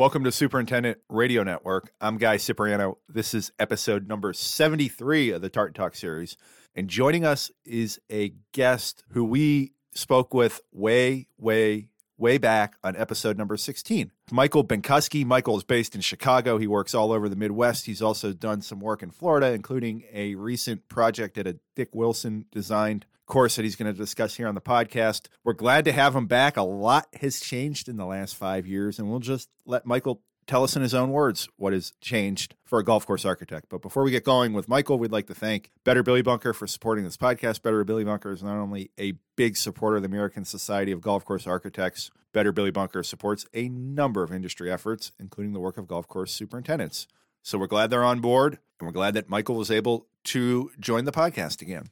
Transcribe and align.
Welcome 0.00 0.24
to 0.24 0.32
Superintendent 0.32 0.96
Radio 1.10 1.42
Network. 1.42 1.92
I'm 2.00 2.16
Guy 2.16 2.38
Cipriano. 2.38 2.96
This 3.06 3.34
is 3.34 3.52
episode 3.58 4.08
number 4.08 4.32
73 4.32 5.32
of 5.32 5.42
the 5.42 5.50
Tartan 5.50 5.74
Talk 5.74 5.94
series. 5.94 6.38
And 6.74 6.88
joining 6.88 7.26
us 7.26 7.50
is 7.66 8.00
a 8.10 8.32
guest 8.52 9.04
who 9.10 9.26
we 9.26 9.72
spoke 9.94 10.32
with 10.32 10.62
way, 10.72 11.26
way, 11.36 11.88
way 12.16 12.38
back 12.38 12.76
on 12.82 12.96
episode 12.96 13.36
number 13.36 13.58
16. 13.58 14.10
Michael 14.32 14.64
Benkusky. 14.64 15.22
Michael 15.22 15.58
is 15.58 15.64
based 15.64 15.94
in 15.94 16.00
Chicago. 16.00 16.56
He 16.56 16.66
works 16.66 16.94
all 16.94 17.12
over 17.12 17.28
the 17.28 17.36
Midwest. 17.36 17.84
He's 17.84 18.00
also 18.00 18.32
done 18.32 18.62
some 18.62 18.80
work 18.80 19.02
in 19.02 19.10
Florida, 19.10 19.52
including 19.52 20.04
a 20.14 20.34
recent 20.34 20.88
project 20.88 21.36
at 21.36 21.46
a 21.46 21.58
Dick 21.76 21.94
Wilson 21.94 22.46
designed 22.50 23.04
course 23.30 23.56
that 23.56 23.62
he's 23.62 23.76
going 23.76 23.90
to 23.90 23.98
discuss 23.98 24.36
here 24.36 24.46
on 24.46 24.54
the 24.54 24.60
podcast. 24.60 25.28
We're 25.44 25.54
glad 25.54 25.86
to 25.86 25.92
have 25.92 26.14
him 26.14 26.26
back. 26.26 26.58
A 26.58 26.62
lot 26.62 27.06
has 27.20 27.40
changed 27.40 27.88
in 27.88 27.96
the 27.96 28.04
last 28.04 28.36
five 28.36 28.66
years, 28.66 28.98
and 28.98 29.08
we'll 29.08 29.20
just 29.20 29.48
let 29.64 29.86
Michael 29.86 30.20
tell 30.46 30.64
us 30.64 30.74
in 30.74 30.82
his 30.82 30.94
own 30.94 31.10
words 31.10 31.48
what 31.56 31.72
has 31.72 31.92
changed 32.00 32.56
for 32.64 32.80
a 32.80 32.84
golf 32.84 33.06
course 33.06 33.24
architect. 33.24 33.66
But 33.70 33.82
before 33.82 34.02
we 34.02 34.10
get 34.10 34.24
going 34.24 34.52
with 34.52 34.68
Michael, 34.68 34.98
we'd 34.98 35.12
like 35.12 35.28
to 35.28 35.34
thank 35.34 35.70
Better 35.84 36.02
Billy 36.02 36.22
Bunker 36.22 36.52
for 36.52 36.66
supporting 36.66 37.04
this 37.04 37.16
podcast. 37.16 37.62
Better 37.62 37.84
Billy 37.84 38.04
Bunker 38.04 38.32
is 38.32 38.42
not 38.42 38.58
only 38.58 38.90
a 38.98 39.12
big 39.36 39.56
supporter 39.56 39.96
of 39.96 40.02
the 40.02 40.08
American 40.08 40.44
Society 40.44 40.90
of 40.90 41.00
Golf 41.00 41.24
Course 41.24 41.46
Architects, 41.46 42.10
Better 42.32 42.50
Billy 42.50 42.72
Bunker 42.72 43.04
supports 43.04 43.46
a 43.54 43.68
number 43.68 44.24
of 44.24 44.32
industry 44.32 44.70
efforts, 44.70 45.12
including 45.20 45.52
the 45.52 45.60
work 45.60 45.78
of 45.78 45.86
golf 45.86 46.08
course 46.08 46.32
superintendents. 46.32 47.06
So 47.42 47.58
we're 47.58 47.68
glad 47.68 47.90
they're 47.90 48.04
on 48.04 48.20
board, 48.20 48.58
and 48.80 48.88
we're 48.88 48.92
glad 48.92 49.14
that 49.14 49.30
Michael 49.30 49.54
was 49.54 49.70
able 49.70 50.08
to 50.24 50.72
join 50.80 51.04
the 51.04 51.12
podcast 51.12 51.62
again. 51.62 51.90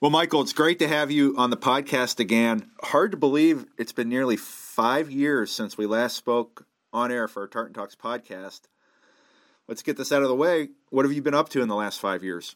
Well, 0.00 0.12
Michael, 0.12 0.42
it's 0.42 0.52
great 0.52 0.78
to 0.78 0.86
have 0.86 1.10
you 1.10 1.34
on 1.36 1.50
the 1.50 1.56
podcast 1.56 2.20
again. 2.20 2.70
Hard 2.80 3.10
to 3.10 3.16
believe 3.16 3.66
it's 3.76 3.90
been 3.90 4.08
nearly 4.08 4.36
five 4.36 5.10
years 5.10 5.50
since 5.50 5.76
we 5.76 5.86
last 5.86 6.14
spoke 6.16 6.68
on 6.92 7.10
air 7.10 7.26
for 7.26 7.42
our 7.42 7.48
Tartan 7.48 7.74
Talks 7.74 7.96
podcast. 7.96 8.60
Let's 9.66 9.82
get 9.82 9.96
this 9.96 10.12
out 10.12 10.22
of 10.22 10.28
the 10.28 10.36
way. 10.36 10.68
What 10.90 11.04
have 11.04 11.10
you 11.10 11.20
been 11.20 11.34
up 11.34 11.48
to 11.48 11.62
in 11.62 11.68
the 11.68 11.74
last 11.74 11.98
five 11.98 12.22
years? 12.22 12.54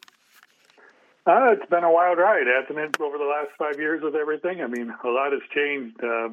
Uh, 1.27 1.51
it's 1.51 1.69
been 1.69 1.83
a 1.83 1.91
wild 1.91 2.17
ride, 2.17 2.47
hasn't 2.47 2.79
it, 2.79 2.95
over 3.01 3.17
the 3.17 3.25
last 3.25 3.49
five 3.59 3.77
years 3.77 4.01
with 4.01 4.15
everything? 4.15 4.61
I 4.61 4.67
mean, 4.67 4.93
a 5.03 5.09
lot 5.09 5.33
has 5.33 5.41
changed, 5.53 6.01
uh, 6.01 6.29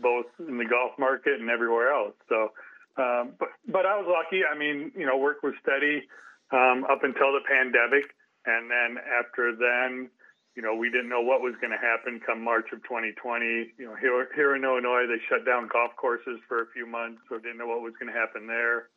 both 0.00 0.26
in 0.38 0.58
the 0.58 0.64
golf 0.64 0.92
market 0.96 1.40
and 1.40 1.50
everywhere 1.50 1.92
else. 1.92 2.14
So, 2.28 2.52
um, 2.98 3.32
but 3.36 3.48
but 3.66 3.84
I 3.84 3.96
was 3.96 4.06
lucky. 4.06 4.42
I 4.44 4.56
mean, 4.56 4.92
you 4.96 5.06
know, 5.06 5.16
work 5.16 5.42
was 5.42 5.54
steady 5.60 6.06
um, 6.52 6.84
up 6.88 7.02
until 7.02 7.32
the 7.32 7.40
pandemic, 7.50 8.14
and 8.46 8.70
then 8.70 9.02
after 9.18 9.56
then, 9.56 10.08
you 10.54 10.62
know, 10.62 10.74
we 10.74 10.90
didn't 10.90 11.08
know 11.08 11.22
what 11.22 11.40
was 11.40 11.54
going 11.60 11.72
to 11.72 11.80
happen 11.80 12.20
come 12.20 12.44
March 12.44 12.68
of 12.72 12.82
2020. 12.84 13.72
You 13.78 13.86
know, 13.88 13.96
here, 13.96 14.28
here 14.34 14.54
in 14.54 14.64
Illinois, 14.64 15.08
they 15.08 15.16
shut 15.28 15.46
down 15.46 15.68
golf 15.72 15.96
courses 15.96 16.40
for 16.46 16.62
a 16.62 16.66
few 16.74 16.86
months, 16.86 17.22
so 17.28 17.38
didn't 17.38 17.58
know 17.58 17.68
what 17.68 17.80
was 17.80 17.94
going 17.98 18.12
to 18.12 18.18
happen 18.18 18.46
there. 18.46 18.88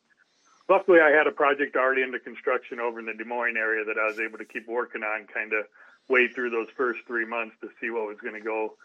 Luckily, 0.68 1.00
I 1.00 1.16
had 1.16 1.28
a 1.28 1.32
project 1.32 1.76
already 1.76 2.02
into 2.02 2.20
construction 2.20 2.80
over 2.80 3.00
in 3.00 3.06
the 3.06 3.14
Des 3.14 3.24
Moines 3.24 3.56
area 3.56 3.86
that 3.86 4.02
I 4.02 4.08
was 4.08 4.20
able 4.20 4.38
to 4.40 4.46
keep 4.46 4.68
working 4.68 5.04
on, 5.04 5.28
kind 5.32 5.54
of 5.54 5.66
wade 6.10 6.34
through 6.34 6.50
those 6.50 6.68
first 6.76 7.00
three 7.08 7.26
months 7.26 7.56
to 7.62 7.70
see 7.80 7.90
what 7.90 8.08
was 8.08 8.18
going 8.22 8.36
to 8.36 8.44
go, 8.44 8.76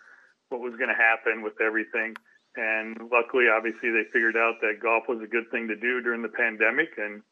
what 0.50 0.60
was 0.60 0.76
going 0.76 0.92
to 0.92 0.94
happen 0.94 1.42
with 1.42 1.60
everything. 1.60 2.14
And 2.56 3.10
luckily, 3.10 3.46
obviously, 3.48 3.90
they 3.90 4.04
figured 4.12 4.36
out 4.36 4.60
that 4.60 4.82
golf 4.82 5.04
was 5.08 5.22
a 5.22 5.26
good 5.26 5.50
thing 5.50 5.68
to 5.68 5.76
do 5.76 6.02
during 6.02 6.22
the 6.22 6.28
pandemic. 6.28 6.90
And 6.98 7.22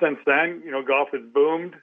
since 0.00 0.18
then, 0.26 0.62
you 0.64 0.70
know, 0.70 0.82
golf 0.82 1.08
has 1.12 1.22
boomed 1.32 1.74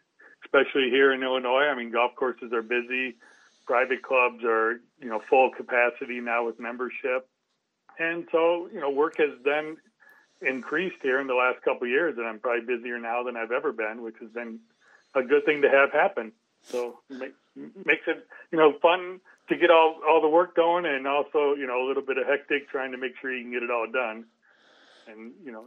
especially 0.54 0.90
here 0.90 1.14
in 1.14 1.24
Illinois. 1.24 1.66
I 1.66 1.76
mean, 1.76 1.92
golf 1.92 2.16
courses 2.16 2.52
are 2.54 2.62
busy. 2.62 3.16
Private 3.66 4.02
clubs 4.02 4.44
are, 4.44 4.82
you 5.00 5.08
know, 5.08 5.22
full 5.30 5.52
capacity 5.56 6.20
now 6.20 6.46
with 6.46 6.60
membership. 6.60 7.28
And 7.98 8.28
so, 8.32 8.68
you 8.74 8.80
know, 8.80 8.90
work 8.90 9.18
has 9.18 9.30
then 9.46 9.78
increased 10.42 10.98
here 11.02 11.22
in 11.22 11.28
the 11.28 11.36
last 11.36 11.62
couple 11.62 11.84
of 11.84 11.90
years, 11.90 12.18
and 12.18 12.28
I'm 12.28 12.40
probably 12.40 12.66
busier 12.66 13.00
now 13.00 13.24
than 13.24 13.38
I've 13.38 13.52
ever 13.52 13.72
been, 13.72 14.02
which 14.02 14.16
has 14.20 14.30
been 14.30 14.60
a 15.14 15.22
good 15.22 15.46
thing 15.46 15.62
to 15.62 15.70
have 15.70 15.92
happen. 15.92 16.32
So 16.64 17.00
make, 17.10 17.34
makes 17.56 18.04
it, 18.08 18.28
you 18.52 18.58
know, 18.58 18.74
fun 18.82 19.20
to 19.50 19.56
get 19.56 19.70
all 19.70 20.00
all 20.08 20.22
the 20.22 20.30
work 20.30 20.56
going, 20.56 20.86
and 20.86 21.08
also, 21.08 21.54
you 21.54 21.68
know, 21.68 21.86
a 21.86 21.88
little 21.88 22.04
bit 22.04 22.18
of 22.18 22.28
hectic 22.28 22.70
trying 22.70 22.92
to 22.92 22.98
make 22.98 23.14
sure 23.22 23.34
you 23.34 23.44
can 23.44 23.52
get 23.52 23.64
it 23.64 23.72
all 23.72 23.88
done. 23.92 24.26
And 25.08 25.32
you 25.44 25.52
know, 25.52 25.66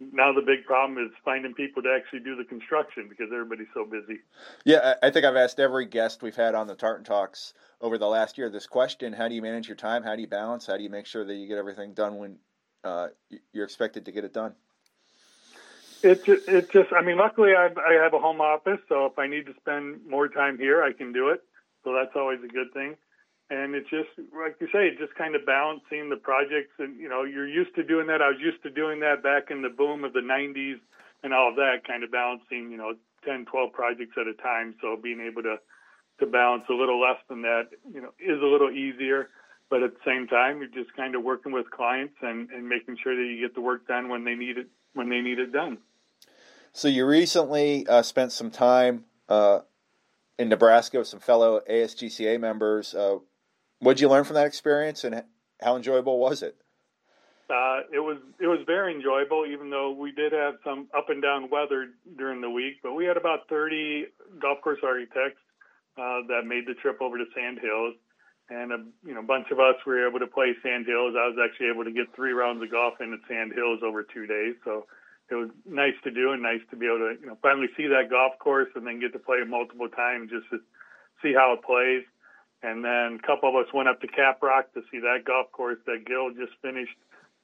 now 0.00 0.32
the 0.32 0.42
big 0.42 0.64
problem 0.64 1.04
is 1.04 1.10
finding 1.24 1.54
people 1.54 1.82
to 1.82 1.88
actually 1.94 2.20
do 2.20 2.36
the 2.36 2.44
construction 2.44 3.08
because 3.08 3.28
everybody's 3.32 3.68
so 3.72 3.84
busy. 3.84 4.20
Yeah, 4.64 4.94
I 5.02 5.10
think 5.10 5.24
I've 5.24 5.36
asked 5.36 5.58
every 5.58 5.86
guest 5.86 6.22
we've 6.22 6.36
had 6.36 6.54
on 6.54 6.66
the 6.66 6.74
Tartan 6.74 7.04
Talks 7.04 7.54
over 7.80 7.96
the 7.98 8.06
last 8.06 8.36
year 8.36 8.50
this 8.50 8.66
question: 8.66 9.12
How 9.12 9.28
do 9.28 9.34
you 9.34 9.42
manage 9.42 9.68
your 9.68 9.76
time? 9.76 10.02
How 10.02 10.14
do 10.14 10.22
you 10.22 10.28
balance? 10.28 10.66
How 10.66 10.76
do 10.76 10.82
you 10.82 10.90
make 10.90 11.06
sure 11.06 11.24
that 11.24 11.34
you 11.34 11.48
get 11.48 11.58
everything 11.58 11.94
done 11.94 12.18
when 12.18 12.36
uh, 12.84 13.08
you're 13.52 13.64
expected 13.64 14.04
to 14.04 14.12
get 14.12 14.24
it 14.24 14.34
done? 14.34 14.54
It 16.02 16.24
just, 16.24 16.46
it 16.46 16.70
just, 16.70 16.92
I 16.92 17.00
mean, 17.00 17.16
luckily 17.16 17.52
I, 17.56 17.66
I 17.66 17.94
have 18.02 18.12
a 18.12 18.18
home 18.18 18.40
office, 18.40 18.78
so 18.88 19.06
if 19.06 19.18
I 19.18 19.26
need 19.26 19.46
to 19.46 19.54
spend 19.60 20.06
more 20.06 20.28
time 20.28 20.58
here, 20.58 20.82
I 20.82 20.92
can 20.92 21.12
do 21.12 21.30
it. 21.30 21.42
So 21.84 21.94
that's 21.94 22.14
always 22.14 22.38
a 22.44 22.48
good 22.48 22.72
thing 22.74 22.96
and 23.50 23.74
it's 23.74 23.88
just 23.90 24.10
like 24.34 24.56
you 24.60 24.68
say, 24.72 24.90
just 24.98 25.14
kind 25.14 25.34
of 25.34 25.46
balancing 25.46 26.10
the 26.10 26.16
projects. 26.16 26.74
And 26.78 26.98
you 26.98 27.08
know, 27.08 27.22
you're 27.22 27.48
used 27.48 27.74
to 27.76 27.82
doing 27.82 28.06
that. 28.08 28.20
I 28.22 28.28
was 28.28 28.40
used 28.40 28.62
to 28.64 28.70
doing 28.70 29.00
that 29.00 29.22
back 29.22 29.50
in 29.50 29.62
the 29.62 29.68
boom 29.68 30.04
of 30.04 30.12
the 30.12 30.20
'90s 30.20 30.78
and 31.22 31.32
all 31.32 31.50
of 31.50 31.56
that, 31.56 31.86
kind 31.86 32.04
of 32.04 32.10
balancing, 32.10 32.70
you 32.70 32.76
know, 32.76 32.94
10, 33.24 33.46
12 33.46 33.72
projects 33.72 34.12
at 34.20 34.26
a 34.26 34.34
time. 34.34 34.74
So 34.80 34.96
being 35.00 35.20
able 35.20 35.42
to 35.42 35.56
to 36.18 36.26
balance 36.26 36.64
a 36.70 36.72
little 36.72 37.00
less 37.00 37.18
than 37.28 37.42
that, 37.42 37.68
you 37.92 38.00
know, 38.00 38.08
is 38.18 38.40
a 38.40 38.46
little 38.46 38.70
easier. 38.70 39.28
But 39.68 39.82
at 39.82 39.92
the 39.94 40.00
same 40.06 40.26
time, 40.28 40.58
you're 40.58 40.68
just 40.68 40.96
kind 40.96 41.14
of 41.14 41.22
working 41.22 41.52
with 41.52 41.70
clients 41.70 42.14
and, 42.22 42.48
and 42.50 42.68
making 42.68 42.96
sure 43.02 43.14
that 43.14 43.22
you 43.22 43.40
get 43.40 43.54
the 43.54 43.60
work 43.60 43.86
done 43.86 44.08
when 44.08 44.24
they 44.24 44.34
need 44.34 44.58
it 44.58 44.68
when 44.94 45.08
they 45.08 45.20
need 45.20 45.38
it 45.38 45.52
done. 45.52 45.78
So 46.72 46.88
you 46.88 47.06
recently 47.06 47.86
uh, 47.86 48.02
spent 48.02 48.32
some 48.32 48.50
time 48.50 49.04
uh, 49.28 49.60
in 50.38 50.48
Nebraska 50.48 50.98
with 50.98 51.08
some 51.08 51.20
fellow 51.20 51.60
ASGCA 51.68 52.38
members. 52.40 52.94
Uh, 52.94 53.18
what 53.80 53.96
did 53.96 54.00
you 54.00 54.08
learn 54.08 54.24
from 54.24 54.34
that 54.34 54.46
experience, 54.46 55.04
and 55.04 55.22
how 55.60 55.76
enjoyable 55.76 56.18
was 56.18 56.42
it? 56.42 56.56
Uh, 57.48 57.86
it 57.92 58.00
was 58.02 58.18
it 58.40 58.48
was 58.48 58.58
very 58.66 58.92
enjoyable, 58.92 59.46
even 59.46 59.70
though 59.70 59.92
we 59.92 60.10
did 60.10 60.32
have 60.32 60.54
some 60.64 60.88
up 60.96 61.10
and 61.10 61.22
down 61.22 61.48
weather 61.48 61.94
during 62.18 62.40
the 62.40 62.50
week. 62.50 62.82
But 62.82 62.94
we 62.94 63.04
had 63.04 63.16
about 63.16 63.48
30 63.48 64.06
golf 64.40 64.60
course 64.62 64.80
architects 64.82 65.38
uh, 65.96 66.26
that 66.26 66.42
made 66.44 66.66
the 66.66 66.74
trip 66.74 67.00
over 67.00 67.16
to 67.18 67.24
Sand 67.36 67.60
Hills, 67.62 67.94
and 68.50 68.72
a 68.72 68.78
you 69.06 69.14
know 69.14 69.22
bunch 69.22 69.46
of 69.52 69.60
us 69.60 69.76
were 69.86 70.08
able 70.08 70.18
to 70.18 70.26
play 70.26 70.56
Sand 70.62 70.86
Hills. 70.86 71.14
I 71.14 71.30
was 71.30 71.38
actually 71.38 71.70
able 71.70 71.84
to 71.84 71.92
get 71.92 72.10
three 72.16 72.32
rounds 72.32 72.62
of 72.62 72.70
golf 72.70 72.94
in 73.00 73.12
at 73.12 73.22
Sand 73.28 73.52
Hills 73.54 73.78
over 73.86 74.02
two 74.02 74.26
days, 74.26 74.56
so 74.64 74.86
it 75.30 75.34
was 75.34 75.50
nice 75.64 75.94
to 76.02 76.10
do 76.10 76.32
and 76.32 76.42
nice 76.42 76.62
to 76.70 76.76
be 76.76 76.86
able 76.86 76.98
to 76.98 77.14
you 77.20 77.26
know 77.30 77.38
finally 77.42 77.68
see 77.76 77.86
that 77.86 78.10
golf 78.10 78.32
course 78.40 78.70
and 78.74 78.86
then 78.86 78.98
get 78.98 79.12
to 79.12 79.22
play 79.22 79.38
it 79.38 79.48
multiple 79.48 79.88
times 79.88 80.30
just 80.30 80.50
to 80.50 80.58
see 81.22 81.32
how 81.32 81.54
it 81.54 81.62
plays. 81.62 82.02
And 82.62 82.84
then 82.84 83.20
a 83.22 83.26
couple 83.26 83.48
of 83.48 83.54
us 83.54 83.72
went 83.72 83.88
up 83.88 84.00
to 84.00 84.06
Caprock 84.06 84.72
to 84.74 84.82
see 84.90 84.98
that 85.00 85.24
golf 85.24 85.52
course 85.52 85.78
that 85.86 86.04
Gil 86.06 86.30
just 86.30 86.52
finished 86.62 86.96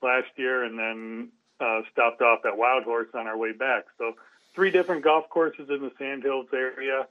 last 0.03 0.29
year, 0.37 0.65
and 0.65 0.79
then 0.79 1.29
uh, 1.61 1.83
stopped 1.93 2.21
off 2.23 2.45
at 2.45 2.57
Wild 2.57 2.85
Horse 2.85 3.09
on 3.15 3.27
our 3.27 3.37
way 3.37 3.53
back. 3.53 3.85
So 3.99 4.15
three 4.55 4.71
different 4.71 5.05
golf 5.05 5.29
courses 5.29 5.69
in 5.71 5.81
the 5.81 5.93
Sandhills 5.99 6.49
area. 6.53 7.07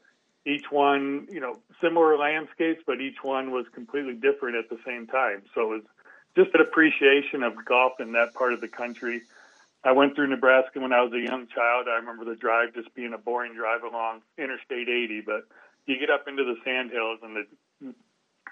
Each 0.45 0.71
one, 0.71 1.27
you 1.31 1.39
know, 1.39 1.59
similar 1.79 2.17
landscapes, 2.17 2.81
but 2.85 2.99
each 2.99 3.23
one 3.23 3.51
was 3.51 3.65
completely 3.73 4.15
different 4.15 4.57
at 4.57 4.69
the 4.69 4.79
same 4.85 5.07
time. 5.07 5.43
So 5.53 5.61
it 5.61 5.75
was 5.75 5.83
just 6.35 6.55
an 6.55 6.61
appreciation 6.61 7.43
of 7.43 7.63
golf 7.63 7.99
in 7.99 8.13
that 8.13 8.33
part 8.33 8.53
of 8.53 8.61
the 8.61 8.67
country. 8.67 9.21
I 9.83 9.93
went 9.93 10.15
through 10.15 10.27
Nebraska 10.27 10.79
when 10.79 10.93
I 10.93 11.01
was 11.01 11.13
a 11.13 11.19
young 11.19 11.47
child. 11.47 11.87
I 11.87 11.97
remember 11.97 12.25
the 12.25 12.35
drive 12.35 12.73
just 12.73 12.93
being 12.93 13.13
a 13.13 13.17
boring 13.17 13.55
drive 13.55 13.83
along 13.83 14.21
Interstate 14.37 14.89
80, 14.89 15.21
but 15.21 15.43
you 15.85 15.99
get 15.99 16.09
up 16.09 16.27
into 16.27 16.43
the 16.43 16.55
sandhills 16.63 17.19
and 17.23 17.35
the 17.35 17.45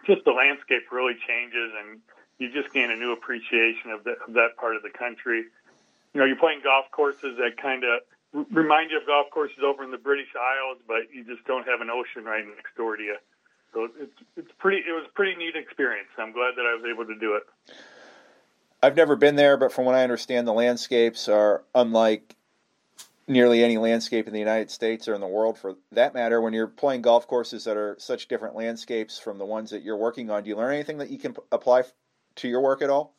just 0.05 0.25
the 0.25 0.31
landscape 0.31 0.91
really 0.91 1.15
changes 1.27 1.71
and 1.79 1.99
you 2.37 2.51
just 2.51 2.73
gain 2.73 2.89
a 2.89 2.95
new 2.95 3.11
appreciation 3.11 3.91
of, 3.91 4.03
the, 4.03 4.15
of 4.25 4.33
that 4.33 4.55
part 4.57 4.75
of 4.75 4.81
the 4.81 4.89
country. 4.89 5.43
You 6.13 6.19
know, 6.21 6.25
you're 6.25 6.37
playing 6.37 6.61
golf 6.63 6.85
courses 6.91 7.37
that 7.37 7.61
kind 7.61 7.83
of 7.83 8.45
remind 8.51 8.91
you 8.91 8.97
of 8.97 9.05
golf 9.05 9.27
courses 9.31 9.59
over 9.63 9.83
in 9.83 9.91
the 9.91 9.97
British 9.97 10.29
Isles, 10.35 10.77
but 10.87 11.13
you 11.13 11.23
just 11.23 11.45
don't 11.45 11.67
have 11.67 11.81
an 11.81 11.89
ocean 11.89 12.23
right 12.23 12.45
next 12.45 12.75
door 12.75 12.95
to 12.95 13.03
you. 13.03 13.17
So 13.73 13.87
it's 13.99 14.11
it's 14.35 14.51
pretty. 14.57 14.77
It 14.77 14.91
was 14.91 15.05
a 15.07 15.13
pretty 15.13 15.35
neat 15.35 15.55
experience. 15.55 16.07
I'm 16.17 16.31
glad 16.31 16.55
that 16.55 16.65
I 16.65 16.73
was 16.73 16.83
able 16.91 17.05
to 17.05 17.13
do 17.19 17.35
it. 17.35 17.43
I've 18.81 18.95
never 18.95 19.15
been 19.15 19.35
there, 19.35 19.57
but 19.57 19.71
from 19.71 19.85
what 19.85 19.93
I 19.93 20.03
understand, 20.03 20.47
the 20.47 20.53
landscapes 20.53 21.29
are 21.29 21.63
unlike 21.75 22.35
nearly 23.29 23.63
any 23.63 23.77
landscape 23.77 24.27
in 24.27 24.33
the 24.33 24.39
United 24.39 24.71
States 24.71 25.07
or 25.07 25.13
in 25.13 25.21
the 25.21 25.27
world 25.27 25.57
for 25.57 25.75
that 25.91 26.13
matter. 26.13 26.41
When 26.41 26.51
you're 26.51 26.67
playing 26.67 27.03
golf 27.03 27.27
courses 27.27 27.63
that 27.65 27.77
are 27.77 27.95
such 27.99 28.27
different 28.27 28.55
landscapes 28.55 29.19
from 29.19 29.37
the 29.37 29.45
ones 29.45 29.69
that 29.69 29.83
you're 29.83 29.97
working 29.97 30.31
on, 30.31 30.43
do 30.43 30.49
you 30.49 30.57
learn 30.57 30.73
anything 30.73 30.97
that 30.97 31.11
you 31.11 31.19
can 31.19 31.33
p- 31.33 31.41
apply 31.51 31.81
f- 31.81 31.93
to 32.37 32.47
your 32.47 32.59
work 32.59 32.81
at 32.81 32.89
all? 32.89 33.15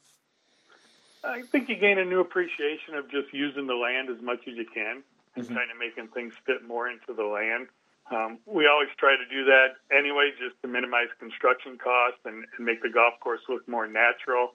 I 1.23 1.43
think 1.43 1.69
you 1.69 1.77
gain 1.77 1.99
a 1.99 2.05
new 2.05 2.21
appreciation 2.21 2.95
of 2.95 3.11
just 3.11 3.33
using 3.33 3.67
the 3.67 3.75
land 3.75 4.11
as 4.11 4.21
much 4.21 4.41
as 4.49 4.57
you 4.57 4.67
can 4.67 5.03
and 5.37 5.45
mm-hmm. 5.45 5.55
kind 5.55 5.71
of 5.71 5.79
making 5.79 6.09
things 6.09 6.35
fit 6.45 6.67
more 6.67 6.89
into 6.89 7.15
the 7.15 7.25
land. 7.25 7.69
Um, 8.11 8.39
we 8.47 8.67
always 8.67 8.89
try 8.99 9.15
to 9.17 9.25
do 9.31 9.45
that 9.45 9.79
anyway, 9.97 10.33
just 10.37 10.61
to 10.63 10.69
minimize 10.69 11.07
construction 11.21 11.79
costs 11.79 12.19
and, 12.25 12.45
and 12.57 12.67
make 12.67 12.83
the 12.83 12.91
golf 12.91 13.15
course 13.21 13.41
look 13.49 13.69
more 13.69 13.87
natural. 13.87 14.51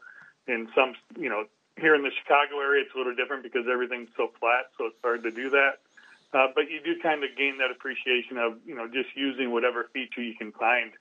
In 0.47 0.67
some, 0.75 0.93
you 1.17 1.29
know, 1.29 1.45
here 1.77 1.95
in 1.95 2.03
the 2.03 2.11
Chicago 2.23 2.59
area, 2.59 2.83
it's 2.83 2.95
a 2.95 2.97
little 2.97 3.15
different 3.15 3.43
because 3.43 3.67
everything's 3.71 4.09
so 4.15 4.31
flat, 4.39 4.71
so 4.77 4.87
it's 4.87 4.99
hard 5.03 5.23
to 5.23 5.31
do 5.31 5.49
that. 5.51 5.83
Uh, 6.33 6.47
but 6.55 6.71
you 6.71 6.79
do 6.83 6.99
kind 7.01 7.23
of 7.23 7.29
gain 7.37 7.57
that 7.59 7.71
appreciation 7.71 8.37
of 8.37 8.59
you 8.65 8.75
know 8.75 8.87
just 8.87 9.09
using 9.15 9.51
whatever 9.51 9.87
feature 9.93 10.21
you 10.21 10.35
can 10.35 10.51
find 10.53 10.91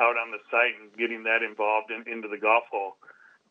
out 0.00 0.16
on 0.16 0.30
the 0.30 0.38
site 0.50 0.78
and 0.80 0.94
getting 0.96 1.24
that 1.24 1.42
involved 1.42 1.90
in, 1.90 2.06
into 2.10 2.28
the 2.28 2.38
golf 2.38 2.64
hole. 2.70 2.96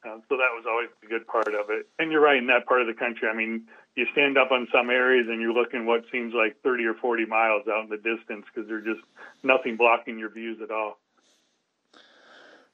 Uh, 0.05 0.21
so 0.29 0.37
that 0.37 0.53
was 0.53 0.65
always 0.69 0.89
a 1.03 1.07
good 1.07 1.27
part 1.27 1.53
of 1.53 1.69
it. 1.69 1.89
And 1.99 2.11
you're 2.11 2.21
right 2.21 2.37
in 2.37 2.47
that 2.47 2.65
part 2.65 2.81
of 2.81 2.87
the 2.87 2.93
country. 2.93 3.27
I 3.27 3.35
mean, 3.35 3.67
you 3.95 4.05
stand 4.13 4.37
up 4.37 4.51
on 4.51 4.67
some 4.71 4.89
areas 4.89 5.27
and 5.27 5.41
you're 5.41 5.53
looking 5.53 5.85
what 5.85 6.05
seems 6.11 6.33
like 6.33 6.55
30 6.63 6.85
or 6.85 6.93
40 6.93 7.25
miles 7.25 7.63
out 7.67 7.83
in 7.83 7.89
the 7.89 7.97
distance 7.97 8.45
because 8.47 8.69
there's 8.69 8.85
just 8.85 9.01
nothing 9.43 9.75
blocking 9.75 10.17
your 10.17 10.29
views 10.29 10.59
at 10.61 10.71
all. 10.71 10.99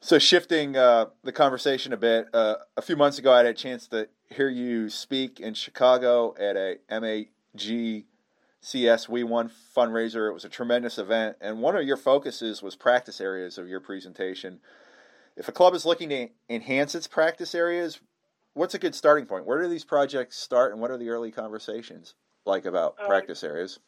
So 0.03 0.19
shifting 0.19 0.75
uh, 0.75 1.05
the 1.23 1.31
conversation 1.31 1.93
a 1.93 1.97
bit, 1.97 2.27
uh, 2.33 2.55
a 2.75 2.81
few 2.81 2.97
months 2.97 3.19
ago 3.19 3.31
I 3.31 3.37
had 3.37 3.45
a 3.45 3.53
chance 3.53 3.87
to 3.87 4.09
hear 4.29 4.49
you 4.49 4.89
speak 4.89 5.39
in 5.39 5.53
Chicago 5.53 6.35
at 6.37 6.57
a 6.57 6.75
MAG 6.91 8.03
CS 8.59 9.07
We 9.07 9.23
Won 9.23 9.49
fundraiser. 9.73 10.29
It 10.29 10.33
was 10.33 10.43
a 10.43 10.49
tremendous 10.49 10.97
event, 10.97 11.37
and 11.39 11.61
one 11.61 11.77
of 11.77 11.85
your 11.85 11.95
focuses 11.95 12.61
was 12.61 12.75
practice 12.75 13.21
areas 13.21 13.57
of 13.57 13.69
your 13.69 13.79
presentation. 13.79 14.59
If 15.37 15.47
a 15.47 15.53
club 15.53 15.73
is 15.73 15.85
looking 15.85 16.09
to 16.09 16.27
enhance 16.49 16.95
its 16.95 17.07
practice 17.07 17.55
areas, 17.55 18.01
what's 18.55 18.73
a 18.73 18.79
good 18.79 18.95
starting 18.95 19.25
point? 19.25 19.45
Where 19.45 19.61
do 19.61 19.69
these 19.69 19.85
projects 19.85 20.37
start, 20.37 20.73
and 20.73 20.81
what 20.81 20.91
are 20.91 20.97
the 20.97 21.11
early 21.11 21.31
conversations 21.31 22.15
like 22.45 22.65
about 22.65 22.97
uh, 23.01 23.07
practice 23.07 23.41
areas? 23.41 23.79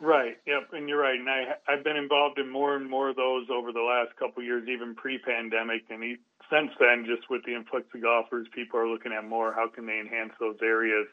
Right. 0.00 0.36
Yep. 0.46 0.68
And 0.72 0.88
you're 0.88 1.00
right. 1.00 1.18
And 1.18 1.28
I 1.28 1.54
I've 1.66 1.82
been 1.82 1.96
involved 1.96 2.38
in 2.38 2.48
more 2.48 2.76
and 2.76 2.88
more 2.88 3.08
of 3.10 3.16
those 3.16 3.46
over 3.50 3.72
the 3.72 3.82
last 3.82 4.16
couple 4.16 4.42
of 4.42 4.46
years, 4.46 4.68
even 4.68 4.94
pre-pandemic, 4.94 5.82
and 5.90 6.02
he, 6.02 6.16
since 6.50 6.70
then, 6.78 7.04
just 7.04 7.28
with 7.28 7.44
the 7.44 7.54
influx 7.54 7.86
of 7.94 8.02
golfers, 8.02 8.46
people 8.54 8.78
are 8.78 8.88
looking 8.88 9.12
at 9.12 9.24
more 9.24 9.52
how 9.52 9.68
can 9.68 9.86
they 9.86 9.98
enhance 9.98 10.32
those 10.38 10.56
areas. 10.62 11.06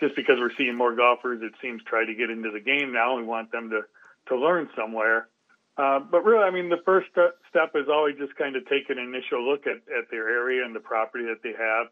Just 0.00 0.16
because 0.16 0.40
we're 0.40 0.54
seeing 0.56 0.74
more 0.76 0.96
golfers, 0.96 1.42
it 1.42 1.52
seems 1.62 1.82
try 1.84 2.04
to 2.04 2.14
get 2.14 2.28
into 2.28 2.50
the 2.50 2.58
game 2.58 2.92
now. 2.92 3.16
We 3.16 3.22
want 3.22 3.52
them 3.52 3.70
to 3.70 3.82
to 4.28 4.36
learn 4.36 4.68
somewhere. 4.74 5.28
Uh, 5.76 6.00
but 6.00 6.24
really, 6.24 6.42
I 6.44 6.50
mean, 6.50 6.68
the 6.68 6.82
first 6.84 7.08
step 7.10 7.70
is 7.74 7.88
always 7.88 8.16
just 8.16 8.34
kind 8.36 8.56
of 8.56 8.66
take 8.66 8.90
an 8.90 8.98
initial 8.98 9.42
look 9.42 9.66
at, 9.66 9.76
at 9.96 10.10
their 10.10 10.28
area 10.28 10.64
and 10.64 10.74
the 10.74 10.80
property 10.80 11.24
that 11.24 11.42
they 11.42 11.52
have 11.52 11.86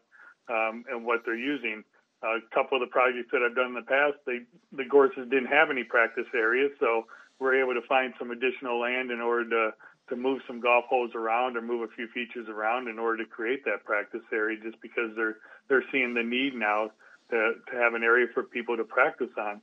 um, 0.49 0.83
and 0.89 1.05
what 1.05 1.21
they're 1.25 1.35
using 1.35 1.83
a 2.23 2.39
couple 2.53 2.81
of 2.81 2.81
the 2.81 2.91
projects 2.91 3.29
that 3.31 3.41
I've 3.43 3.55
done 3.55 3.67
in 3.67 3.73
the 3.75 3.87
past, 3.87 4.15
they 4.25 4.47
the 4.71 4.85
courses 4.85 5.27
didn't 5.29 5.51
have 5.51 5.69
any 5.69 5.83
practice 5.83 6.27
areas, 6.33 6.71
so 6.79 7.05
we're 7.39 7.61
able 7.61 7.73
to 7.73 7.85
find 7.87 8.13
some 8.17 8.31
additional 8.31 8.79
land 8.79 9.11
in 9.11 9.19
order 9.19 9.49
to 9.49 9.73
to 10.09 10.15
move 10.15 10.41
some 10.47 10.59
golf 10.59 10.85
holes 10.89 11.11
around 11.15 11.55
or 11.55 11.61
move 11.61 11.81
a 11.81 11.95
few 11.95 12.07
features 12.07 12.47
around 12.49 12.87
in 12.87 12.99
order 12.99 13.23
to 13.23 13.29
create 13.29 13.63
that 13.65 13.83
practice 13.85 14.23
area. 14.31 14.57
Just 14.61 14.81
because 14.81 15.11
they're 15.15 15.37
they're 15.67 15.83
seeing 15.91 16.13
the 16.13 16.23
need 16.23 16.55
now 16.55 16.91
to 17.29 17.53
to 17.71 17.77
have 17.77 17.93
an 17.93 18.03
area 18.03 18.27
for 18.33 18.43
people 18.43 18.77
to 18.77 18.83
practice 18.83 19.31
on. 19.37 19.61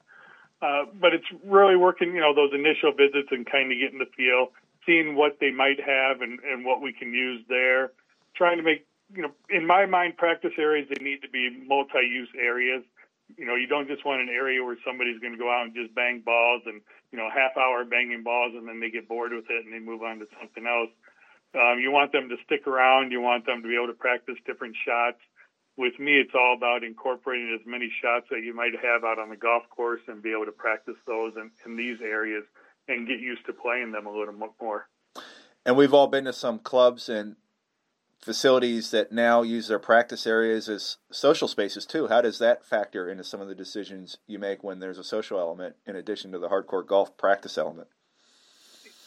Uh, 0.63 0.85
but 1.01 1.15
it's 1.15 1.25
really 1.45 1.77
working, 1.77 2.15
you 2.15 2.21
know, 2.21 2.35
those 2.35 2.53
initial 2.53 2.93
visits 2.93 3.29
and 3.31 3.51
kind 3.51 3.73
of 3.73 3.79
getting 3.81 3.99
the 3.99 4.05
feel, 4.15 4.53
seeing 4.85 5.15
what 5.17 5.39
they 5.41 5.51
might 5.51 5.81
have 5.81 6.21
and, 6.21 6.39
and 6.41 6.67
what 6.67 6.83
we 6.83 6.93
can 6.93 7.15
use 7.15 7.43
there, 7.49 7.93
trying 8.37 8.59
to 8.59 8.63
make 8.63 8.85
you 9.15 9.23
know, 9.23 9.33
in 9.49 9.67
my 9.67 9.87
mind, 9.87 10.17
practice 10.17 10.53
areas 10.59 10.89
they 10.89 11.03
need 11.03 11.23
to 11.23 11.29
be 11.29 11.65
multi-use 11.67 12.29
areas. 12.39 12.83
You 13.37 13.47
know, 13.47 13.55
you 13.55 13.67
don't 13.67 13.87
just 13.87 14.05
want 14.05 14.21
an 14.21 14.29
area 14.29 14.63
where 14.65 14.77
somebody's 14.85 15.21
going 15.21 15.33
to 15.33 15.39
go 15.39 15.51
out 15.51 15.67
and 15.67 15.75
just 15.75 15.95
bang 15.95 16.23
balls 16.25 16.63
and 16.67 16.81
you 17.13 17.19
know, 17.19 17.29
half 17.29 17.57
hour 17.57 17.85
banging 17.85 18.23
balls 18.23 18.53
and 18.57 18.69
then 18.69 18.81
they 18.81 18.91
get 18.91 19.09
bored 19.09 19.33
with 19.33 19.47
it 19.51 19.65
and 19.65 19.75
they 19.75 19.79
move 19.79 20.03
on 20.03 20.19
to 20.21 20.27
something 20.39 20.67
else. 20.67 20.91
Um, 21.55 21.81
you 21.81 21.91
want 21.91 22.13
them 22.13 22.29
to 22.29 22.37
stick 22.45 22.67
around. 22.67 23.11
You 23.11 23.21
want 23.21 23.47
them 23.47 23.63
to 23.63 23.69
be 23.69 23.75
able 23.75 23.89
to 23.89 23.99
practice 23.99 24.37
different 24.47 24.77
shots. 24.87 25.19
With 25.77 25.99
me, 25.99 26.21
it's 26.21 26.35
all 26.35 26.55
about 26.57 26.85
incorporating 26.85 27.57
as 27.59 27.67
many 27.67 27.91
shots 28.03 28.27
that 28.31 28.43
you 28.45 28.55
might 28.55 28.73
have 28.83 29.03
out 29.03 29.19
on 29.19 29.31
the 29.31 29.37
golf 29.37 29.65
course 29.71 30.01
and 30.07 30.23
be 30.23 30.31
able 30.31 30.45
to 30.45 30.53
practice 30.53 30.99
those 31.07 31.33
in, 31.37 31.51
in 31.65 31.77
these 31.77 31.99
areas 32.03 32.45
and 32.87 33.09
get 33.09 33.19
used 33.19 33.47
to 33.47 33.53
playing 33.53 33.91
them 33.91 34.07
a 34.07 34.13
little 34.13 34.35
more. 34.61 34.89
And 35.65 35.77
we've 35.77 35.95
all 35.95 36.07
been 36.07 36.25
to 36.25 36.33
some 36.33 36.59
clubs 36.59 37.09
and 37.09 37.37
facilities 38.23 38.91
that 38.91 39.13
now 39.13 39.43
use 39.43 39.69
their 39.69 39.79
practice 39.79 40.27
areas 40.27 40.69
as 40.69 40.99
social 41.11 41.49
spaces 41.49 41.87
too. 41.87 42.09
How 42.09 42.21
does 42.21 42.39
that 42.39 42.65
factor 42.65 43.09
into 43.09 43.25
some 43.25 43.41
of 43.41 43.49
the 43.49 43.55
decisions 43.55 44.19
you 44.27 44.39
make 44.39 44.63
when 44.63 44.79
there's 44.79 44.99
a 44.99 45.05
social 45.05 45.39
element 45.39 45.77
in 45.87 45.97
addition 45.97 46.33
to 46.33 46.39
the 46.39 46.49
hardcore 46.49 46.87
golf 46.87 47.17
practice 47.17 47.57
element? 47.57 47.89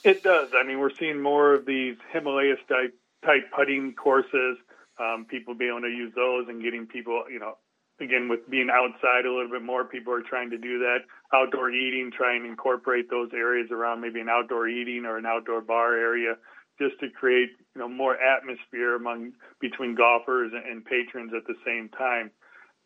It 0.04 0.24
does. 0.24 0.50
I 0.54 0.66
mean, 0.66 0.80
we're 0.80 0.96
seeing 1.00 1.22
more 1.22 1.54
of 1.54 1.66
these 1.66 1.96
Himalayas 2.12 2.60
type 2.68 2.96
type 3.24 3.44
putting 3.56 3.94
courses. 3.94 4.58
Um, 5.00 5.26
people 5.28 5.56
being 5.56 5.72
able 5.72 5.82
to 5.82 5.88
use 5.88 6.14
those 6.16 6.48
and 6.48 6.62
getting 6.62 6.86
people, 6.86 7.24
you 7.32 7.40
know, 7.40 7.58
again 8.00 8.30
with 8.30 8.48
being 8.50 8.70
outside 8.72 9.26
a 9.26 9.34
little 9.34 9.50
bit 9.50 9.64
more, 9.64 9.86
people 9.86 10.14
are 10.14 10.22
trying 10.22 10.50
to 10.50 10.58
do 10.58 10.80
that. 10.80 11.00
Outdoor 11.34 11.72
eating, 11.72 12.12
try 12.12 12.36
and 12.36 12.46
incorporate 12.46 13.10
those 13.10 13.30
areas 13.34 13.70
around 13.72 14.02
maybe 14.02 14.20
an 14.20 14.30
outdoor 14.30 14.68
eating 14.68 15.06
or 15.06 15.18
an 15.18 15.26
outdoor 15.26 15.62
bar 15.62 15.98
area 15.98 16.36
just 16.80 17.00
to 17.00 17.10
create 17.10 17.50
you 17.76 17.82
know 17.82 17.88
more 17.88 18.16
atmosphere 18.16 18.96
among 18.96 19.34
between 19.60 19.96
golfers 19.96 20.52
and 20.54 20.86
patrons 20.86 21.32
at 21.36 21.46
the 21.48 21.56
same 21.66 21.90
time. 21.90 22.32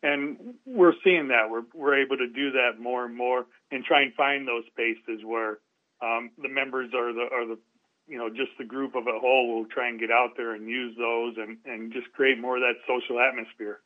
And 0.02 0.54
we're 0.64 0.94
seeing 1.02 1.28
that 1.28 1.50
we're 1.50 1.64
we're 1.74 2.02
able 2.02 2.16
to 2.16 2.28
do 2.28 2.52
that 2.52 2.80
more 2.80 3.04
and 3.04 3.16
more 3.16 3.46
and 3.70 3.84
try 3.84 4.02
and 4.02 4.14
find 4.14 4.46
those 4.46 4.64
spaces 4.70 5.24
where 5.24 5.58
um, 6.00 6.30
the 6.40 6.48
members 6.48 6.90
are 6.94 7.12
the 7.12 7.26
are 7.32 7.46
the 7.46 7.58
you 8.06 8.16
know 8.16 8.28
just 8.28 8.50
the 8.58 8.64
group 8.64 8.94
of 8.94 9.06
a 9.06 9.18
whole 9.18 9.54
will 9.54 9.66
try 9.66 9.88
and 9.88 9.98
get 10.00 10.10
out 10.10 10.30
there 10.36 10.54
and 10.54 10.68
use 10.68 10.96
those 10.96 11.34
and 11.36 11.58
and 11.64 11.92
just 11.92 12.12
create 12.12 12.38
more 12.38 12.56
of 12.56 12.62
that 12.62 12.74
social 12.86 13.20
atmosphere. 13.20 13.80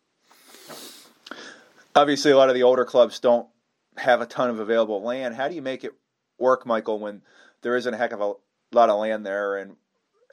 Obviously, 1.95 2.31
a 2.31 2.37
lot 2.37 2.49
of 2.49 2.55
the 2.55 2.63
older 2.63 2.85
clubs 2.85 3.19
don't 3.19 3.49
have 3.97 4.21
a 4.21 4.27
ton 4.27 4.49
of 4.49 4.59
available 4.59 5.03
land. 5.03 5.35
How 5.35 5.49
do 5.49 5.55
you 5.55 5.63
make 5.63 5.85
it 5.85 5.93
work, 6.39 6.65
Michael, 6.65 6.99
when 6.99 7.23
there 7.63 7.77
isn't 7.77 7.93
a 7.93 7.97
heck 7.97 8.13
of 8.13 8.21
a 8.21 8.35
lot 8.73 8.89
of 8.89 8.99
land 8.99 9.27
there 9.27 9.57
and 9.57 9.77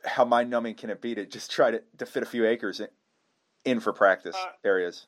how 0.06 0.26
mind 0.26 0.50
numbing 0.50 0.76
can 0.76 0.90
it 0.90 1.02
be 1.02 1.16
to 1.16 1.26
just 1.26 1.52
try 1.52 1.72
to, 1.72 1.82
to 1.98 2.06
fit 2.06 2.24
a 2.24 2.26
few 2.26 2.46
acres 2.46 2.80
in, 2.80 2.88
in 3.66 3.80
for 3.80 3.94
practice 3.94 4.36
uh, 4.36 4.52
areas? 4.64 5.08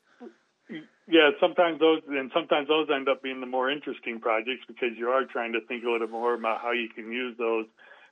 Yeah, 1.08 1.30
sometimes 1.40 1.80
those 1.80 2.00
and 2.08 2.30
sometimes 2.32 2.68
those 2.68 2.88
end 2.94 3.08
up 3.08 3.22
being 3.22 3.40
the 3.40 3.46
more 3.46 3.70
interesting 3.70 4.20
projects 4.20 4.64
because 4.66 4.90
you 4.96 5.08
are 5.08 5.24
trying 5.24 5.52
to 5.52 5.60
think 5.60 5.84
a 5.84 5.90
little 5.90 6.08
more 6.08 6.34
about 6.34 6.60
how 6.60 6.72
you 6.72 6.88
can 6.88 7.10
use 7.10 7.36
those. 7.36 7.66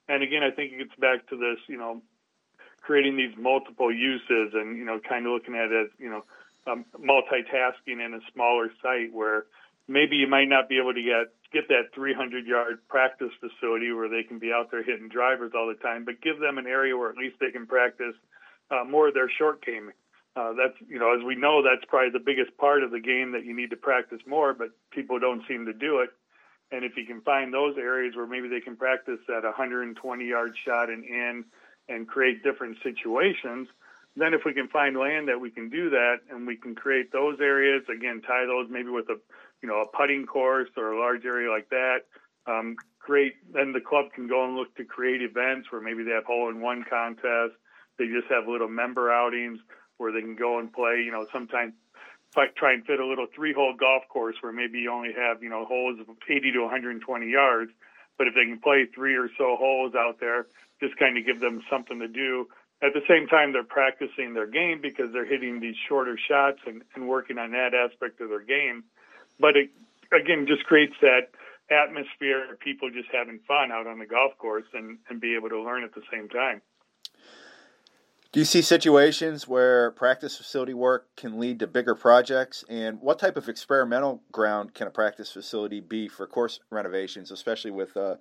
And 0.09 0.23
again, 0.23 0.43
I 0.43 0.51
think 0.51 0.73
it 0.73 0.79
gets 0.79 1.01
back 1.01 1.29
to 1.29 1.37
this, 1.37 1.59
you 1.69 1.79
know, 1.79 2.03
creating 2.83 3.17
these 3.17 3.33
multiple 3.39 3.95
uses 3.95 4.53
and 4.55 4.77
you 4.77 4.85
know, 4.85 5.01
kind 5.09 5.27
of 5.27 5.33
looking 5.33 5.55
at 5.55 5.71
it 5.71 5.87
as 5.87 5.91
you 5.99 6.11
know, 6.11 6.25
um, 6.67 6.85
multitasking 6.99 8.05
in 8.05 8.15
a 8.15 8.21
smaller 8.33 8.71
site 8.83 9.13
where 9.13 9.47
maybe 9.89 10.17
you 10.17 10.27
might 10.27 10.49
not 10.49 10.69
be 10.69 10.79
able 10.79 10.93
to 10.93 11.03
get 11.03 11.33
get 11.53 11.69
that 11.69 11.95
300 11.95 12.47
yard 12.47 12.79
practice 12.89 13.31
facility 13.41 13.93
where 13.93 14.09
they 14.09 14.23
can 14.23 14.39
be 14.39 14.53
out 14.53 14.71
there 14.71 14.83
hitting 14.83 15.09
drivers 15.09 15.53
all 15.55 15.67
the 15.67 15.75
time, 15.83 16.05
but 16.05 16.21
give 16.21 16.39
them 16.41 16.59
an 16.59 16.67
area 16.67 16.97
where 16.97 17.11
at 17.11 17.17
least 17.17 17.37
they 17.41 17.51
can 17.51 17.67
practice 17.67 18.15
uh, 18.71 18.85
more 18.85 19.09
of 19.09 19.15
their 19.15 19.31
short 19.31 19.65
game. 19.65 19.91
Uh, 20.37 20.53
that's 20.53 20.79
you 20.89 20.99
know, 20.99 21.13
as 21.15 21.25
we 21.25 21.35
know, 21.35 21.63
that's 21.63 21.85
probably 21.89 22.11
the 22.11 22.25
biggest 22.25 22.57
part 22.57 22.83
of 22.83 22.93
the 22.93 23.01
game 23.01 23.33
that 23.33 23.45
you 23.45 23.55
need 23.55 23.71
to 23.71 23.77
practice 23.77 24.21
more, 24.27 24.55
but 24.55 24.69
people 24.93 25.19
don't 25.19 25.43
seem 25.49 25.67
to 25.67 25.73
do 25.73 25.99
it. 25.99 26.11
And 26.71 26.85
if 26.85 26.97
you 26.97 27.05
can 27.05 27.21
find 27.23 27.53
those 27.53 27.77
areas 27.77 28.15
where 28.15 28.29
maybe 28.29 28.49
they 28.49 28.61
can 28.61 28.77
practice 28.77 29.19
that 29.27 29.43
120 29.43 30.25
yard 30.25 30.55
shot 30.65 30.89
and 30.89 31.05
in, 31.05 31.45
and 31.89 32.07
create 32.07 32.45
different 32.45 32.79
situations, 32.85 33.67
then 34.17 34.35
if 34.35 34.43
we 34.45 34.55
can 34.55 34.69
find 34.69 34.97
land 34.97 35.29
that 35.29 35.41
we 35.41 35.51
can 35.51 35.69
do 35.69 35.91
that 35.91 36.19
and 36.31 36.47
we 36.47 36.57
can 36.57 36.77
create 36.77 37.13
those 37.13 37.39
areas 37.41 37.83
again, 37.95 38.23
tie 38.23 38.47
those 38.47 38.69
maybe 38.71 38.89
with 38.91 39.09
a 39.09 39.19
you 39.63 39.69
know, 39.69 39.83
a 39.83 39.97
putting 39.97 40.27
course 40.27 40.69
or 40.77 40.93
a 40.93 40.99
large 40.99 41.25
area 41.25 41.51
like 41.51 41.69
that. 41.71 41.99
Um, 42.47 42.77
create 42.99 43.35
then 43.53 43.73
the 43.73 43.81
club 43.81 44.07
can 44.15 44.29
go 44.29 44.45
and 44.45 44.57
look 44.57 44.75
to 44.77 44.85
create 44.85 45.23
events 45.23 45.71
where 45.71 45.81
maybe 45.81 46.05
they 46.05 46.13
have 46.13 46.25
hole 46.25 46.49
in 46.49 46.61
one 46.61 46.85
contests. 46.89 47.57
They 47.99 48.07
just 48.07 48.29
have 48.31 48.49
little 48.49 48.69
member 48.69 49.13
outings 49.13 49.59
where 49.99 50.13
they 50.13 50.21
can 50.21 50.37
go 50.37 50.59
and 50.59 50.73
play. 50.73 51.03
You 51.05 51.13
know, 51.13 51.27
sometimes 51.33 51.75
try 52.57 52.73
and 52.73 52.85
fit 52.87 53.01
a 53.01 53.07
little 53.07 53.27
three 53.35 53.53
hole 53.53 53.75
golf 53.79 54.05
course 54.09 54.37
where 54.41 54.53
maybe 54.53 54.79
you 54.81 54.93
only 54.93 55.13
have 55.13 55.43
you 55.43 55.51
know 55.51 55.65
holes 55.65 56.01
of 56.01 56.07
80 56.29 56.53
to 56.53 56.61
120 56.61 57.29
yards, 57.29 57.73
but 58.17 58.27
if 58.27 58.35
they 58.35 58.45
can 58.45 58.61
play 58.61 58.87
three 58.95 59.17
or 59.17 59.29
so 59.37 59.57
holes 59.57 59.95
out 59.95 60.21
there, 60.21 60.47
just 60.81 60.97
kind 60.99 61.19
of 61.19 61.27
give 61.27 61.41
them 61.41 61.63
something 61.71 61.99
to 62.01 62.09
do. 62.09 62.49
At 62.83 62.95
the 62.95 63.03
same 63.07 63.27
time, 63.27 63.53
they're 63.53 63.63
practicing 63.63 64.33
their 64.33 64.47
game 64.47 64.81
because 64.81 65.13
they're 65.13 65.27
hitting 65.27 65.61
these 65.61 65.77
shorter 65.87 66.17
shots 66.17 66.61
and, 66.67 66.83
and 66.95 67.07
working 67.07 67.37
on 67.37 67.51
that 67.53 67.75
aspect 67.75 68.23
of 68.23 68.31
their 68.31 68.41
game 68.41 68.85
but 69.41 69.57
it 69.57 69.71
again 70.13 70.47
just 70.47 70.65
creates 70.65 70.95
that 71.01 71.31
atmosphere 71.71 72.53
of 72.53 72.61
people 72.61 72.91
just 72.91 73.09
having 73.13 73.41
fun 73.47 73.71
out 73.73 73.87
on 73.87 73.99
the 73.99 74.07
golf 74.07 74.37
course 74.39 74.65
and, 74.75 74.99
and 75.09 75.21
be 75.21 75.35
able 75.35 75.49
to 75.49 75.61
learn 75.61 75.85
at 75.85 75.95
the 75.95 76.03
same 76.13 76.29
time. 76.29 76.61
Do 78.33 78.39
you 78.39 78.47
see 78.47 78.63
situations 78.63 79.49
where 79.49 79.91
practice 79.91 80.37
facility 80.37 80.75
work 80.75 81.09
can 81.17 81.41
lead 81.41 81.59
to 81.61 81.67
bigger 81.67 81.97
projects? 81.97 82.65
And 82.69 83.01
what 83.01 83.19
type 83.19 83.37
of 83.37 83.49
experimental 83.49 84.23
ground 84.31 84.73
can 84.73 84.87
a 84.87 84.91
practice 84.91 85.33
facility 85.33 85.81
be 85.81 86.07
for 86.07 86.29
course 86.29 86.61
renovations, 86.71 87.33
especially 87.33 87.73
with 87.73 87.97
uh, 87.97 88.17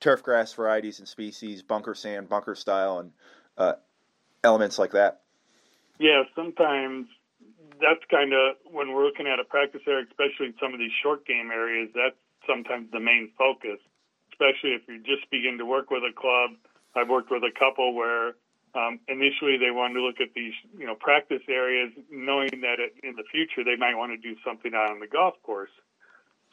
turf 0.00 0.20
grass 0.22 0.52
varieties 0.52 0.98
and 0.98 1.06
species, 1.06 1.62
bunker 1.62 1.94
sand, 1.94 2.28
bunker 2.28 2.56
style, 2.56 2.98
and 2.98 3.12
uh, 3.56 3.74
elements 4.42 4.80
like 4.80 4.90
that? 4.92 5.20
Yeah, 6.00 6.24
sometimes 6.34 7.06
that's 7.82 8.04
kind 8.10 8.32
of 8.32 8.56
when 8.70 8.94
we're 8.94 9.04
looking 9.04 9.26
at 9.26 9.40
a 9.40 9.44
practice 9.44 9.82
area, 9.86 10.06
especially 10.08 10.46
in 10.46 10.54
some 10.62 10.72
of 10.72 10.78
these 10.78 10.94
short 11.02 11.26
game 11.26 11.50
areas. 11.50 11.90
That's 11.94 12.16
sometimes 12.46 12.90
the 12.92 13.00
main 13.00 13.30
focus, 13.36 13.82
especially 14.32 14.78
if 14.78 14.82
you 14.88 15.02
just 15.02 15.28
begin 15.30 15.58
to 15.58 15.66
work 15.66 15.90
with 15.90 16.02
a 16.06 16.14
club. 16.14 16.54
I've 16.94 17.08
worked 17.08 17.30
with 17.30 17.42
a 17.42 17.52
couple 17.52 17.94
where 17.94 18.38
um, 18.74 19.00
initially 19.08 19.58
they 19.58 19.70
wanted 19.70 19.94
to 19.94 20.02
look 20.02 20.20
at 20.20 20.32
these, 20.34 20.54
you 20.78 20.86
know, 20.86 20.94
practice 20.94 21.42
areas, 21.48 21.92
knowing 22.10 22.50
that 22.62 22.78
in 23.02 23.16
the 23.16 23.24
future 23.30 23.64
they 23.64 23.76
might 23.76 23.96
want 23.96 24.12
to 24.12 24.16
do 24.16 24.38
something 24.44 24.72
out 24.74 24.90
on 24.90 25.00
the 25.00 25.06
golf 25.06 25.34
course. 25.42 25.72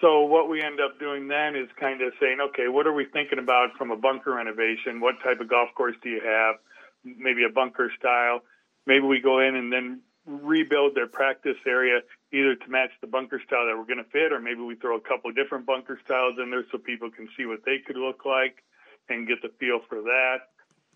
So 0.02 0.22
what 0.22 0.50
we 0.50 0.62
end 0.62 0.80
up 0.80 0.98
doing 1.00 1.28
then 1.28 1.56
is 1.56 1.68
kind 1.78 2.02
of 2.02 2.14
saying, 2.20 2.40
okay, 2.50 2.68
what 2.70 2.88
are 2.88 2.94
we 2.94 3.06
thinking 3.06 3.40
about 3.40 3.76
from 3.78 3.92
a 3.92 3.98
bunker 3.98 4.34
renovation? 4.34 5.02
What 5.02 5.16
type 5.24 5.42
of 5.42 5.50
golf 5.50 5.70
course 5.76 5.96
do 6.02 6.10
you 6.10 6.22
have? 6.24 6.56
Maybe 7.04 7.44
a 7.44 7.52
bunker 7.52 7.92
style. 8.00 8.42
Maybe 8.86 9.06
we 9.06 9.20
go 9.20 9.40
in 9.40 9.56
and 9.56 9.72
then 9.72 10.02
rebuild 10.30 10.96
their 10.96 11.08
practice 11.08 11.58
area 11.66 12.00
either 12.32 12.56
to 12.56 12.70
match 12.70 12.92
the 13.02 13.08
bunker 13.08 13.42
style 13.46 13.66
that 13.66 13.76
we're 13.76 13.90
going 13.90 14.04
to 14.04 14.12
fit, 14.12 14.32
or 14.32 14.40
maybe 14.40 14.62
we 14.62 14.76
throw 14.76 14.96
a 14.96 15.02
couple 15.02 15.32
different 15.32 15.66
bunker 15.66 16.00
styles 16.06 16.36
in 16.42 16.52
there 16.52 16.64
so 16.72 16.78
people 16.78 17.10
can 17.10 17.28
see 17.36 17.46
what 17.46 17.60
they 17.66 17.78
could 17.86 17.98
look 17.98 18.26
like 18.26 18.64
and 19.10 19.28
get 19.28 19.42
the 19.42 19.50
feel 19.60 19.80
for 19.90 20.02
that. 20.02 20.54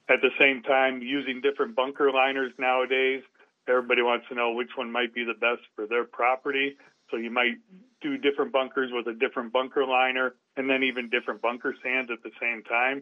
At 0.09 0.21
the 0.21 0.29
same 0.37 0.61
time, 0.61 1.01
using 1.01 1.41
different 1.41 1.75
bunker 1.75 2.11
liners 2.11 2.53
nowadays, 2.59 3.23
everybody 3.67 4.01
wants 4.01 4.27
to 4.29 4.35
know 4.35 4.53
which 4.53 4.69
one 4.75 4.91
might 4.91 5.13
be 5.13 5.23
the 5.23 5.33
best 5.33 5.61
for 5.75 5.87
their 5.87 6.03
property. 6.03 6.77
So 7.09 7.17
you 7.17 7.31
might 7.31 7.55
do 8.01 8.17
different 8.17 8.51
bunkers 8.51 8.91
with 8.93 9.07
a 9.07 9.17
different 9.17 9.53
bunker 9.53 9.85
liner 9.85 10.35
and 10.57 10.69
then 10.69 10.83
even 10.83 11.09
different 11.09 11.41
bunker 11.41 11.73
sands 11.81 12.11
at 12.11 12.21
the 12.21 12.31
same 12.39 12.63
time. 12.63 13.01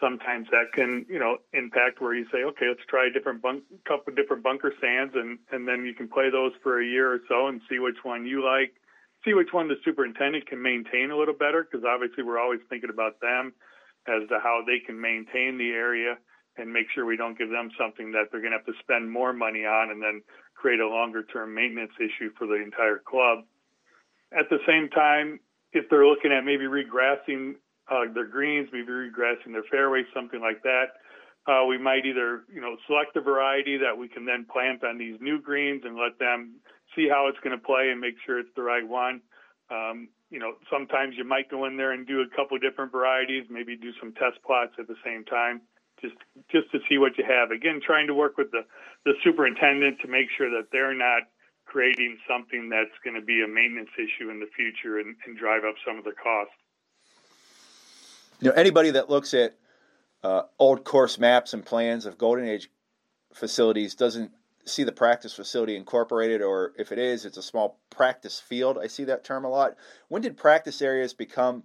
Sometimes 0.00 0.46
that 0.52 0.72
can, 0.72 1.04
you 1.08 1.18
know, 1.18 1.38
impact 1.52 2.00
where 2.00 2.14
you 2.14 2.24
say, 2.30 2.44
okay, 2.44 2.68
let's 2.68 2.86
try 2.88 3.08
a 3.08 3.10
different 3.10 3.42
bunk, 3.42 3.64
couple 3.86 4.14
different 4.14 4.44
bunker 4.44 4.72
sands, 4.80 5.14
and 5.16 5.38
and 5.50 5.66
then 5.66 5.84
you 5.84 5.94
can 5.94 6.08
play 6.08 6.30
those 6.30 6.52
for 6.62 6.80
a 6.80 6.86
year 6.86 7.12
or 7.12 7.20
so 7.28 7.48
and 7.48 7.60
see 7.68 7.80
which 7.80 7.98
one 8.04 8.24
you 8.24 8.44
like, 8.44 8.74
see 9.24 9.34
which 9.34 9.52
one 9.52 9.66
the 9.66 9.74
superintendent 9.84 10.46
can 10.46 10.62
maintain 10.62 11.10
a 11.10 11.16
little 11.16 11.34
better, 11.34 11.66
because 11.66 11.84
obviously 11.84 12.22
we're 12.22 12.38
always 12.38 12.60
thinking 12.68 12.90
about 12.90 13.20
them 13.20 13.52
as 14.06 14.28
to 14.28 14.38
how 14.40 14.62
they 14.64 14.78
can 14.78 15.00
maintain 15.00 15.58
the 15.58 15.70
area 15.70 16.16
and 16.56 16.72
make 16.72 16.86
sure 16.94 17.04
we 17.04 17.16
don't 17.16 17.38
give 17.38 17.50
them 17.50 17.70
something 17.78 18.12
that 18.12 18.30
they're 18.30 18.40
going 18.40 18.52
to 18.52 18.58
have 18.58 18.66
to 18.66 18.72
spend 18.80 19.10
more 19.10 19.32
money 19.32 19.64
on 19.64 19.90
and 19.90 20.02
then 20.02 20.22
create 20.54 20.80
a 20.80 20.88
longer 20.88 21.22
term 21.22 21.54
maintenance 21.54 21.92
issue 21.98 22.30
for 22.38 22.46
the 22.46 22.54
entire 22.54 22.98
club. 22.98 23.44
At 24.32 24.50
the 24.50 24.58
same 24.66 24.88
time, 24.90 25.40
if 25.72 25.88
they're 25.88 26.06
looking 26.06 26.32
at 26.32 26.44
maybe 26.44 26.64
regrassing 26.64 27.54
uh, 27.90 28.12
their 28.12 28.26
greens, 28.26 28.68
maybe 28.72 28.88
regrassing 28.88 29.52
their 29.52 29.64
fairways, 29.70 30.06
something 30.14 30.40
like 30.40 30.62
that, 30.62 30.96
uh, 31.46 31.64
we 31.64 31.78
might 31.78 32.04
either 32.04 32.44
you 32.52 32.60
know 32.60 32.76
select 32.86 33.16
a 33.16 33.20
variety 33.20 33.78
that 33.78 33.96
we 33.96 34.08
can 34.08 34.24
then 34.26 34.46
plant 34.50 34.84
on 34.84 34.98
these 34.98 35.16
new 35.20 35.40
greens 35.40 35.82
and 35.84 35.96
let 35.96 36.18
them 36.18 36.56
see 36.94 37.08
how 37.08 37.28
it's 37.28 37.38
going 37.42 37.56
to 37.56 37.64
play 37.64 37.90
and 37.90 38.00
make 38.00 38.14
sure 38.24 38.38
it's 38.38 38.54
the 38.56 38.62
right 38.62 38.86
one. 38.86 39.20
Um, 39.70 40.08
you 40.30 40.38
know, 40.38 40.54
sometimes 40.70 41.14
you 41.16 41.24
might 41.24 41.50
go 41.50 41.64
in 41.64 41.76
there 41.76 41.92
and 41.92 42.06
do 42.06 42.20
a 42.20 42.36
couple 42.36 42.58
different 42.58 42.92
varieties, 42.92 43.44
maybe 43.48 43.76
do 43.76 43.92
some 44.00 44.12
test 44.12 44.36
plots 44.44 44.72
at 44.78 44.86
the 44.86 44.96
same 45.04 45.24
time 45.24 45.62
just 46.00 46.14
just 46.50 46.70
to 46.72 46.78
see 46.88 46.98
what 46.98 47.16
you 47.18 47.24
have. 47.24 47.50
Again, 47.50 47.80
trying 47.84 48.06
to 48.06 48.14
work 48.14 48.36
with 48.36 48.50
the 48.50 48.62
the 49.04 49.14
superintendent 49.24 50.00
to 50.00 50.08
make 50.08 50.28
sure 50.36 50.50
that 50.50 50.68
they're 50.72 50.94
not 50.94 51.22
creating 51.64 52.16
something 52.28 52.68
that's 52.68 52.96
going 53.04 53.14
to 53.14 53.24
be 53.24 53.44
a 53.44 53.48
maintenance 53.48 53.92
issue 53.96 54.30
in 54.30 54.40
the 54.40 54.48
future 54.56 54.98
and, 54.98 55.16
and 55.26 55.36
drive 55.36 55.64
up 55.68 55.76
some 55.86 55.98
of 55.98 56.04
the 56.04 56.16
costs. 56.16 56.56
You 58.40 58.50
know, 58.50 58.54
anybody 58.54 58.90
that 58.90 59.10
looks 59.10 59.34
at 59.34 59.56
uh, 60.22 60.42
old 60.58 60.84
course 60.84 61.18
maps 61.18 61.54
and 61.54 61.64
plans 61.64 62.06
of 62.06 62.18
Golden 62.18 62.46
Age 62.46 62.70
facilities 63.32 63.94
doesn't 63.94 64.32
see 64.64 64.84
the 64.84 64.92
practice 64.92 65.32
facility 65.32 65.76
incorporated, 65.76 66.42
or 66.42 66.72
if 66.78 66.92
it 66.92 66.98
is, 66.98 67.24
it's 67.24 67.36
a 67.36 67.42
small 67.42 67.78
practice 67.90 68.38
field. 68.38 68.78
I 68.78 68.86
see 68.86 69.04
that 69.04 69.24
term 69.24 69.44
a 69.44 69.48
lot. 69.48 69.76
When 70.08 70.22
did 70.22 70.36
practice 70.36 70.82
areas 70.82 71.14
become 71.14 71.64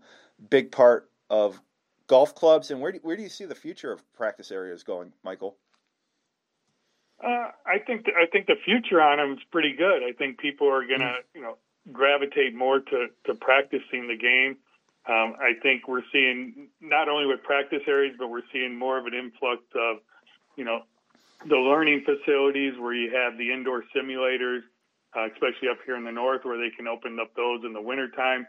big 0.50 0.72
part 0.72 1.10
of 1.30 1.60
golf 2.08 2.34
clubs, 2.36 2.72
and 2.72 2.82
where 2.82 2.92
do, 2.92 3.00
where 3.01 3.15
do 3.15 3.24
you 3.24 3.30
see 3.30 3.46
the 3.46 3.56
future 3.56 3.92
of 3.92 4.01
practice 4.13 4.51
areas 4.51 4.84
going, 4.84 5.13
Michael? 5.24 5.58
Uh, 7.24 7.51
I 7.65 7.80
think 7.86 8.08
I 8.18 8.25
think 8.25 8.48
the 8.48 8.56
future 8.65 9.01
on 9.01 9.18
them 9.18 9.34
is 9.34 9.44
pretty 9.51 9.74
good. 9.74 10.03
I 10.03 10.12
think 10.12 10.39
people 10.39 10.68
are 10.68 10.86
going 10.86 11.00
to 11.00 11.06
mm. 11.06 11.36
you 11.36 11.42
know 11.42 11.58
gravitate 11.92 12.53
more 12.53 12.80
to 12.80 13.08
to 13.25 13.34
practicing 13.36 14.08
the 14.08 14.18
game. 14.18 14.58
Um, 15.05 15.36
I 15.39 15.53
think 15.62 15.88
we're 15.88 16.03
seeing 16.12 16.69
not 16.79 17.10
only 17.10 17.25
with 17.25 17.43
practice 17.43 17.81
areas, 17.88 18.15
but 18.17 18.29
we're 18.29 18.48
seeing 18.53 18.77
more 18.77 18.98
of 18.98 19.05
an 19.05 19.13
influx 19.13 19.62
of 19.75 19.98
you 20.55 20.63
know 20.63 20.83
the 21.48 21.57
learning 21.57 22.05
facilities 22.05 22.74
where 22.79 22.93
you 22.93 23.12
have 23.12 23.38
the 23.38 23.51
indoor 23.51 23.83
simulators, 23.95 24.62
uh, 25.15 25.27
especially 25.27 25.67
up 25.69 25.79
here 25.86 25.98
in 25.98 26.05
the 26.05 26.12
north, 26.12 26.45
where 26.45 26.57
they 26.57 26.74
can 26.75 26.88
open 26.88 27.17
up 27.19 27.36
those 27.36 27.62
in 27.65 27.74
the 27.74 27.81
wintertime. 27.81 28.48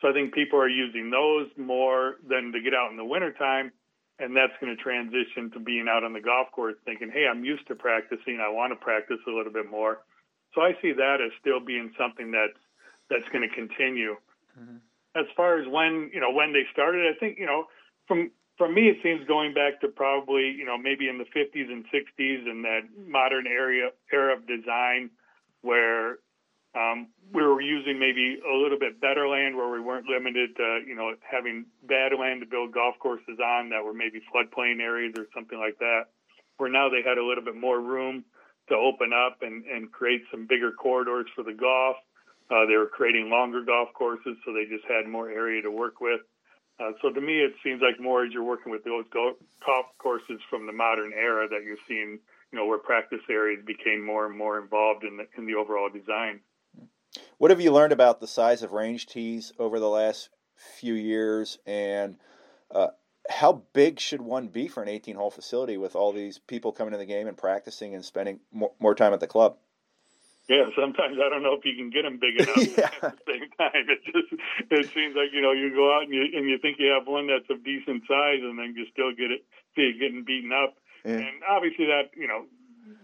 So 0.00 0.08
I 0.08 0.12
think 0.12 0.34
people 0.34 0.58
are 0.58 0.68
using 0.68 1.10
those 1.10 1.48
more 1.56 2.16
than 2.28 2.52
to 2.52 2.60
get 2.60 2.74
out 2.74 2.90
in 2.90 2.96
the 2.96 3.04
wintertime. 3.04 3.72
And 4.18 4.34
that's 4.34 4.52
going 4.60 4.74
to 4.74 4.82
transition 4.82 5.50
to 5.52 5.60
being 5.60 5.88
out 5.90 6.02
on 6.02 6.14
the 6.14 6.20
golf 6.20 6.50
course 6.52 6.76
thinking, 6.86 7.10
hey, 7.12 7.26
I'm 7.30 7.44
used 7.44 7.66
to 7.68 7.74
practicing. 7.74 8.40
I 8.40 8.50
want 8.50 8.72
to 8.72 8.76
practice 8.76 9.18
a 9.26 9.30
little 9.30 9.52
bit 9.52 9.70
more. 9.70 9.98
So 10.54 10.62
I 10.62 10.72
see 10.80 10.92
that 10.92 11.20
as 11.20 11.32
still 11.38 11.60
being 11.60 11.92
something 11.98 12.30
that's 12.30 12.58
that's 13.10 13.28
going 13.28 13.46
to 13.46 13.54
continue. 13.54 14.16
Mm-hmm. 14.58 14.76
As 15.16 15.26
far 15.36 15.58
as 15.58 15.66
when 15.68 16.10
you 16.12 16.20
know 16.20 16.30
when 16.30 16.52
they 16.52 16.64
started, 16.72 17.06
I 17.06 17.18
think 17.18 17.38
you 17.38 17.46
know 17.46 17.64
from 18.06 18.30
from 18.58 18.74
me 18.74 18.88
it 18.88 18.98
seems 19.02 19.26
going 19.26 19.54
back 19.54 19.80
to 19.80 19.88
probably 19.88 20.50
you 20.50 20.64
know 20.64 20.76
maybe 20.76 21.08
in 21.08 21.18
the 21.18 21.24
50s 21.24 21.70
and 21.70 21.84
60s 21.86 22.48
and 22.48 22.64
that 22.64 22.80
modern 23.06 23.46
area 23.46 23.90
era 24.12 24.36
of 24.36 24.46
design 24.46 25.10
where 25.62 26.18
um, 26.76 27.08
we 27.32 27.42
were 27.42 27.60
using 27.60 27.98
maybe 27.98 28.38
a 28.44 28.54
little 28.54 28.78
bit 28.78 29.00
better 29.00 29.26
land 29.26 29.56
where 29.56 29.70
we 29.70 29.80
weren't 29.80 30.06
limited 30.06 30.54
to, 30.56 30.80
you 30.86 30.94
know, 30.94 31.14
having 31.24 31.64
bad 31.88 32.12
land 32.18 32.40
to 32.40 32.46
build 32.46 32.72
golf 32.72 32.94
courses 33.00 33.40
on 33.42 33.70
that 33.70 33.82
were 33.82 33.94
maybe 33.94 34.20
floodplain 34.28 34.80
areas 34.80 35.14
or 35.16 35.24
something 35.34 35.58
like 35.58 35.78
that. 35.78 36.12
Where 36.58 36.70
now 36.70 36.88
they 36.88 37.02
had 37.02 37.18
a 37.18 37.24
little 37.24 37.44
bit 37.44 37.56
more 37.56 37.80
room 37.80 38.24
to 38.68 38.74
open 38.74 39.12
up 39.12 39.38
and, 39.40 39.64
and 39.64 39.90
create 39.90 40.22
some 40.30 40.46
bigger 40.46 40.72
corridors 40.72 41.26
for 41.34 41.42
the 41.42 41.54
golf. 41.54 41.96
Uh, 42.50 42.66
they 42.66 42.76
were 42.76 42.86
creating 42.86 43.28
longer 43.28 43.62
golf 43.64 43.88
courses, 43.94 44.36
so 44.44 44.52
they 44.52 44.64
just 44.64 44.84
had 44.86 45.08
more 45.10 45.28
area 45.30 45.62
to 45.62 45.70
work 45.70 46.00
with. 46.00 46.20
Uh, 46.78 46.92
so 47.00 47.10
to 47.10 47.20
me, 47.20 47.40
it 47.40 47.54
seems 47.64 47.80
like 47.80 47.98
more 47.98 48.24
as 48.24 48.32
you're 48.32 48.44
working 48.44 48.70
with 48.70 48.84
those 48.84 49.04
golf 49.12 49.86
courses 49.98 50.40
from 50.50 50.66
the 50.66 50.72
modern 50.72 51.12
era 51.12 51.48
that 51.48 51.62
you're 51.64 51.78
seeing, 51.88 52.18
you 52.52 52.58
know, 52.58 52.66
where 52.66 52.78
practice 52.78 53.20
areas 53.30 53.64
became 53.66 54.04
more 54.04 54.26
and 54.26 54.36
more 54.36 54.60
involved 54.60 55.02
in 55.02 55.16
the 55.16 55.26
in 55.38 55.46
the 55.46 55.54
overall 55.54 55.88
design. 55.88 56.40
What 57.38 57.50
have 57.50 57.60
you 57.60 57.72
learned 57.72 57.92
about 57.92 58.20
the 58.20 58.26
size 58.26 58.62
of 58.62 58.72
range 58.72 59.06
tees 59.06 59.52
over 59.58 59.80
the 59.80 59.88
last 59.88 60.28
few 60.78 60.94
years, 60.94 61.58
and 61.66 62.16
uh, 62.70 62.88
how 63.30 63.64
big 63.72 63.98
should 63.98 64.20
one 64.20 64.48
be 64.48 64.68
for 64.68 64.82
an 64.82 64.88
18-hole 64.88 65.30
facility 65.30 65.76
with 65.76 65.96
all 65.96 66.12
these 66.12 66.38
people 66.38 66.72
coming 66.72 66.92
to 66.92 66.98
the 66.98 67.06
game 67.06 67.26
and 67.26 67.36
practicing 67.36 67.94
and 67.94 68.04
spending 68.04 68.40
more, 68.52 68.72
more 68.78 68.94
time 68.94 69.12
at 69.12 69.20
the 69.20 69.26
club? 69.26 69.56
Yeah, 70.48 70.70
sometimes 70.78 71.18
I 71.18 71.26
don't 71.28 71.42
know 71.42 71.58
if 71.58 71.66
you 71.66 71.74
can 71.74 71.90
get 71.90 72.06
them 72.06 72.22
big 72.22 72.38
enough 72.38 72.78
yeah. 72.78 72.90
at 73.02 73.18
the 73.18 73.24
same 73.26 73.50
time. 73.58 73.82
It 73.90 73.98
just 74.06 74.30
it 74.70 74.86
seems 74.94 75.18
like 75.18 75.34
you 75.34 75.42
know 75.42 75.50
you 75.50 75.74
go 75.74 75.90
out 75.90 76.06
and 76.06 76.14
you 76.14 76.22
and 76.22 76.46
you 76.46 76.58
think 76.62 76.78
you 76.78 76.94
have 76.94 77.10
one 77.10 77.26
that's 77.26 77.50
of 77.50 77.66
decent 77.66 78.06
size, 78.06 78.46
and 78.46 78.54
then 78.54 78.74
you 78.78 78.86
still 78.94 79.10
get 79.10 79.34
it 79.34 79.42
see 79.74 79.90
it 79.90 79.98
getting 79.98 80.22
beaten 80.22 80.54
up. 80.54 80.78
Yeah. 81.04 81.26
And 81.26 81.42
obviously 81.50 81.86
that 81.86 82.14
you 82.14 82.30
know 82.30 82.46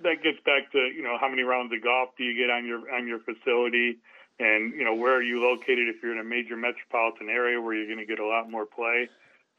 that 0.07 0.23
gets 0.23 0.39
back 0.47 0.71
to 0.71 0.79
you 0.95 1.03
know 1.03 1.19
how 1.19 1.29
many 1.29 1.43
rounds 1.43 1.75
of 1.75 1.83
golf 1.83 2.15
do 2.17 2.23
you 2.23 2.39
get 2.39 2.47
on 2.51 2.63
your 2.63 2.87
on 2.95 3.11
your 3.11 3.19
facility, 3.19 3.99
and 4.39 4.71
you 4.79 4.85
know 4.87 4.95
where 4.95 5.19
are 5.19 5.27
you 5.27 5.43
located 5.43 5.91
if 5.91 5.99
you're 5.99 6.15
in 6.15 6.23
a 6.23 6.27
major 6.27 6.57
metropolitan 6.57 7.29
area 7.29 7.61
where 7.61 7.75
you're 7.75 7.91
going 7.91 7.99
to 7.99 8.07
get 8.07 8.23
a 8.23 8.27
lot 8.27 8.51
more 8.51 8.67
play. 8.67 9.11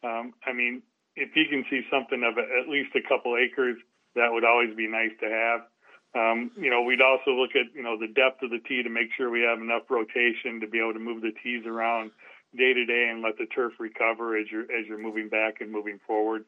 Um, 0.04 0.34
I 0.48 0.54
mean, 0.56 0.84
if 1.16 1.36
you 1.36 1.52
can 1.52 1.66
see 1.70 1.84
something 1.92 2.24
of 2.24 2.40
at 2.40 2.72
least 2.72 2.96
a 2.96 3.04
couple 3.08 3.36
acres, 3.36 3.78
that 4.16 4.32
would 4.32 4.44
always 4.44 4.76
be 4.76 4.88
nice 4.88 5.16
to 5.20 5.28
have. 5.28 5.68
Um, 6.16 6.52
you 6.56 6.70
know, 6.70 6.84
we'd 6.84 7.02
also 7.02 7.32
look 7.32 7.52
at 7.56 7.74
you 7.74 7.82
know 7.82 7.98
the 7.98 8.08
depth 8.08 8.44
of 8.44 8.52
the 8.52 8.60
tee 8.60 8.84
to 8.84 8.90
make 8.90 9.10
sure 9.18 9.30
we 9.30 9.42
have 9.42 9.60
enough 9.60 9.84
rotation 9.90 10.60
to 10.62 10.68
be 10.68 10.80
able 10.80 10.94
to 10.94 11.00
move 11.00 11.22
the 11.22 11.32
tees 11.44 11.66
around 11.66 12.12
day 12.56 12.74
to 12.74 12.86
day 12.86 13.10
and 13.12 13.24
let 13.24 13.38
the 13.38 13.48
turf 13.48 13.74
recover 13.80 14.38
as 14.38 14.46
you're 14.52 14.64
as 14.64 14.86
you're 14.88 15.02
moving 15.02 15.28
back 15.28 15.62
and 15.62 15.72
moving 15.72 16.00
forward. 16.06 16.46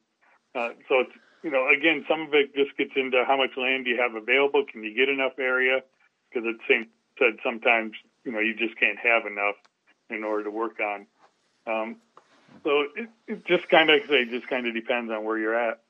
Uh, 0.54 0.70
so 0.88 1.00
it's 1.02 1.12
you 1.44 1.52
know, 1.52 1.70
again, 1.70 2.04
some 2.10 2.22
of 2.22 2.34
it 2.34 2.56
just 2.56 2.76
gets 2.76 2.92
into 2.96 3.24
how 3.28 3.38
much 3.38 3.52
land 3.56 3.86
do 3.86 3.92
you 3.92 4.02
have 4.02 4.16
available? 4.16 4.66
Can 4.66 4.84
you 4.84 4.96
get 4.96 5.10
enough 5.10 5.34
area? 5.38 5.82
Because 6.30 6.50
it 6.50 6.58
same 6.68 6.88
said 7.20 7.38
sometimes, 7.44 7.94
you 8.24 8.32
know, 8.32 8.40
you 8.40 8.56
just 8.56 8.78
can't 8.80 8.98
have 8.98 9.26
enough 9.26 9.56
in 10.10 10.24
order 10.24 10.46
to 10.46 10.52
work 10.52 10.80
on. 10.80 11.06
Um, 11.68 11.98
so 12.64 12.86
it, 12.96 13.10
it 13.28 13.46
just 13.46 13.70
kind 13.70 13.90
of 13.90 14.02
say 14.10 14.26
just 14.26 14.48
kind 14.48 14.68
of 14.68 14.74
depends 14.74 15.12
on 15.12 15.24
where 15.24 15.38
you're 15.38 15.56
at. 15.56 15.82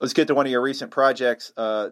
Let's 0.00 0.12
get 0.12 0.28
to 0.28 0.34
one 0.34 0.46
of 0.46 0.52
your 0.52 0.60
recent 0.60 0.90
projects. 0.90 1.52
Uh, 1.56 1.90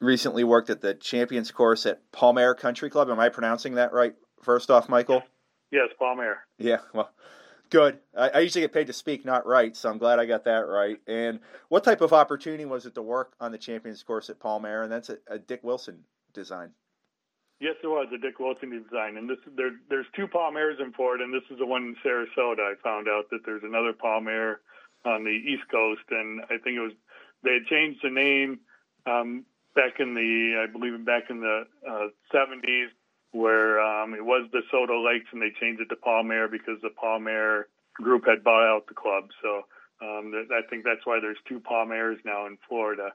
recently 0.00 0.44
worked 0.44 0.70
at 0.70 0.80
the 0.80 0.94
Champions 0.94 1.50
Course 1.50 1.86
at 1.86 2.10
Palm 2.12 2.38
Aire 2.38 2.54
Country 2.54 2.90
Club. 2.90 3.10
Am 3.10 3.20
I 3.20 3.28
pronouncing 3.28 3.74
that 3.74 3.92
right? 3.92 4.14
First 4.42 4.70
off, 4.70 4.88
Michael. 4.88 5.22
Yes, 5.70 5.88
Palm 5.98 6.20
Aire. 6.20 6.46
Yeah. 6.58 6.78
Well, 6.92 7.10
Good. 7.70 7.98
I, 8.16 8.28
I, 8.28 8.38
usually 8.40 8.62
get 8.62 8.72
paid 8.72 8.86
to 8.86 8.92
speak, 8.92 9.24
not 9.24 9.46
write, 9.46 9.76
so 9.76 9.90
I'm 9.90 9.98
glad 9.98 10.20
I 10.20 10.26
got 10.26 10.44
that 10.44 10.68
right. 10.68 10.98
And 11.06 11.40
what 11.68 11.82
type 11.82 12.00
of 12.00 12.12
opportunity 12.12 12.64
was 12.64 12.86
it 12.86 12.94
to 12.94 13.02
work 13.02 13.34
on 13.40 13.50
the 13.50 13.58
Champions 13.58 14.02
course 14.02 14.30
at 14.30 14.38
Palm 14.38 14.64
Aire? 14.64 14.84
And 14.84 14.92
that's 14.92 15.10
a, 15.10 15.18
a 15.28 15.38
Dick 15.38 15.64
Wilson 15.64 16.04
design. 16.32 16.70
Yes, 17.58 17.74
it 17.82 17.86
was 17.86 18.06
a 18.14 18.18
Dick 18.18 18.38
Wilson 18.38 18.70
design, 18.70 19.16
and 19.16 19.28
this 19.28 19.38
there 19.56 19.70
there's 19.88 20.06
two 20.14 20.28
Palm 20.28 20.58
Aires 20.58 20.76
in 20.78 20.92
Florida, 20.92 21.24
and 21.24 21.32
this 21.32 21.50
is 21.50 21.58
the 21.58 21.64
one 21.64 21.82
in 21.82 21.96
Sarasota. 22.04 22.60
I 22.60 22.74
found 22.84 23.08
out 23.08 23.30
that 23.30 23.40
there's 23.46 23.62
another 23.64 23.94
Palm 23.94 24.28
Aire 24.28 24.60
on 25.06 25.24
the 25.24 25.30
East 25.30 25.62
Coast, 25.70 26.02
and 26.10 26.42
I 26.44 26.58
think 26.62 26.76
it 26.76 26.80
was 26.80 26.92
they 27.42 27.54
had 27.54 27.64
changed 27.64 28.00
the 28.02 28.10
name 28.10 28.60
um, 29.06 29.46
back 29.76 30.00
in 30.00 30.14
the 30.14 30.66
I 30.66 30.72
believe 30.72 31.04
back 31.04 31.30
in 31.30 31.40
the 31.40 31.64
uh, 31.86 32.08
70s, 32.34 32.88
where 33.30 33.80
um, 33.80 34.14
it 34.14 34.24
was 34.24 34.48
the 34.50 34.62
Soda 34.72 34.98
Lakes, 34.98 35.28
and 35.32 35.40
they 35.40 35.52
changed 35.60 35.80
it 35.80 35.88
to 35.90 35.96
Palm 35.96 36.30
Aire 36.32 36.48
because 36.48 36.80
the 36.82 36.90
Palm 36.90 37.28
Aire 37.28 37.68
group 37.94 38.24
had 38.26 38.42
bought 38.42 38.66
out 38.66 38.88
the 38.88 38.94
club. 38.94 39.28
So 39.42 39.62
um, 40.00 40.32
I 40.50 40.66
think 40.68 40.84
that's 40.84 41.04
why 41.04 41.20
there's 41.20 41.38
two 41.48 41.60
Palm 41.60 41.92
Aires 41.92 42.18
now 42.24 42.46
in 42.46 42.58
Florida. 42.68 43.12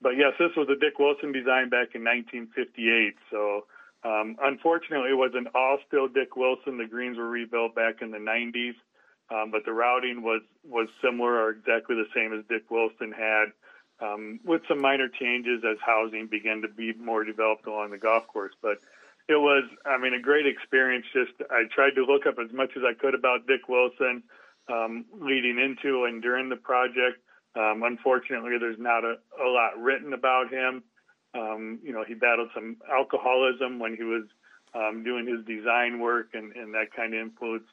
But 0.00 0.16
yes, 0.16 0.32
this 0.38 0.50
was 0.56 0.68
a 0.68 0.78
Dick 0.78 0.98
Wilson 0.98 1.32
design 1.32 1.68
back 1.68 1.94
in 1.94 2.04
1958. 2.04 3.14
So 3.30 3.66
um, 4.04 4.36
unfortunately, 4.42 5.10
it 5.10 5.18
wasn't 5.18 5.48
all 5.54 5.78
still 5.86 6.06
Dick 6.08 6.36
Wilson. 6.36 6.78
The 6.78 6.86
greens 6.86 7.18
were 7.18 7.28
rebuilt 7.28 7.74
back 7.74 8.00
in 8.00 8.10
the 8.10 8.18
90s, 8.18 8.76
um, 9.30 9.50
but 9.50 9.64
the 9.64 9.72
routing 9.72 10.22
was 10.22 10.42
was 10.64 10.88
similar 11.02 11.34
or 11.34 11.50
exactly 11.50 11.96
the 11.96 12.08
same 12.14 12.32
as 12.32 12.44
Dick 12.48 12.70
Wilson 12.70 13.10
had, 13.10 13.50
um, 14.00 14.40
with 14.44 14.62
some 14.68 14.80
minor 14.80 15.08
changes 15.08 15.62
as 15.68 15.76
housing 15.84 16.26
began 16.26 16.62
to 16.62 16.68
be 16.68 16.92
more 16.94 17.24
developed 17.24 17.66
along 17.66 17.90
the 17.90 17.98
golf 17.98 18.26
course. 18.28 18.52
But 18.62 18.78
it 19.28 19.36
was, 19.36 19.64
I 19.84 19.98
mean, 19.98 20.14
a 20.14 20.20
great 20.20 20.46
experience. 20.46 21.06
Just 21.12 21.32
I 21.50 21.64
tried 21.74 21.94
to 21.96 22.04
look 22.04 22.26
up 22.26 22.36
as 22.42 22.52
much 22.52 22.70
as 22.76 22.82
I 22.84 22.94
could 22.94 23.14
about 23.14 23.46
Dick 23.46 23.68
Wilson 23.68 24.22
um, 24.68 25.04
leading 25.20 25.58
into 25.58 26.04
and 26.04 26.22
during 26.22 26.48
the 26.48 26.56
project. 26.56 27.18
Um, 27.56 27.82
unfortunately, 27.84 28.56
there's 28.58 28.78
not 28.78 29.04
a, 29.04 29.16
a 29.42 29.48
lot 29.48 29.78
written 29.78 30.12
about 30.12 30.52
him. 30.52 30.82
Um, 31.34 31.78
you 31.82 31.92
know, 31.92 32.04
he 32.06 32.14
battled 32.14 32.50
some 32.54 32.76
alcoholism 32.90 33.78
when 33.78 33.96
he 33.96 34.04
was 34.04 34.24
um, 34.74 35.02
doing 35.02 35.26
his 35.26 35.44
design 35.44 35.98
work, 36.00 36.30
and, 36.34 36.54
and 36.54 36.74
that 36.74 36.92
kind 36.94 37.14
of 37.14 37.20
influenced 37.20 37.66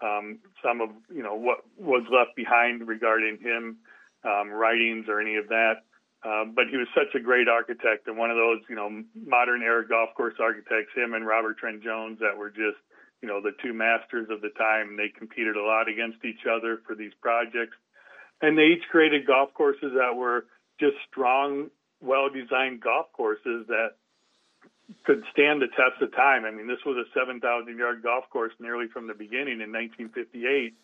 um, 0.00 0.38
some 0.62 0.80
of 0.80 0.90
you 1.12 1.22
know 1.22 1.34
what 1.34 1.58
was 1.76 2.04
left 2.10 2.36
behind 2.36 2.86
regarding 2.86 3.38
him 3.38 3.78
um, 4.24 4.50
writings 4.50 5.06
or 5.08 5.20
any 5.20 5.36
of 5.36 5.48
that. 5.48 5.84
Uh, 6.24 6.44
but 6.44 6.66
he 6.68 6.76
was 6.76 6.88
such 6.94 7.14
a 7.14 7.22
great 7.22 7.46
architect 7.46 8.08
and 8.08 8.18
one 8.18 8.30
of 8.30 8.36
those 8.36 8.58
you 8.68 8.74
know 8.74 8.90
modern 9.14 9.62
era 9.62 9.86
golf 9.86 10.10
course 10.16 10.34
architects. 10.40 10.90
Him 10.94 11.14
and 11.14 11.26
Robert 11.26 11.58
Trent 11.58 11.82
Jones 11.82 12.18
that 12.18 12.36
were 12.36 12.50
just 12.50 12.82
you 13.22 13.28
know 13.28 13.40
the 13.40 13.52
two 13.62 13.72
masters 13.72 14.26
of 14.30 14.40
the 14.40 14.50
time. 14.58 14.96
They 14.96 15.08
competed 15.08 15.56
a 15.56 15.62
lot 15.62 15.88
against 15.88 16.24
each 16.24 16.42
other 16.50 16.82
for 16.86 16.96
these 16.96 17.12
projects, 17.22 17.76
and 18.42 18.58
they 18.58 18.74
each 18.74 18.88
created 18.90 19.26
golf 19.26 19.54
courses 19.54 19.92
that 19.94 20.16
were 20.16 20.46
just 20.80 20.96
strong 21.08 21.70
well 22.00 22.28
designed 22.30 22.80
golf 22.80 23.06
courses 23.12 23.66
that 23.68 23.94
could 25.04 25.22
stand 25.32 25.60
the 25.60 25.68
test 25.68 26.00
of 26.00 26.14
time. 26.16 26.44
I 26.44 26.50
mean, 26.50 26.66
this 26.66 26.82
was 26.86 26.96
a 26.96 27.08
7,000 27.18 27.76
yard 27.76 28.02
golf 28.02 28.24
course 28.30 28.52
nearly 28.58 28.86
from 28.88 29.06
the 29.06 29.14
beginning 29.14 29.60
in 29.60 29.70
1958. 29.72 30.74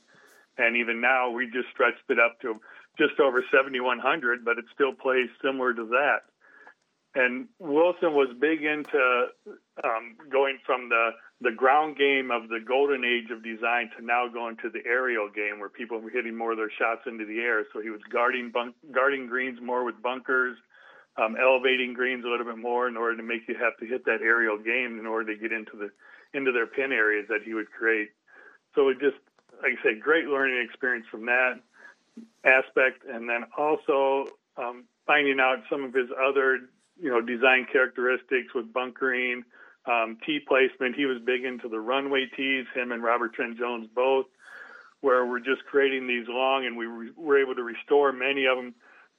And 0.58 0.76
even 0.76 1.00
now, 1.00 1.30
we 1.30 1.46
just 1.46 1.68
stretched 1.72 2.04
it 2.08 2.18
up 2.18 2.40
to 2.42 2.60
just 2.98 3.18
over 3.20 3.44
7,100, 3.50 4.44
but 4.44 4.58
it 4.58 4.64
still 4.74 4.92
plays 4.92 5.28
similar 5.42 5.74
to 5.74 5.84
that. 5.86 6.22
And 7.14 7.46
Wilson 7.60 8.12
was 8.12 8.28
big 8.40 8.64
into 8.64 9.28
um, 9.84 10.16
going 10.30 10.58
from 10.66 10.88
the, 10.88 11.10
the 11.40 11.52
ground 11.52 11.96
game 11.96 12.30
of 12.30 12.48
the 12.48 12.58
golden 12.58 13.04
age 13.04 13.30
of 13.30 13.44
design 13.44 13.90
to 13.96 14.04
now 14.04 14.26
going 14.26 14.56
to 14.62 14.70
the 14.70 14.82
aerial 14.84 15.30
game 15.30 15.60
where 15.60 15.68
people 15.68 16.00
were 16.00 16.10
hitting 16.10 16.36
more 16.36 16.52
of 16.52 16.58
their 16.58 16.72
shots 16.76 17.02
into 17.06 17.24
the 17.24 17.38
air. 17.38 17.66
So 17.72 17.80
he 17.80 17.90
was 17.90 18.00
guarding 18.10 18.50
bunk, 18.50 18.74
guarding 18.90 19.28
greens 19.28 19.60
more 19.62 19.84
with 19.84 20.02
bunkers, 20.02 20.58
um, 21.16 21.36
elevating 21.40 21.94
greens 21.94 22.24
a 22.24 22.28
little 22.28 22.46
bit 22.46 22.58
more 22.58 22.88
in 22.88 22.96
order 22.96 23.16
to 23.16 23.22
make 23.22 23.46
you 23.46 23.54
have 23.62 23.78
to 23.78 23.86
hit 23.86 24.04
that 24.06 24.18
aerial 24.20 24.58
game 24.58 24.98
in 24.98 25.06
order 25.06 25.32
to 25.32 25.40
get 25.40 25.52
into 25.52 25.78
the 25.78 25.90
into 26.36 26.50
their 26.50 26.66
pin 26.66 26.90
areas 26.90 27.26
that 27.28 27.42
he 27.44 27.54
would 27.54 27.70
create. 27.70 28.10
So 28.74 28.88
it 28.88 28.98
just, 28.98 29.14
like 29.62 29.78
I 29.78 29.82
say, 29.84 30.00
great 30.00 30.26
learning 30.26 30.66
experience 30.66 31.06
from 31.08 31.26
that 31.26 31.62
aspect, 32.44 33.04
and 33.08 33.28
then 33.28 33.44
also 33.56 34.26
um, 34.56 34.84
finding 35.06 35.40
out 35.40 35.58
some 35.70 35.84
of 35.84 35.94
his 35.94 36.08
other, 36.12 36.60
you 37.00 37.10
know, 37.10 37.20
design 37.20 37.66
characteristics 37.70 38.54
with 38.54 38.72
bunkering, 38.72 39.42
um, 39.86 40.18
tee 40.24 40.40
placement. 40.46 40.96
He 40.96 41.06
was 41.06 41.18
big 41.24 41.44
into 41.44 41.68
the 41.68 41.80
runway 41.80 42.26
tees. 42.36 42.66
Him 42.74 42.92
and 42.92 43.02
Robert 43.02 43.34
Trent 43.34 43.58
Jones 43.58 43.88
both, 43.94 44.26
where 45.00 45.26
we're 45.26 45.40
just 45.40 45.64
creating 45.70 46.06
these 46.06 46.26
long, 46.28 46.66
and 46.66 46.76
we 46.76 46.86
re- 46.86 47.10
were 47.16 47.40
able 47.40 47.54
to 47.54 47.62
restore 47.62 48.12
many 48.12 48.46
of 48.46 48.56
them 48.56 48.74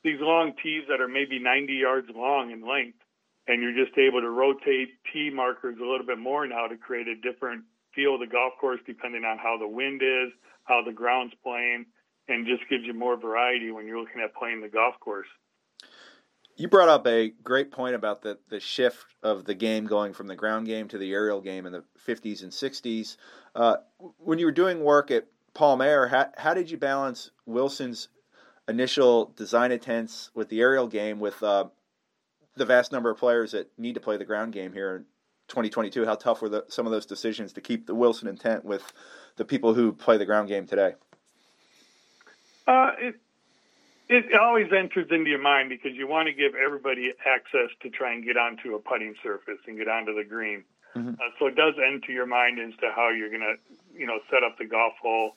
these 0.05 0.21
long 0.21 0.53
tees 0.61 0.83
that 0.87 1.01
are 1.01 1.07
maybe 1.07 1.39
90 1.39 1.73
yards 1.73 2.07
long 2.15 2.51
in 2.51 2.61
length, 2.61 2.99
and 3.47 3.61
you're 3.61 3.73
just 3.73 3.97
able 3.97 4.21
to 4.21 4.29
rotate 4.29 4.89
tee 5.11 5.31
markers 5.33 5.77
a 5.81 5.83
little 5.83 6.05
bit 6.05 6.19
more 6.19 6.45
now 6.45 6.67
to 6.67 6.77
create 6.77 7.07
a 7.07 7.15
different 7.15 7.63
feel 7.95 8.13
of 8.13 8.19
the 8.19 8.27
golf 8.27 8.53
course 8.61 8.79
depending 8.85 9.25
on 9.25 9.39
how 9.39 9.57
the 9.57 9.67
wind 9.67 10.01
is, 10.03 10.31
how 10.65 10.83
the 10.85 10.93
ground's 10.93 11.33
playing, 11.43 11.87
and 12.27 12.45
just 12.45 12.67
gives 12.69 12.83
you 12.83 12.93
more 12.93 13.17
variety 13.17 13.71
when 13.71 13.87
you're 13.87 13.99
looking 13.99 14.21
at 14.21 14.33
playing 14.35 14.61
the 14.61 14.67
golf 14.67 14.95
course. 14.99 15.27
You 16.57 16.69
brought 16.69 16.87
up 16.87 17.05
a 17.05 17.29
great 17.43 17.71
point 17.71 17.95
about 17.95 18.21
the, 18.21 18.37
the 18.49 18.61
shift 18.61 19.05
of 19.21 19.43
the 19.43 19.53
game 19.53 19.85
going 19.87 20.13
from 20.13 20.27
the 20.27 20.35
ground 20.35 20.67
game 20.67 20.87
to 20.87 20.97
the 20.97 21.11
aerial 21.11 21.41
game 21.41 21.65
in 21.65 21.73
the 21.73 21.83
50s 22.07 22.43
and 22.43 22.51
60s. 22.51 23.17
Uh, 23.53 23.77
when 24.17 24.39
you 24.39 24.45
were 24.45 24.53
doing 24.53 24.81
work 24.81 25.11
at 25.11 25.27
Palm 25.53 25.81
Aire, 25.81 26.07
how, 26.07 26.27
how 26.37 26.53
did 26.53 26.71
you 26.71 26.77
balance 26.77 27.31
Wilson's 27.45 28.07
initial 28.67 29.33
design 29.35 29.71
intents 29.71 30.31
with 30.33 30.49
the 30.49 30.61
aerial 30.61 30.87
game 30.87 31.19
with 31.19 31.41
uh, 31.43 31.65
the 32.55 32.65
vast 32.65 32.91
number 32.91 33.09
of 33.09 33.17
players 33.17 33.51
that 33.51 33.69
need 33.77 33.95
to 33.95 33.99
play 33.99 34.17
the 34.17 34.25
ground 34.25 34.53
game 34.53 34.73
here 34.73 34.95
in 34.95 35.05
2022 35.47 36.05
how 36.05 36.15
tough 36.15 36.41
were 36.41 36.49
the, 36.49 36.65
some 36.69 36.87
of 36.87 36.91
those 36.91 37.05
decisions 37.05 37.53
to 37.53 37.61
keep 37.61 37.85
the 37.85 37.93
wilson 37.93 38.27
intent 38.27 38.65
with 38.65 38.93
the 39.35 39.45
people 39.45 39.75
who 39.75 39.91
play 39.91 40.17
the 40.17 40.25
ground 40.25 40.47
game 40.47 40.65
today 40.65 40.95
uh, 42.67 42.91
it, 42.97 43.15
it 44.07 44.39
always 44.39 44.71
enters 44.71 45.07
into 45.11 45.29
your 45.29 45.41
mind 45.41 45.69
because 45.69 45.93
you 45.93 46.07
want 46.07 46.27
to 46.27 46.33
give 46.33 46.53
everybody 46.55 47.13
access 47.25 47.69
to 47.81 47.89
try 47.89 48.13
and 48.13 48.23
get 48.23 48.37
onto 48.37 48.75
a 48.75 48.79
putting 48.79 49.15
surface 49.23 49.59
and 49.67 49.77
get 49.77 49.87
onto 49.87 50.13
the 50.15 50.23
green 50.23 50.63
mm-hmm. 50.95 51.09
uh, 51.09 51.29
so 51.39 51.47
it 51.47 51.55
does 51.55 51.73
enter 51.85 52.11
your 52.11 52.25
mind 52.27 52.59
as 52.59 52.77
to 52.79 52.91
how 52.95 53.09
you're 53.09 53.29
going 53.29 53.41
to 53.41 53.55
you 53.99 54.05
know 54.05 54.19
set 54.29 54.43
up 54.43 54.57
the 54.57 54.65
golf 54.65 54.93
hole 55.01 55.35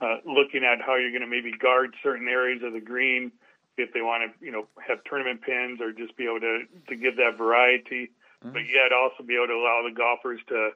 uh, 0.00 0.16
looking 0.24 0.64
at 0.64 0.80
how 0.80 0.96
you're 0.96 1.10
going 1.10 1.22
to 1.22 1.26
maybe 1.26 1.52
guard 1.52 1.94
certain 2.02 2.28
areas 2.28 2.62
of 2.62 2.72
the 2.72 2.80
green 2.80 3.32
if 3.76 3.92
they 3.92 4.02
want 4.02 4.22
to, 4.22 4.44
you 4.44 4.52
know, 4.52 4.66
have 4.86 5.02
tournament 5.04 5.40
pins 5.42 5.80
or 5.80 5.92
just 5.92 6.16
be 6.16 6.24
able 6.24 6.40
to 6.40 6.64
to 6.88 6.96
give 6.96 7.16
that 7.16 7.36
variety, 7.36 8.10
mm-hmm. 8.44 8.52
but 8.52 8.62
yet 8.68 8.92
also 8.92 9.22
be 9.24 9.34
able 9.36 9.48
to 9.48 9.54
allow 9.54 9.82
the 9.86 9.94
golfers 9.94 10.40
to 10.48 10.70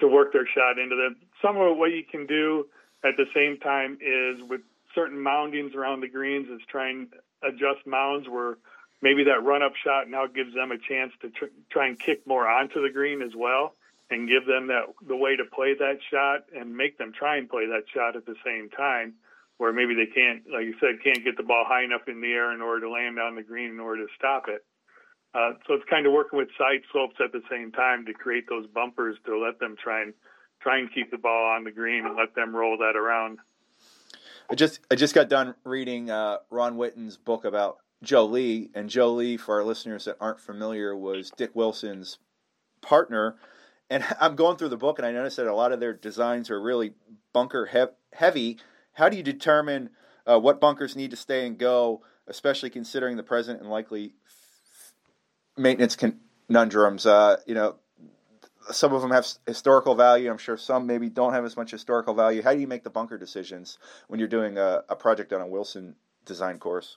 to 0.00 0.08
work 0.08 0.32
their 0.32 0.46
shot 0.46 0.78
into 0.78 0.96
them. 0.96 1.16
Some 1.40 1.56
of 1.56 1.76
what 1.76 1.92
you 1.92 2.04
can 2.04 2.26
do 2.26 2.66
at 3.04 3.16
the 3.16 3.26
same 3.34 3.58
time 3.58 3.98
is 4.00 4.42
with 4.48 4.60
certain 4.96 5.22
moundings 5.22 5.76
around 5.76 6.00
the 6.00 6.08
greens 6.08 6.48
is 6.48 6.60
try 6.68 6.90
and 6.90 7.06
adjust 7.44 7.86
mounds 7.86 8.26
where 8.28 8.56
maybe 9.02 9.24
that 9.24 9.44
run 9.44 9.62
up 9.62 9.72
shot 9.84 10.08
now 10.08 10.26
gives 10.26 10.54
them 10.54 10.72
a 10.72 10.78
chance 10.78 11.12
to 11.20 11.30
tr- 11.30 11.54
try 11.70 11.86
and 11.86 12.00
kick 12.00 12.26
more 12.26 12.48
onto 12.48 12.82
the 12.82 12.90
green 12.90 13.22
as 13.22 13.32
well 13.36 13.74
and 14.10 14.28
give 14.28 14.46
them 14.46 14.68
that 14.68 14.88
the 15.06 15.16
way 15.16 15.36
to 15.36 15.44
play 15.44 15.74
that 15.78 15.98
shot 16.10 16.46
and 16.56 16.74
make 16.74 16.96
them 16.98 17.12
try 17.12 17.36
and 17.36 17.48
play 17.48 17.66
that 17.66 17.84
shot 17.92 18.16
at 18.16 18.24
the 18.26 18.34
same 18.44 18.68
time 18.70 19.14
where 19.58 19.72
maybe 19.72 19.94
they 19.94 20.06
can't 20.06 20.42
like 20.50 20.64
you 20.64 20.74
said 20.80 20.96
can't 21.04 21.24
get 21.24 21.36
the 21.36 21.42
ball 21.42 21.64
high 21.66 21.84
enough 21.84 22.08
in 22.08 22.20
the 22.20 22.32
air 22.32 22.52
in 22.52 22.62
order 22.62 22.86
to 22.86 22.90
land 22.90 23.18
on 23.18 23.36
the 23.36 23.42
green 23.42 23.70
in 23.70 23.80
order 23.80 24.06
to 24.06 24.12
stop 24.16 24.48
it. 24.48 24.64
Uh, 25.34 25.52
so 25.66 25.74
it's 25.74 25.84
kind 25.90 26.06
of 26.06 26.12
working 26.12 26.38
with 26.38 26.48
side 26.56 26.80
slopes 26.90 27.16
at 27.22 27.30
the 27.32 27.42
same 27.50 27.70
time 27.70 28.06
to 28.06 28.14
create 28.14 28.48
those 28.48 28.66
bumpers 28.68 29.16
to 29.26 29.36
let 29.36 29.60
them 29.60 29.76
try 29.76 30.02
and 30.02 30.14
try 30.62 30.78
and 30.78 30.92
keep 30.94 31.10
the 31.10 31.18
ball 31.18 31.52
on 31.54 31.64
the 31.64 31.70
green 31.70 32.06
and 32.06 32.16
let 32.16 32.34
them 32.34 32.56
roll 32.56 32.78
that 32.78 32.96
around 32.96 33.38
I 34.50 34.54
just 34.54 34.80
I 34.90 34.94
just 34.94 35.14
got 35.14 35.28
done 35.28 35.54
reading 35.64 36.10
uh, 36.10 36.38
Ron 36.50 36.76
Whitten's 36.76 37.16
book 37.16 37.44
about 37.44 37.78
Joe 38.02 38.26
Lee, 38.26 38.70
and 38.74 38.88
Joe 38.88 39.12
Lee, 39.12 39.36
for 39.36 39.56
our 39.56 39.64
listeners 39.64 40.04
that 40.04 40.16
aren't 40.20 40.40
familiar, 40.40 40.96
was 40.96 41.30
Dick 41.36 41.50
Wilson's 41.54 42.18
partner 42.80 43.36
and 43.90 44.04
I'm 44.20 44.36
going 44.36 44.56
through 44.56 44.70
the 44.70 44.76
book 44.76 44.98
and 44.98 45.06
I 45.06 45.12
noticed 45.12 45.36
that 45.36 45.46
a 45.46 45.54
lot 45.54 45.72
of 45.72 45.80
their 45.80 45.92
designs 45.92 46.50
are 46.50 46.60
really 46.60 46.94
bunker 47.32 47.66
he- 47.66 48.16
heavy. 48.16 48.58
How 48.92 49.08
do 49.08 49.16
you 49.16 49.22
determine 49.22 49.90
uh, 50.26 50.38
what 50.38 50.60
bunkers 50.60 50.96
need 50.96 51.10
to 51.10 51.16
stay 51.16 51.46
and 51.46 51.58
go, 51.58 52.02
especially 52.26 52.70
considering 52.70 53.16
the 53.16 53.22
present 53.22 53.60
and 53.60 53.70
likely 53.70 54.14
maintenance 55.56 55.96
conundrums? 55.96 57.06
Uh, 57.06 57.36
you 57.46 57.54
know, 57.54 57.76
some 58.70 58.92
of 58.92 59.02
them 59.02 59.10
have 59.10 59.26
historical 59.46 59.94
value. 59.94 60.30
I'm 60.30 60.38
sure 60.38 60.56
some 60.56 60.86
maybe 60.86 61.08
don't 61.08 61.32
have 61.32 61.44
as 61.44 61.56
much 61.56 61.70
historical 61.70 62.14
value. 62.14 62.42
How 62.42 62.52
do 62.52 62.60
you 62.60 62.66
make 62.66 62.84
the 62.84 62.90
bunker 62.90 63.18
decisions 63.18 63.78
when 64.08 64.18
you're 64.18 64.28
doing 64.28 64.58
a, 64.58 64.82
a 64.88 64.96
project 64.96 65.32
on 65.32 65.40
a 65.40 65.46
Wilson 65.46 65.94
design 66.24 66.58
course? 66.58 66.96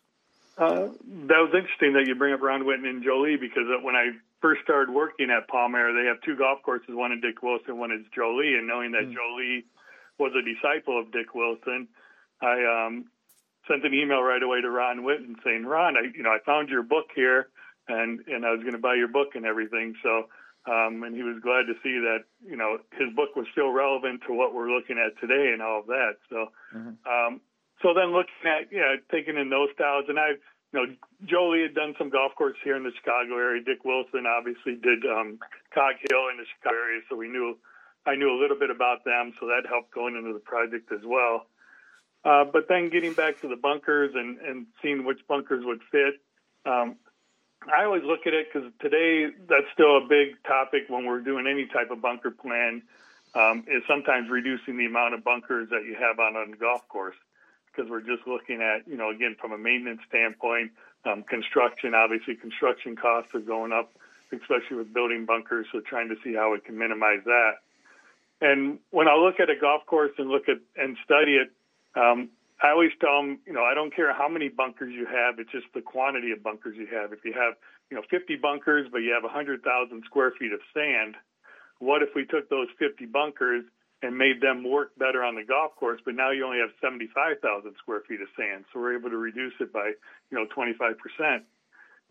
Uh, 0.58 0.92
that 1.30 1.40
was 1.40 1.52
interesting 1.56 1.94
that 1.94 2.04
you 2.06 2.16
bring 2.16 2.34
up 2.34 2.42
Ron 2.42 2.64
Whitten 2.64 2.86
and 2.86 3.02
Joe 3.04 3.22
Lee 3.22 3.38
because 3.40 3.64
when 3.82 3.96
I 3.96 4.12
first 4.42 4.62
started 4.62 4.94
working 4.94 5.30
at 5.30 5.48
Palm 5.48 5.74
Aire, 5.74 5.94
they 5.94 6.08
have 6.08 6.22
two 6.22 6.36
golf 6.36 6.60
courses, 6.64 6.90
one 6.90 7.14
in 7.14 7.22
Dick 7.22 7.42
Wilson, 7.42 7.78
one 7.78 7.92
is 7.92 8.06
Joe 8.14 8.36
Lee. 8.36 8.56
And 8.58 8.68
knowing 8.68 8.92
that 8.92 9.04
mm. 9.04 9.14
Joe 9.14 9.36
Lee 9.38 9.64
was 10.18 10.34
a 10.36 10.44
disciple 10.44 11.00
of 11.00 11.14
Dick 11.14 11.34
Wilson, 11.34 11.88
I 12.42 12.88
um, 12.88 13.06
sent 13.70 13.86
an 13.86 13.94
email 13.94 14.22
right 14.22 14.44
away 14.44 14.60
to 14.60 14.70
Ron 14.70 15.00
Whitten 15.00 15.36
saying, 15.46 15.66
Ron, 15.66 15.96
I, 15.96 16.12
you 16.14 16.24
know, 16.24 16.32
I 16.32 16.40
found 16.46 16.68
your 16.68 16.84
book 16.84 17.08
here 17.16 17.48
and, 17.88 18.20
and 18.28 18.46
I 18.46 18.52
was 18.52 18.60
going 18.60 18.74
to 18.74 18.80
buy 18.80 18.96
your 18.96 19.08
book 19.08 19.36
and 19.36 19.46
everything. 19.46 19.96
So 20.04 20.28
Um, 20.70 21.02
and 21.02 21.16
he 21.16 21.24
was 21.24 21.42
glad 21.42 21.66
to 21.66 21.74
see 21.82 21.98
that 22.06 22.30
you 22.46 22.56
know 22.56 22.78
his 22.94 23.10
book 23.16 23.36
was 23.36 23.48
still 23.52 23.74
relevant 23.74 24.22
to 24.28 24.34
what 24.34 24.54
we're 24.54 24.70
looking 24.70 25.02
at 25.02 25.18
today 25.20 25.50
and 25.50 25.62
all 25.62 25.82
of 25.82 25.88
that. 25.88 26.22
So, 26.30 26.54
mm-hmm. 26.76 27.02
um, 27.10 27.42
so 27.82 27.98
then 27.98 28.14
looking 28.14 28.46
at 28.46 28.70
yeah, 28.70 29.02
taking 29.10 29.38
in 29.38 29.50
those 29.50 29.70
styles, 29.74 30.06
and 30.10 30.20
I, 30.20 30.38
you 30.70 30.76
know, 30.78 30.86
Joe 31.26 31.50
Lee 31.50 31.66
had 31.66 31.74
done 31.74 31.96
some 31.98 32.14
golf 32.14 32.38
courses 32.38 32.62
here 32.64 32.78
in 32.78 32.84
the 32.84 32.94
Chicago 32.94 33.34
area. 33.42 33.64
Dick 33.66 33.84
Wilson 33.84 34.30
obviously 34.30 34.78
did 34.78 35.02
um, 35.10 35.40
Cog 35.74 35.98
Hill 36.06 36.30
in 36.30 36.38
the 36.38 36.46
Chicago 36.46 36.78
area, 36.78 37.02
so 37.10 37.18
we 37.18 37.30
knew 37.34 37.58
I 38.06 38.14
knew 38.14 38.30
a 38.30 38.38
little 38.40 38.58
bit 38.58 38.70
about 38.70 39.04
them, 39.04 39.34
so 39.40 39.48
that 39.48 39.66
helped 39.68 39.90
going 39.90 40.16
into 40.16 40.34
the 40.34 40.46
project 40.46 40.92
as 40.94 41.02
well. 41.02 41.48
Uh, 42.24 42.46
but 42.46 42.68
then 42.68 42.90
getting 42.90 43.14
back 43.14 43.40
to 43.42 43.48
the 43.48 43.56
bunkers 43.56 44.12
and, 44.14 44.38
and 44.40 44.68
seeing 44.82 45.06
which 45.06 45.20
bunkers 45.28 45.64
would 45.66 45.80
fit, 45.92 46.16
um, 46.66 46.98
I 47.68 47.84
always 47.84 48.04
look 48.04 48.26
at 48.26 48.34
it 48.34 48.48
because 48.52 48.72
today 48.80 49.28
that's 49.48 49.68
still 49.74 49.98
a 49.98 50.08
big 50.08 50.42
topic 50.44 50.84
when 50.88 51.06
we're 51.06 51.20
doing 51.20 51.46
any 51.48 51.66
type 51.66 51.92
of 51.92 52.02
bunker 52.02 52.32
plan. 52.32 52.84
Um, 53.36 53.64
is 53.68 53.84
sometimes 53.88 54.28
reducing 54.28 54.76
the 54.76 54.88
amount 54.88 55.14
of 55.14 55.24
bunkers 55.24 55.70
that 55.70 55.86
you 55.86 55.96
have 56.00 56.18
on 56.18 56.36
a 56.36 56.58
golf 56.58 56.88
course 56.88 57.16
because 57.68 57.88
we're 57.88 58.02
just 58.02 58.26
looking 58.26 58.60
at 58.60 58.88
you 58.88 58.98
know 58.98 59.12
again 59.12 59.36
from 59.40 59.52
a 59.52 59.58
maintenance 59.58 60.02
standpoint, 60.08 60.72
um, 61.06 61.22
construction 61.24 61.94
obviously 61.94 62.36
construction 62.36 62.96
costs 62.96 63.36
are 63.36 63.40
going 63.40 63.72
up, 63.72 63.94
especially 64.32 64.78
with 64.78 64.92
building 64.92 65.26
bunkers. 65.26 65.68
So 65.72 65.80
trying 65.80 66.10
to 66.10 66.16
see 66.24 66.34
how 66.34 66.54
we 66.54 66.60
can 66.60 66.76
minimize 66.78 67.22
that. 67.26 67.52
And 68.42 68.80
when 68.90 69.08
I 69.08 69.16
look 69.16 69.40
at 69.40 69.52
a 69.52 69.56
golf 69.56 69.86
course 69.86 70.12
and 70.18 70.30
look 70.30 70.50
at 70.50 70.58
and 70.76 70.98
study 71.06 71.36
it, 71.36 71.52
um, 71.96 72.30
I 72.62 72.72
always 72.72 72.92
tell 73.00 73.22
them, 73.22 73.40
you 73.48 73.54
know, 73.54 73.64
I 73.64 73.74
don't 73.74 73.96
care 73.96 74.14
how 74.14 74.28
many 74.28 74.50
bunkers 74.50 74.94
you 74.94 75.06
have. 75.06 75.40
It's 75.40 75.52
just 75.52 75.68
the 75.74 75.82
quantity 75.82 76.32
of 76.32 76.44
bunkers 76.44 76.76
you 76.76 76.88
have. 76.92 77.14
If 77.14 77.24
you 77.24 77.32
have, 77.32 77.56
you 77.90 77.96
know, 77.96 78.04
50 78.12 78.36
bunkers, 78.36 78.88
but 78.92 79.00
you 79.00 79.14
have 79.14 79.24
100,000 79.24 79.64
square 80.06 80.34
feet 80.38 80.52
of 80.52 80.60
sand, 80.74 81.16
what 81.80 82.04
if 82.04 82.10
we 82.16 82.26
took 82.26 82.50
those 82.50 82.68
50 82.78 83.06
bunkers 83.06 83.64
and 84.02 84.18
made 84.18 84.42
them 84.42 84.64
work 84.64 84.92
better 84.98 85.24
on 85.24 85.36
the 85.36 85.44
golf 85.44 85.76
course, 85.76 86.00
but 86.04 86.16
now 86.16 86.32
you 86.32 86.46
only 86.46 86.60
have 86.60 86.72
75,000 86.82 87.40
square 87.80 88.02
feet 88.08 88.22
of 88.22 88.28
sand. 88.36 88.66
So 88.72 88.80
we're 88.80 88.98
able 88.98 89.10
to 89.10 89.18
reduce 89.18 89.54
it 89.60 89.72
by, 89.72 89.92
you 90.32 90.38
know, 90.38 90.46
25%. 90.56 90.96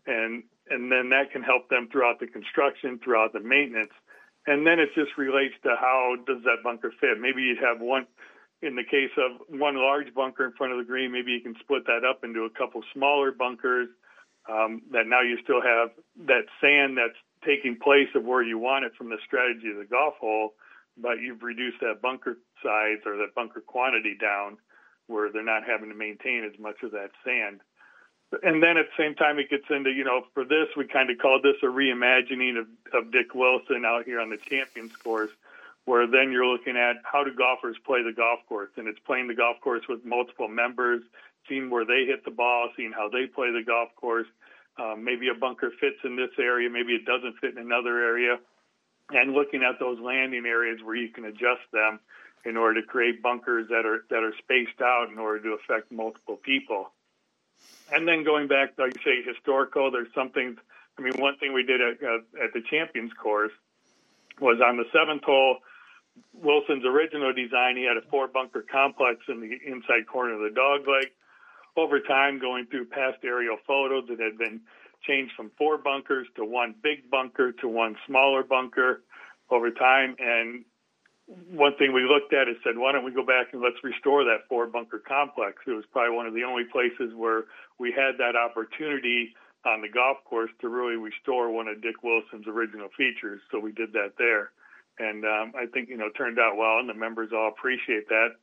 And, 0.05 0.43
and 0.69 0.91
then 0.91 1.09
that 1.09 1.31
can 1.31 1.41
help 1.41 1.69
them 1.69 1.89
throughout 1.91 2.19
the 2.19 2.27
construction, 2.27 2.99
throughout 3.03 3.33
the 3.33 3.39
maintenance. 3.39 3.93
And 4.45 4.65
then 4.65 4.79
it 4.79 4.89
just 4.95 5.17
relates 5.17 5.53
to 5.63 5.75
how 5.79 6.15
does 6.25 6.41
that 6.43 6.63
bunker 6.63 6.91
fit? 6.99 7.19
Maybe 7.19 7.41
you'd 7.41 7.61
have 7.61 7.81
one, 7.81 8.05
in 8.61 8.75
the 8.75 8.83
case 8.83 9.11
of 9.17 9.39
one 9.47 9.77
large 9.77 10.13
bunker 10.13 10.45
in 10.45 10.51
front 10.53 10.73
of 10.73 10.79
the 10.79 10.85
green, 10.85 11.11
maybe 11.11 11.31
you 11.31 11.41
can 11.41 11.55
split 11.59 11.85
that 11.85 12.03
up 12.03 12.23
into 12.23 12.43
a 12.43 12.49
couple 12.49 12.81
smaller 12.93 13.31
bunkers. 13.31 13.89
Um, 14.49 14.81
that 14.91 15.05
now 15.05 15.21
you 15.21 15.37
still 15.43 15.61
have 15.61 15.91
that 16.25 16.45
sand 16.59 16.97
that's 16.97 17.19
taking 17.45 17.77
place 17.77 18.07
of 18.15 18.23
where 18.23 18.41
you 18.41 18.57
want 18.57 18.83
it 18.83 18.93
from 18.97 19.09
the 19.09 19.17
strategy 19.23 19.69
of 19.69 19.77
the 19.77 19.85
golf 19.85 20.15
hole, 20.19 20.55
but 20.97 21.19
you've 21.21 21.43
reduced 21.43 21.79
that 21.81 22.01
bunker 22.01 22.37
size 22.63 22.97
or 23.05 23.17
that 23.17 23.35
bunker 23.35 23.61
quantity 23.61 24.17
down 24.19 24.57
where 25.07 25.31
they're 25.31 25.43
not 25.43 25.63
having 25.65 25.89
to 25.89 25.95
maintain 25.95 26.43
as 26.43 26.57
much 26.59 26.81
of 26.83 26.91
that 26.91 27.11
sand. 27.23 27.61
And 28.43 28.61
then 28.61 28.77
at 28.77 28.85
the 28.85 29.03
same 29.03 29.15
time, 29.15 29.39
it 29.39 29.49
gets 29.49 29.65
into, 29.69 29.91
you 29.91 30.03
know, 30.03 30.23
for 30.33 30.45
this, 30.45 30.67
we 30.77 30.85
kind 30.85 31.09
of 31.09 31.17
called 31.17 31.43
this 31.43 31.57
a 31.63 31.65
reimagining 31.65 32.59
of, 32.59 32.67
of 32.93 33.11
Dick 33.11 33.33
Wilson 33.33 33.85
out 33.85 34.05
here 34.05 34.19
on 34.19 34.29
the 34.29 34.37
Champions 34.37 34.95
course 34.95 35.31
where 35.89 36.05
then 36.05 36.31
you're 36.31 36.45
looking 36.45 36.77
at 36.77 36.97
how 37.01 37.23
do 37.23 37.33
golfers 37.33 37.75
play 37.83 38.03
the 38.03 38.13
golf 38.13 38.41
course, 38.47 38.69
and 38.77 38.87
it's 38.87 38.99
playing 39.07 39.27
the 39.27 39.33
golf 39.33 39.59
course 39.59 39.81
with 39.89 40.05
multiple 40.05 40.47
members, 40.47 41.01
seeing 41.47 41.67
where 41.71 41.83
they 41.83 42.05
hit 42.05 42.23
the 42.23 42.29
ball, 42.29 42.69
seeing 42.77 42.91
how 42.91 43.09
they 43.09 43.25
play 43.25 43.49
the 43.51 43.63
golf 43.65 43.89
course. 43.95 44.27
Um, 44.77 45.03
maybe 45.03 45.29
a 45.29 45.33
bunker 45.33 45.71
fits 45.81 45.97
in 46.03 46.15
this 46.15 46.29
area, 46.37 46.69
maybe 46.69 46.93
it 46.93 47.05
doesn't 47.05 47.39
fit 47.41 47.57
in 47.57 47.57
another 47.57 47.97
area, 47.97 48.37
and 49.09 49.33
looking 49.33 49.63
at 49.63 49.79
those 49.79 49.99
landing 49.99 50.45
areas 50.45 50.79
where 50.83 50.95
you 50.95 51.09
can 51.09 51.25
adjust 51.25 51.65
them 51.73 51.99
in 52.45 52.55
order 52.55 52.81
to 52.81 52.87
create 52.87 53.23
bunkers 53.23 53.67
that 53.69 53.83
are 53.87 54.05
that 54.11 54.21
are 54.21 54.35
spaced 54.37 54.79
out 54.83 55.07
in 55.11 55.17
order 55.17 55.41
to 55.41 55.57
affect 55.57 55.91
multiple 55.91 56.37
people. 56.37 56.91
And 57.91 58.07
then 58.07 58.23
going 58.23 58.47
back, 58.47 58.77
like 58.77 58.93
you 58.93 59.01
say, 59.03 59.27
historical. 59.27 59.89
There's 59.89 60.13
something. 60.13 60.55
I 60.99 61.01
mean, 61.01 61.13
one 61.17 61.35
thing 61.37 61.51
we 61.51 61.63
did 61.63 61.81
at 61.81 61.97
at 62.03 62.53
the 62.53 62.61
Champions 62.69 63.11
Course 63.19 63.53
was 64.39 64.61
on 64.61 64.77
the 64.77 64.85
seventh 64.93 65.23
hole 65.23 65.57
Wilson's 66.33 66.85
original 66.85 67.33
design, 67.33 67.77
he 67.77 67.83
had 67.83 67.97
a 67.97 68.07
four 68.09 68.27
bunker 68.27 68.65
complex 68.71 69.19
in 69.27 69.39
the 69.39 69.57
inside 69.65 70.07
corner 70.07 70.33
of 70.33 70.41
the 70.41 70.55
dog 70.55 70.87
leg. 70.87 71.11
Over 71.77 71.99
time, 71.99 72.39
going 72.39 72.65
through 72.65 72.85
past 72.85 73.17
aerial 73.23 73.57
photos, 73.65 74.05
it 74.09 74.19
had 74.19 74.37
been 74.37 74.61
changed 75.07 75.33
from 75.35 75.51
four 75.57 75.77
bunkers 75.77 76.27
to 76.35 76.43
one 76.43 76.75
big 76.81 77.09
bunker 77.09 77.51
to 77.53 77.67
one 77.67 77.95
smaller 78.05 78.43
bunker 78.43 79.03
over 79.49 79.71
time. 79.71 80.15
And 80.19 80.65
one 81.51 81.75
thing 81.77 81.93
we 81.93 82.03
looked 82.03 82.33
at 82.33 82.49
is 82.49 82.57
said, 82.63 82.77
why 82.77 82.91
don't 82.91 83.05
we 83.05 83.13
go 83.13 83.25
back 83.25 83.53
and 83.53 83.61
let's 83.61 83.81
restore 83.83 84.23
that 84.25 84.47
four 84.49 84.67
bunker 84.67 84.99
complex? 84.99 85.61
It 85.67 85.71
was 85.71 85.85
probably 85.91 86.15
one 86.15 86.25
of 86.25 86.33
the 86.33 86.43
only 86.43 86.63
places 86.65 87.13
where 87.15 87.45
we 87.77 87.91
had 87.91 88.17
that 88.17 88.35
opportunity 88.35 89.35
on 89.65 89.81
the 89.81 89.89
golf 89.89 90.17
course 90.25 90.51
to 90.61 90.69
really 90.69 90.95
restore 90.95 91.51
one 91.51 91.67
of 91.67 91.81
Dick 91.81 92.03
Wilson's 92.03 92.47
original 92.47 92.89
features. 92.97 93.41
So 93.51 93.59
we 93.59 93.71
did 93.71 93.93
that 93.93 94.13
there 94.17 94.51
and 94.99 95.23
um, 95.25 95.53
I 95.55 95.65
think 95.73 95.89
you 95.89 95.97
know 95.97 96.09
turned 96.15 96.39
out 96.39 96.57
well, 96.57 96.79
and 96.79 96.89
the 96.89 96.93
members 96.93 97.31
all 97.33 97.47
appreciate 97.49 98.07
that. 98.09 98.35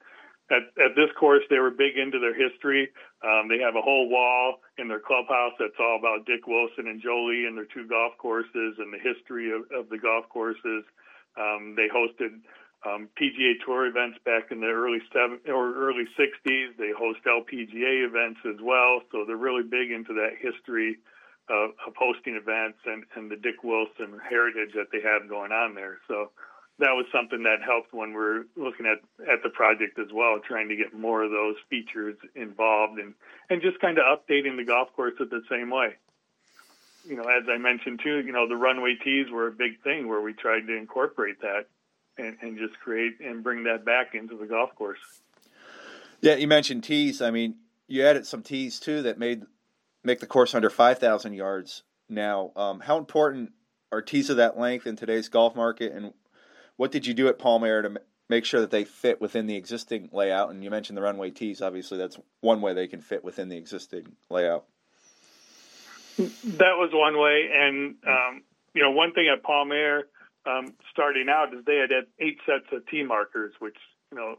At, 0.48 0.62
at 0.78 0.94
this 0.94 1.10
course, 1.18 1.42
they 1.50 1.58
were 1.58 1.74
big 1.74 1.98
into 1.98 2.20
their 2.20 2.34
history. 2.34 2.88
Um, 3.22 3.48
they 3.48 3.58
have 3.58 3.74
a 3.74 3.82
whole 3.82 4.08
wall 4.08 4.62
in 4.78 4.86
their 4.86 5.02
clubhouse 5.02 5.58
that's 5.58 5.74
all 5.80 5.98
about 5.98 6.24
Dick 6.24 6.46
Wilson 6.46 6.86
and 6.86 7.02
Joe 7.02 7.26
Lee 7.26 7.46
and 7.46 7.58
their 7.58 7.66
two 7.66 7.88
golf 7.88 8.14
courses 8.18 8.78
and 8.78 8.94
the 8.94 9.02
history 9.02 9.50
of, 9.50 9.66
of 9.74 9.90
the 9.90 9.98
golf 9.98 10.28
courses. 10.30 10.86
Um, 11.34 11.74
they 11.74 11.90
hosted 11.90 12.38
um, 12.86 13.08
PGA 13.18 13.58
Tour 13.64 13.86
events 13.86 14.18
back 14.24 14.52
in 14.52 14.60
the 14.60 14.70
early 14.70 15.02
seven 15.12 15.40
or 15.48 15.74
early 15.74 16.06
60s. 16.14 16.78
They 16.78 16.94
host 16.96 17.18
LPGA 17.26 18.06
events 18.06 18.38
as 18.46 18.62
well, 18.62 19.02
so 19.10 19.24
they're 19.26 19.36
really 19.36 19.64
big 19.64 19.90
into 19.90 20.14
that 20.14 20.38
history 20.38 20.98
of, 21.48 21.70
of 21.86 21.94
hosting 21.96 22.34
events 22.34 22.78
and, 22.86 23.04
and 23.14 23.30
the 23.30 23.36
Dick 23.36 23.62
Wilson 23.62 24.18
heritage 24.28 24.74
that 24.74 24.88
they 24.92 25.00
have 25.00 25.28
going 25.28 25.52
on 25.52 25.74
there. 25.74 25.98
So 26.08 26.30
that 26.78 26.92
was 26.92 27.06
something 27.12 27.42
that 27.44 27.62
helped 27.64 27.92
when 27.92 28.12
we're 28.12 28.44
looking 28.56 28.86
at, 28.86 28.98
at 29.26 29.42
the 29.42 29.48
project 29.48 29.98
as 29.98 30.08
well, 30.12 30.40
trying 30.46 30.68
to 30.68 30.76
get 30.76 30.92
more 30.92 31.22
of 31.24 31.30
those 31.30 31.56
features 31.70 32.16
involved 32.34 32.98
and, 32.98 33.14
and 33.48 33.62
just 33.62 33.80
kind 33.80 33.98
of 33.98 34.04
updating 34.04 34.56
the 34.56 34.64
golf 34.64 34.88
course 34.94 35.14
at 35.20 35.30
the 35.30 35.42
same 35.50 35.70
way. 35.70 35.94
You 37.04 37.16
know, 37.16 37.22
as 37.22 37.44
I 37.48 37.56
mentioned 37.56 38.00
too, 38.02 38.20
you 38.20 38.32
know, 38.32 38.48
the 38.48 38.56
runway 38.56 38.96
tees 39.02 39.30
were 39.30 39.46
a 39.46 39.52
big 39.52 39.80
thing 39.82 40.08
where 40.08 40.20
we 40.20 40.32
tried 40.32 40.66
to 40.66 40.76
incorporate 40.76 41.40
that 41.40 41.66
and, 42.18 42.36
and 42.42 42.58
just 42.58 42.78
create 42.80 43.20
and 43.20 43.42
bring 43.42 43.64
that 43.64 43.84
back 43.84 44.14
into 44.14 44.36
the 44.36 44.46
golf 44.46 44.74
course. 44.74 44.98
Yeah, 46.20 46.34
you 46.34 46.48
mentioned 46.48 46.82
tees. 46.82 47.22
I 47.22 47.30
mean, 47.30 47.56
you 47.86 48.04
added 48.04 48.26
some 48.26 48.42
tees 48.42 48.80
too 48.80 49.02
that 49.02 49.18
made 49.18 49.44
make 50.06 50.20
the 50.20 50.26
course 50.26 50.54
under 50.54 50.70
5,000 50.70 51.34
yards 51.34 51.82
now. 52.08 52.52
Um, 52.56 52.80
how 52.80 52.96
important 52.96 53.52
are 53.92 54.00
tees 54.00 54.30
of 54.30 54.36
that 54.36 54.58
length 54.58 54.86
in 54.86 54.96
today's 54.96 55.28
golf 55.28 55.54
market, 55.56 55.92
and 55.92 56.14
what 56.76 56.92
did 56.92 57.06
you 57.06 57.12
do 57.12 57.28
at 57.28 57.38
Palm 57.38 57.64
Aire 57.64 57.82
to 57.82 58.00
make 58.28 58.44
sure 58.44 58.60
that 58.60 58.70
they 58.70 58.84
fit 58.84 59.20
within 59.20 59.46
the 59.46 59.56
existing 59.56 60.08
layout? 60.12 60.50
And 60.50 60.62
you 60.62 60.70
mentioned 60.70 60.96
the 60.96 61.02
runway 61.02 61.30
tees. 61.30 61.60
Obviously, 61.60 61.98
that's 61.98 62.18
one 62.40 62.60
way 62.60 62.72
they 62.72 62.86
can 62.86 63.00
fit 63.00 63.24
within 63.24 63.48
the 63.48 63.56
existing 63.56 64.16
layout. 64.30 64.64
That 66.16 66.78
was 66.78 66.90
one 66.94 67.18
way, 67.18 67.50
and 67.52 67.96
um, 68.06 68.42
you 68.74 68.82
know, 68.82 68.90
one 68.90 69.12
thing 69.12 69.28
at 69.30 69.42
Palm 69.42 69.70
Aire 69.72 70.04
um, 70.46 70.72
starting 70.90 71.26
out 71.28 71.52
is 71.52 71.64
they 71.66 71.76
had, 71.76 71.90
had 71.90 72.06
eight 72.18 72.38
sets 72.46 72.64
of 72.72 72.86
tee 72.86 73.02
markers, 73.02 73.52
which 73.58 73.76
you 74.12 74.16
know 74.16 74.36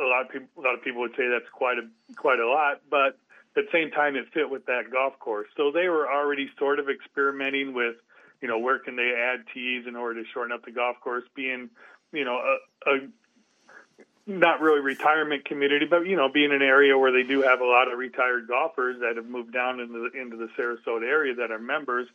a 0.00 0.06
lot 0.06 0.24
of 0.24 0.30
people 0.30 0.48
a 0.56 0.60
lot 0.60 0.74
of 0.74 0.84
people 0.84 1.00
would 1.00 1.16
say 1.16 1.26
that's 1.28 1.50
quite 1.52 1.78
a 1.78 2.14
quite 2.14 2.38
a 2.38 2.46
lot, 2.46 2.82
but 2.88 3.18
at 3.56 3.64
the 3.64 3.70
same 3.72 3.90
time 3.90 4.16
it 4.16 4.26
fit 4.32 4.50
with 4.50 4.66
that 4.66 4.90
golf 4.92 5.18
course. 5.18 5.48
So 5.56 5.70
they 5.72 5.88
were 5.88 6.10
already 6.10 6.50
sort 6.58 6.78
of 6.78 6.88
experimenting 6.88 7.74
with, 7.74 7.96
you 8.42 8.48
know, 8.48 8.58
where 8.58 8.78
can 8.78 8.96
they 8.96 9.14
add 9.16 9.44
tees 9.52 9.86
in 9.86 9.96
order 9.96 10.22
to 10.22 10.28
shorten 10.32 10.52
up 10.52 10.64
the 10.64 10.72
golf 10.72 11.00
course, 11.00 11.24
being, 11.34 11.70
you 12.12 12.24
know, 12.24 12.36
a, 12.36 12.90
a 12.90 12.98
not 14.26 14.60
really 14.60 14.80
retirement 14.80 15.44
community, 15.44 15.86
but 15.86 16.06
you 16.06 16.16
know, 16.16 16.28
being 16.28 16.52
an 16.52 16.62
area 16.62 16.98
where 16.98 17.12
they 17.12 17.22
do 17.22 17.42
have 17.42 17.60
a 17.60 17.64
lot 17.64 17.90
of 17.90 17.98
retired 17.98 18.48
golfers 18.48 18.98
that 19.00 19.16
have 19.16 19.26
moved 19.26 19.52
down 19.52 19.80
into 19.80 20.10
the, 20.10 20.20
into 20.20 20.36
the 20.36 20.48
Sarasota 20.58 21.04
area 21.04 21.34
that 21.36 21.50
are 21.50 21.58
members. 21.58 22.08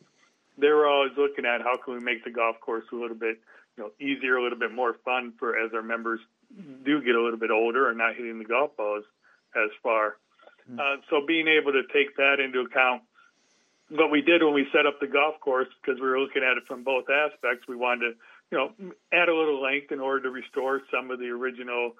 They 0.58 0.68
were 0.68 0.86
always 0.86 1.12
looking 1.16 1.46
at 1.46 1.62
how 1.62 1.78
can 1.78 1.94
we 1.94 2.00
make 2.00 2.22
the 2.24 2.30
golf 2.30 2.60
course 2.60 2.84
a 2.92 2.96
little 2.96 3.16
bit, 3.16 3.40
you 3.76 3.84
know, 3.84 3.90
easier, 3.98 4.36
a 4.36 4.42
little 4.42 4.58
bit 4.58 4.72
more 4.72 4.94
fun 5.04 5.32
for 5.38 5.58
as 5.58 5.72
our 5.72 5.82
members 5.82 6.20
do 6.84 7.02
get 7.02 7.14
a 7.14 7.22
little 7.22 7.38
bit 7.38 7.50
older 7.50 7.88
and 7.88 7.96
not 7.96 8.14
hitting 8.14 8.38
the 8.38 8.44
golf 8.44 8.76
balls 8.76 9.04
as 9.56 9.70
far. 9.82 10.16
Hmm. 10.68 10.78
Uh, 10.78 10.96
so 11.10 11.26
being 11.26 11.48
able 11.48 11.72
to 11.72 11.82
take 11.92 12.16
that 12.16 12.40
into 12.40 12.60
account, 12.60 13.02
what 13.90 14.10
we 14.10 14.22
did 14.22 14.42
when 14.42 14.54
we 14.54 14.66
set 14.72 14.86
up 14.86 15.00
the 15.00 15.06
golf 15.06 15.38
course, 15.40 15.68
because 15.80 16.00
we 16.00 16.08
were 16.08 16.18
looking 16.18 16.42
at 16.42 16.56
it 16.56 16.64
from 16.66 16.82
both 16.82 17.04
aspects, 17.10 17.68
we 17.68 17.76
wanted 17.76 18.00
to, 18.00 18.12
you 18.50 18.58
know, 18.58 18.92
add 19.12 19.28
a 19.28 19.36
little 19.36 19.60
length 19.60 19.92
in 19.92 20.00
order 20.00 20.22
to 20.24 20.30
restore 20.30 20.80
some 20.90 21.10
of 21.10 21.18
the 21.18 21.28
original 21.28 21.92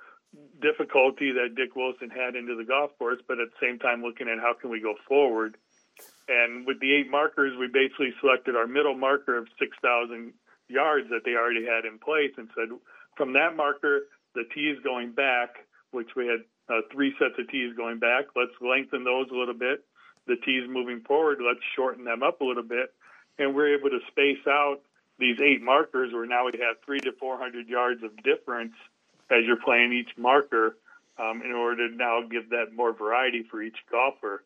difficulty 0.61 1.33
that 1.33 1.55
Dick 1.55 1.77
Wilson 1.77 2.09
had 2.09 2.35
into 2.35 2.57
the 2.57 2.65
golf 2.65 2.97
course, 2.99 3.21
but 3.29 3.39
at 3.41 3.49
the 3.53 3.67
same 3.67 3.79
time 3.79 4.03
looking 4.03 4.29
at 4.29 4.39
how 4.39 4.55
can 4.59 4.71
we 4.71 4.81
go 4.81 4.95
forward. 5.07 5.57
And 6.29 6.67
with 6.67 6.81
the 6.81 6.95
eight 6.95 7.11
markers, 7.11 7.53
we 7.59 7.67
basically 7.67 8.15
selected 8.21 8.57
our 8.57 8.67
middle 8.67 8.97
marker 8.97 9.37
of 9.37 9.49
6,000 9.59 10.33
yards 10.69 11.09
that 11.11 11.21
they 11.25 11.33
already 11.33 11.67
had 11.67 11.85
in 11.85 11.99
place 11.99 12.33
and 12.39 12.49
said, 12.55 12.69
from 13.17 13.35
that 13.35 13.57
marker, 13.57 14.09
the 14.35 14.45
tee 14.55 14.71
is 14.71 14.83
going 14.83 15.13
back, 15.13 15.67
which 15.91 16.17
we 16.17 16.27
had 16.27 16.41
uh, 16.73 16.81
three 16.91 17.15
sets 17.19 17.35
of 17.39 17.49
tees 17.51 17.75
going 17.77 17.99
back, 17.99 18.27
let's 18.35 18.53
lengthen 18.61 19.05
those 19.05 19.27
a 19.31 19.37
little 19.37 19.55
bit. 19.55 19.85
The 20.27 20.37
tees 20.37 20.65
moving 20.69 21.01
forward, 21.01 21.39
let's 21.45 21.61
shorten 21.77 22.05
them 22.05 22.23
up 22.23 22.41
a 22.41 22.45
little 22.45 22.63
bit. 22.63 22.95
And 23.39 23.55
we're 23.55 23.77
able 23.77 23.91
to 23.91 23.99
space 24.09 24.47
out 24.49 24.81
these 25.19 25.37
eight 25.41 25.63
markers 25.63 26.13
where 26.13 26.27
now 26.27 26.47
we 26.47 26.53
have 26.59 26.77
three 26.85 27.01
to 27.01 27.13
400 27.13 27.69
yards 27.69 28.03
of 28.03 28.11
difference 28.23 28.75
as 29.31 29.45
you're 29.47 29.61
playing 29.63 29.93
each 29.93 30.17
marker 30.17 30.77
um, 31.19 31.43
in 31.45 31.53
order 31.53 31.89
to 31.89 31.95
now 31.95 32.21
give 32.31 32.51
that 32.51 32.75
more 32.75 32.93
variety 32.93 33.45
for 33.51 33.63
each 33.63 33.77
golfer. 33.91 34.45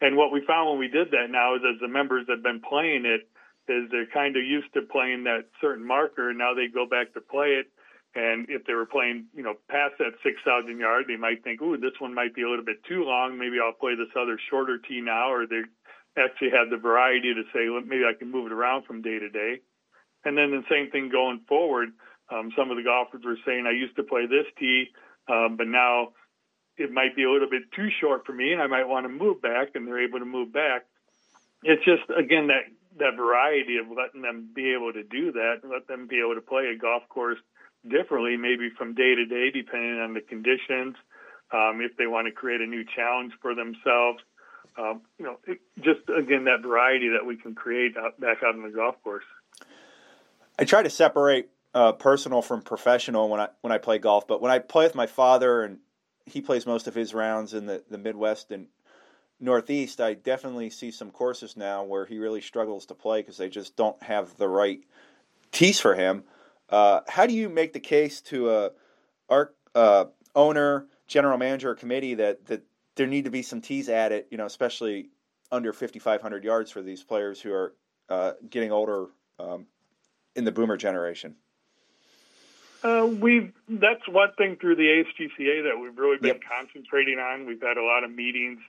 And 0.00 0.16
what 0.16 0.32
we 0.32 0.44
found 0.44 0.70
when 0.70 0.78
we 0.78 0.88
did 0.88 1.10
that 1.12 1.30
now 1.30 1.54
is 1.54 1.62
as 1.64 1.80
the 1.80 1.88
members 1.88 2.26
have 2.28 2.42
been 2.42 2.60
playing 2.60 3.06
it, 3.06 3.28
is 3.66 3.90
they're 3.90 4.06
kind 4.06 4.36
of 4.36 4.44
used 4.44 4.72
to 4.74 4.82
playing 4.82 5.24
that 5.24 5.46
certain 5.60 5.86
marker, 5.86 6.28
and 6.28 6.38
now 6.38 6.52
they 6.52 6.66
go 6.66 6.84
back 6.86 7.14
to 7.14 7.20
play 7.20 7.56
it. 7.60 7.66
And 8.14 8.46
if 8.48 8.64
they 8.64 8.74
were 8.74 8.86
playing, 8.86 9.26
you 9.34 9.42
know, 9.42 9.54
past 9.68 9.94
that 9.98 10.14
6,000 10.22 10.78
yard, 10.78 11.06
they 11.08 11.16
might 11.16 11.42
think, 11.42 11.60
ooh, 11.60 11.76
this 11.76 11.98
one 11.98 12.14
might 12.14 12.34
be 12.34 12.42
a 12.42 12.48
little 12.48 12.64
bit 12.64 12.84
too 12.84 13.02
long. 13.04 13.38
Maybe 13.38 13.56
I'll 13.58 13.72
play 13.72 13.96
this 13.96 14.14
other 14.14 14.38
shorter 14.50 14.78
tee 14.78 15.00
now, 15.00 15.32
or 15.32 15.46
they 15.46 15.62
actually 16.16 16.50
have 16.50 16.70
the 16.70 16.76
variety 16.76 17.34
to 17.34 17.42
say, 17.52 17.68
well, 17.68 17.82
maybe 17.82 18.04
I 18.04 18.16
can 18.16 18.30
move 18.30 18.46
it 18.46 18.52
around 18.52 18.84
from 18.84 19.02
day 19.02 19.18
to 19.18 19.28
day. 19.28 19.60
And 20.24 20.38
then 20.38 20.52
the 20.52 20.62
same 20.70 20.90
thing 20.90 21.10
going 21.10 21.40
forward. 21.48 21.90
Um, 22.30 22.52
some 22.56 22.70
of 22.70 22.76
the 22.76 22.84
golfers 22.84 23.24
were 23.24 23.36
saying, 23.44 23.66
I 23.66 23.72
used 23.72 23.96
to 23.96 24.04
play 24.04 24.26
this 24.26 24.46
tee, 24.58 24.86
um, 25.28 25.56
but 25.56 25.66
now 25.66 26.14
it 26.76 26.90
might 26.90 27.16
be 27.16 27.24
a 27.24 27.30
little 27.30 27.50
bit 27.50 27.62
too 27.74 27.88
short 28.00 28.24
for 28.26 28.32
me, 28.32 28.52
and 28.52 28.62
I 28.62 28.66
might 28.66 28.88
want 28.88 29.04
to 29.04 29.12
move 29.12 29.42
back, 29.42 29.74
and 29.74 29.86
they're 29.86 30.02
able 30.02 30.20
to 30.20 30.24
move 30.24 30.52
back. 30.52 30.86
It's 31.62 31.84
just 31.84 32.02
again 32.16 32.48
that 32.48 32.64
that 32.98 33.16
variety 33.16 33.78
of 33.78 33.86
letting 33.88 34.22
them 34.22 34.48
be 34.54 34.72
able 34.72 34.92
to 34.92 35.02
do 35.02 35.32
that, 35.32 35.62
let 35.64 35.88
them 35.88 36.06
be 36.06 36.20
able 36.20 36.34
to 36.34 36.40
play 36.40 36.66
a 36.66 36.78
golf 36.78 37.02
course 37.08 37.38
differently, 37.88 38.36
maybe 38.36 38.70
from 38.76 38.94
day 38.94 39.14
to 39.14 39.26
day, 39.26 39.50
depending 39.50 40.00
on 40.00 40.14
the 40.14 40.20
conditions. 40.20 40.96
Um, 41.52 41.80
if 41.80 41.96
they 41.96 42.06
want 42.06 42.26
to 42.26 42.32
create 42.32 42.60
a 42.60 42.66
new 42.66 42.84
challenge 42.84 43.32
for 43.40 43.54
themselves, 43.54 44.20
um, 44.76 45.02
you 45.18 45.24
know, 45.24 45.38
it, 45.46 45.60
just 45.78 46.00
again 46.08 46.44
that 46.44 46.62
variety 46.62 47.10
that 47.10 47.24
we 47.26 47.36
can 47.36 47.54
create 47.54 47.96
out, 47.96 48.18
back 48.20 48.38
out 48.42 48.54
on 48.54 48.62
the 48.62 48.70
golf 48.70 48.96
course. 49.04 49.24
I 50.58 50.64
try 50.64 50.82
to 50.82 50.90
separate 50.90 51.48
uh, 51.74 51.92
personal 51.92 52.42
from 52.42 52.62
professional 52.62 53.28
when 53.28 53.40
I 53.40 53.48
when 53.60 53.72
I 53.72 53.78
play 53.78 53.98
golf, 53.98 54.26
but 54.26 54.40
when 54.40 54.50
I 54.50 54.58
play 54.58 54.84
with 54.84 54.94
my 54.94 55.06
father 55.06 55.62
and 55.62 55.78
he 56.26 56.40
plays 56.40 56.66
most 56.66 56.86
of 56.86 56.94
his 56.94 57.12
rounds 57.12 57.54
in 57.54 57.66
the, 57.66 57.84
the 57.90 57.98
Midwest 57.98 58.50
and 58.50 58.66
Northeast, 59.38 60.00
I 60.00 60.14
definitely 60.14 60.70
see 60.70 60.90
some 60.90 61.10
courses 61.10 61.56
now 61.56 61.84
where 61.84 62.06
he 62.06 62.18
really 62.18 62.40
struggles 62.40 62.86
to 62.86 62.94
play 62.94 63.20
because 63.20 63.36
they 63.36 63.48
just 63.48 63.76
don't 63.76 64.00
have 64.02 64.36
the 64.38 64.48
right 64.48 64.80
tees 65.52 65.78
for 65.78 65.94
him. 65.94 66.24
Uh, 66.68 67.00
how 67.08 67.26
do 67.26 67.34
you 67.34 67.48
make 67.48 67.72
the 67.72 67.80
case 67.80 68.20
to 68.20 68.50
a 68.50 68.70
our 69.28 69.52
uh, 69.74 70.06
owner, 70.34 70.86
general 71.06 71.38
manager, 71.38 71.70
or 71.70 71.74
committee 71.74 72.14
that 72.14 72.46
that 72.46 72.62
there 72.96 73.06
need 73.06 73.24
to 73.24 73.30
be 73.30 73.42
some 73.42 73.60
tees 73.60 73.88
added? 73.88 74.26
You 74.30 74.38
know, 74.38 74.46
especially 74.46 75.10
under 75.52 75.72
5,500 75.72 76.44
yards 76.44 76.70
for 76.70 76.82
these 76.82 77.02
players 77.02 77.40
who 77.40 77.52
are 77.52 77.74
uh, 78.08 78.32
getting 78.50 78.72
older 78.72 79.06
um, 79.38 79.66
in 80.34 80.44
the 80.44 80.52
boomer 80.52 80.76
generation. 80.76 81.36
Uh, 82.82 83.06
we 83.06 83.50
that's 83.66 84.06
one 84.08 84.30
thing 84.36 84.56
through 84.56 84.76
the 84.76 84.82
ASGCA 84.82 85.62
that 85.64 85.78
we've 85.80 85.96
really 85.96 86.18
been 86.18 86.34
yep. 86.34 86.42
concentrating 86.46 87.18
on. 87.18 87.46
We've 87.46 87.62
had 87.62 87.78
a 87.78 87.82
lot 87.82 88.04
of 88.04 88.10
meetings 88.10 88.60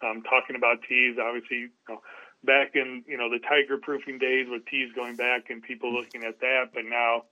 um, 0.00 0.22
talking 0.22 0.54
about 0.54 0.82
tees. 0.88 1.16
Obviously, 1.20 1.56
you 1.56 1.70
know, 1.88 2.00
back 2.44 2.76
in 2.76 3.02
you 3.08 3.16
know 3.16 3.28
the 3.28 3.40
tiger 3.40 3.76
proofing 3.76 4.18
days 4.18 4.46
with 4.48 4.64
tees 4.66 4.92
going 4.94 5.16
back 5.16 5.50
and 5.50 5.60
people 5.60 5.88
mm-hmm. 5.88 5.98
looking 5.98 6.24
at 6.24 6.38
that, 6.40 6.70
but 6.72 6.84
now 6.84 7.24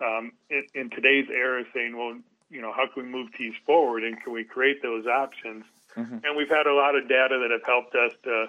um, 0.00 0.32
in, 0.50 0.64
in, 0.74 0.90
today's 0.90 1.26
era, 1.30 1.64
saying, 1.74 1.96
well, 1.96 2.16
you 2.50 2.60
know, 2.60 2.72
how 2.72 2.86
can 2.92 3.04
we 3.04 3.08
move 3.08 3.28
tees 3.36 3.54
forward 3.64 4.04
and 4.04 4.20
can 4.22 4.32
we 4.32 4.44
create 4.44 4.82
those 4.82 5.06
options? 5.06 5.64
Mm-hmm. 5.96 6.18
And 6.24 6.36
we've 6.36 6.48
had 6.48 6.66
a 6.66 6.74
lot 6.74 6.94
of 6.94 7.08
data 7.08 7.38
that 7.40 7.50
have 7.50 7.64
helped 7.64 7.94
us 7.94 8.12
to 8.24 8.46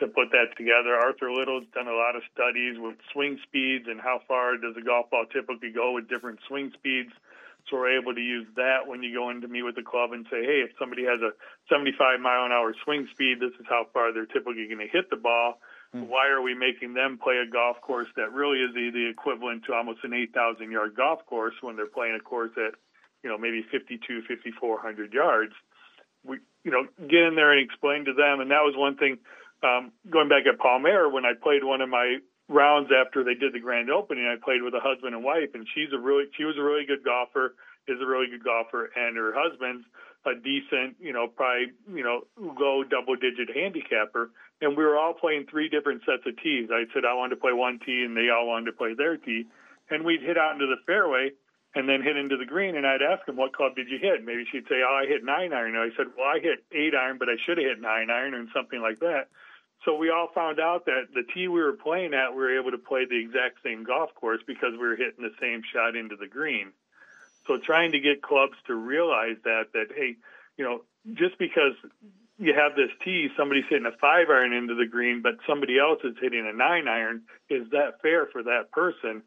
to 0.00 0.06
put 0.08 0.32
that 0.32 0.56
together. 0.56 0.96
Arthur 0.96 1.30
Little's 1.30 1.68
done 1.74 1.86
a 1.86 1.94
lot 1.94 2.16
of 2.16 2.22
studies 2.32 2.76
with 2.78 2.96
swing 3.12 3.38
speeds 3.46 3.84
and 3.86 4.00
how 4.00 4.20
far 4.26 4.56
does 4.56 4.74
a 4.76 4.80
golf 4.80 5.10
ball 5.10 5.26
typically 5.30 5.70
go 5.70 5.92
with 5.92 6.08
different 6.08 6.40
swing 6.48 6.72
speeds. 6.72 7.12
So 7.68 7.76
we're 7.76 8.00
able 8.00 8.14
to 8.14 8.20
use 8.20 8.46
that 8.56 8.88
when 8.88 9.02
you 9.02 9.14
go 9.14 9.28
in 9.28 9.42
to 9.42 9.48
meet 9.48 9.62
with 9.62 9.76
the 9.76 9.84
club 9.84 10.12
and 10.12 10.26
say, 10.30 10.42
hey, 10.42 10.64
if 10.64 10.70
somebody 10.78 11.04
has 11.04 11.20
a 11.20 11.36
75 11.68 12.18
mile 12.18 12.46
an 12.46 12.52
hour 12.52 12.74
swing 12.82 13.06
speed, 13.12 13.38
this 13.40 13.52
is 13.60 13.66
how 13.68 13.86
far 13.92 14.12
they're 14.12 14.26
typically 14.26 14.66
going 14.66 14.80
to 14.80 14.88
hit 14.90 15.10
the 15.10 15.20
ball. 15.20 15.60
Mm-hmm. 15.94 16.08
Why 16.08 16.28
are 16.28 16.42
we 16.42 16.54
making 16.54 16.94
them 16.94 17.18
play 17.22 17.38
a 17.38 17.50
golf 17.50 17.80
course 17.80 18.08
that 18.16 18.32
really 18.32 18.58
is 18.58 18.74
the, 18.74 18.90
the 18.92 19.08
equivalent 19.08 19.64
to 19.64 19.74
almost 19.74 20.00
an 20.04 20.14
8,000 20.14 20.70
yard 20.70 20.94
golf 20.96 21.24
course 21.26 21.54
when 21.60 21.76
they're 21.76 21.86
playing 21.86 22.16
a 22.18 22.22
course 22.22 22.52
at, 22.56 22.74
you 23.22 23.30
know, 23.30 23.36
maybe 23.36 23.64
52, 23.70 24.22
5,400 24.28 25.12
yards? 25.12 25.52
We, 26.24 26.38
you 26.64 26.70
know, 26.70 26.86
get 26.98 27.26
in 27.26 27.34
there 27.34 27.52
and 27.52 27.64
explain 27.64 28.04
to 28.04 28.12
them. 28.12 28.40
And 28.40 28.50
that 28.50 28.62
was 28.62 28.74
one 28.76 28.96
thing 28.96 29.18
um, 29.62 29.92
going 30.08 30.28
back 30.28 30.46
at 30.46 30.58
Palm 30.58 30.86
Aire 30.86 31.08
when 31.08 31.24
I 31.24 31.32
played 31.34 31.64
one 31.64 31.80
of 31.80 31.88
my 31.88 32.18
rounds 32.48 32.90
after 32.90 33.22
they 33.22 33.34
did 33.34 33.52
the 33.52 33.60
grand 33.60 33.90
opening, 33.90 34.26
I 34.26 34.36
played 34.42 34.62
with 34.62 34.74
a 34.74 34.80
husband 34.80 35.14
and 35.14 35.24
wife, 35.24 35.54
and 35.54 35.66
she's 35.74 35.92
a 35.94 35.98
really 35.98 36.24
she 36.36 36.44
was 36.44 36.56
a 36.58 36.62
really 36.62 36.84
good 36.84 37.04
golfer, 37.04 37.54
is 37.86 37.98
a 38.02 38.06
really 38.06 38.26
good 38.26 38.44
golfer, 38.44 38.90
and 38.96 39.16
her 39.16 39.32
husband's 39.34 39.86
a 40.26 40.34
decent, 40.34 40.96
you 41.00 41.12
know, 41.12 41.28
probably 41.28 41.72
you 41.94 42.02
know 42.02 42.26
low 42.36 42.82
double 42.84 43.16
digit 43.16 43.54
handicapper, 43.54 44.30
and 44.60 44.76
we 44.76 44.84
were 44.84 44.98
all 44.98 45.14
playing 45.14 45.46
three 45.46 45.68
different 45.68 46.02
sets 46.04 46.26
of 46.26 46.36
tees. 46.42 46.68
I 46.70 46.84
said 46.92 47.04
I 47.04 47.14
wanted 47.14 47.36
to 47.36 47.40
play 47.40 47.52
one 47.52 47.78
tee, 47.84 48.04
and 48.04 48.16
they 48.16 48.28
all 48.28 48.46
wanted 48.46 48.66
to 48.66 48.76
play 48.76 48.94
their 48.94 49.16
tee, 49.16 49.46
and 49.90 50.04
we'd 50.04 50.22
hit 50.22 50.38
out 50.38 50.54
into 50.54 50.66
the 50.66 50.80
fairway. 50.86 51.32
And 51.72 51.88
then 51.88 52.02
hit 52.02 52.16
into 52.16 52.36
the 52.36 52.44
green, 52.44 52.74
and 52.74 52.84
I'd 52.84 53.00
ask 53.00 53.24
them, 53.26 53.36
"What 53.36 53.52
club 53.52 53.76
did 53.76 53.88
you 53.88 53.98
hit?" 53.98 54.24
Maybe 54.24 54.44
she'd 54.50 54.66
say, 54.66 54.82
"Oh, 54.82 54.92
I 54.92 55.06
hit 55.06 55.22
nine 55.22 55.52
iron." 55.52 55.76
And 55.76 55.92
I 55.92 55.94
said, 55.96 56.08
"Well, 56.16 56.26
I 56.26 56.40
hit 56.40 56.64
eight 56.72 56.96
iron, 56.96 57.16
but 57.16 57.28
I 57.28 57.36
should 57.46 57.58
have 57.58 57.64
hit 57.64 57.80
nine 57.80 58.10
iron, 58.10 58.34
and 58.34 58.48
something 58.52 58.82
like 58.82 58.98
that." 58.98 59.28
So 59.84 59.94
we 59.94 60.10
all 60.10 60.26
found 60.34 60.58
out 60.58 60.86
that 60.86 61.14
the 61.14 61.22
tee 61.22 61.46
we 61.46 61.62
were 61.62 61.74
playing 61.74 62.12
at, 62.12 62.34
we 62.34 62.38
were 62.38 62.58
able 62.58 62.72
to 62.72 62.78
play 62.78 63.04
the 63.04 63.16
exact 63.16 63.62
same 63.62 63.84
golf 63.84 64.12
course 64.16 64.42
because 64.46 64.72
we 64.72 64.78
were 64.78 64.96
hitting 64.96 65.22
the 65.22 65.34
same 65.40 65.62
shot 65.62 65.94
into 65.94 66.16
the 66.16 66.26
green. 66.26 66.72
So 67.46 67.56
trying 67.56 67.92
to 67.92 68.00
get 68.00 68.20
clubs 68.20 68.56
to 68.66 68.74
realize 68.74 69.36
that 69.44 69.72
that 69.72 69.92
hey, 69.94 70.16
you 70.56 70.64
know, 70.64 70.82
just 71.14 71.38
because 71.38 71.74
you 72.40 72.54
have 72.54 72.74
this 72.74 72.90
tee, 73.04 73.28
somebody's 73.36 73.68
hitting 73.68 73.86
a 73.86 73.96
five 74.00 74.30
iron 74.30 74.54
into 74.54 74.74
the 74.74 74.86
green, 74.86 75.20
but 75.22 75.36
somebody 75.46 75.78
else 75.78 76.00
is 76.02 76.16
hitting 76.20 76.48
a 76.48 76.56
nine 76.56 76.88
iron, 76.88 77.22
is 77.50 77.68
that 77.70 78.00
fair 78.00 78.26
for 78.32 78.42
that 78.42 78.72
person? 78.72 79.22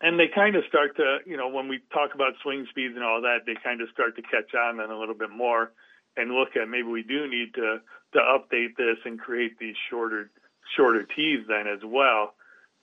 And 0.00 0.18
they 0.18 0.28
kind 0.32 0.54
of 0.54 0.62
start 0.68 0.96
to, 0.96 1.18
you 1.26 1.36
know, 1.36 1.48
when 1.48 1.66
we 1.66 1.80
talk 1.92 2.14
about 2.14 2.34
swing 2.42 2.66
speeds 2.70 2.94
and 2.94 3.04
all 3.04 3.22
that, 3.22 3.38
they 3.44 3.54
kind 3.62 3.80
of 3.80 3.88
start 3.92 4.14
to 4.14 4.22
catch 4.22 4.54
on 4.54 4.76
then 4.76 4.90
a 4.90 4.98
little 4.98 5.16
bit 5.16 5.30
more 5.30 5.72
and 6.16 6.30
look 6.30 6.54
at 6.54 6.68
maybe 6.68 6.86
we 6.86 7.02
do 7.02 7.28
need 7.28 7.54
to 7.54 7.80
to 8.12 8.18
update 8.18 8.76
this 8.78 8.96
and 9.04 9.18
create 9.18 9.58
these 9.58 9.76
shorter 9.90 10.30
shorter 10.76 11.02
tees 11.02 11.40
then 11.48 11.66
as 11.66 11.80
well. 11.84 12.34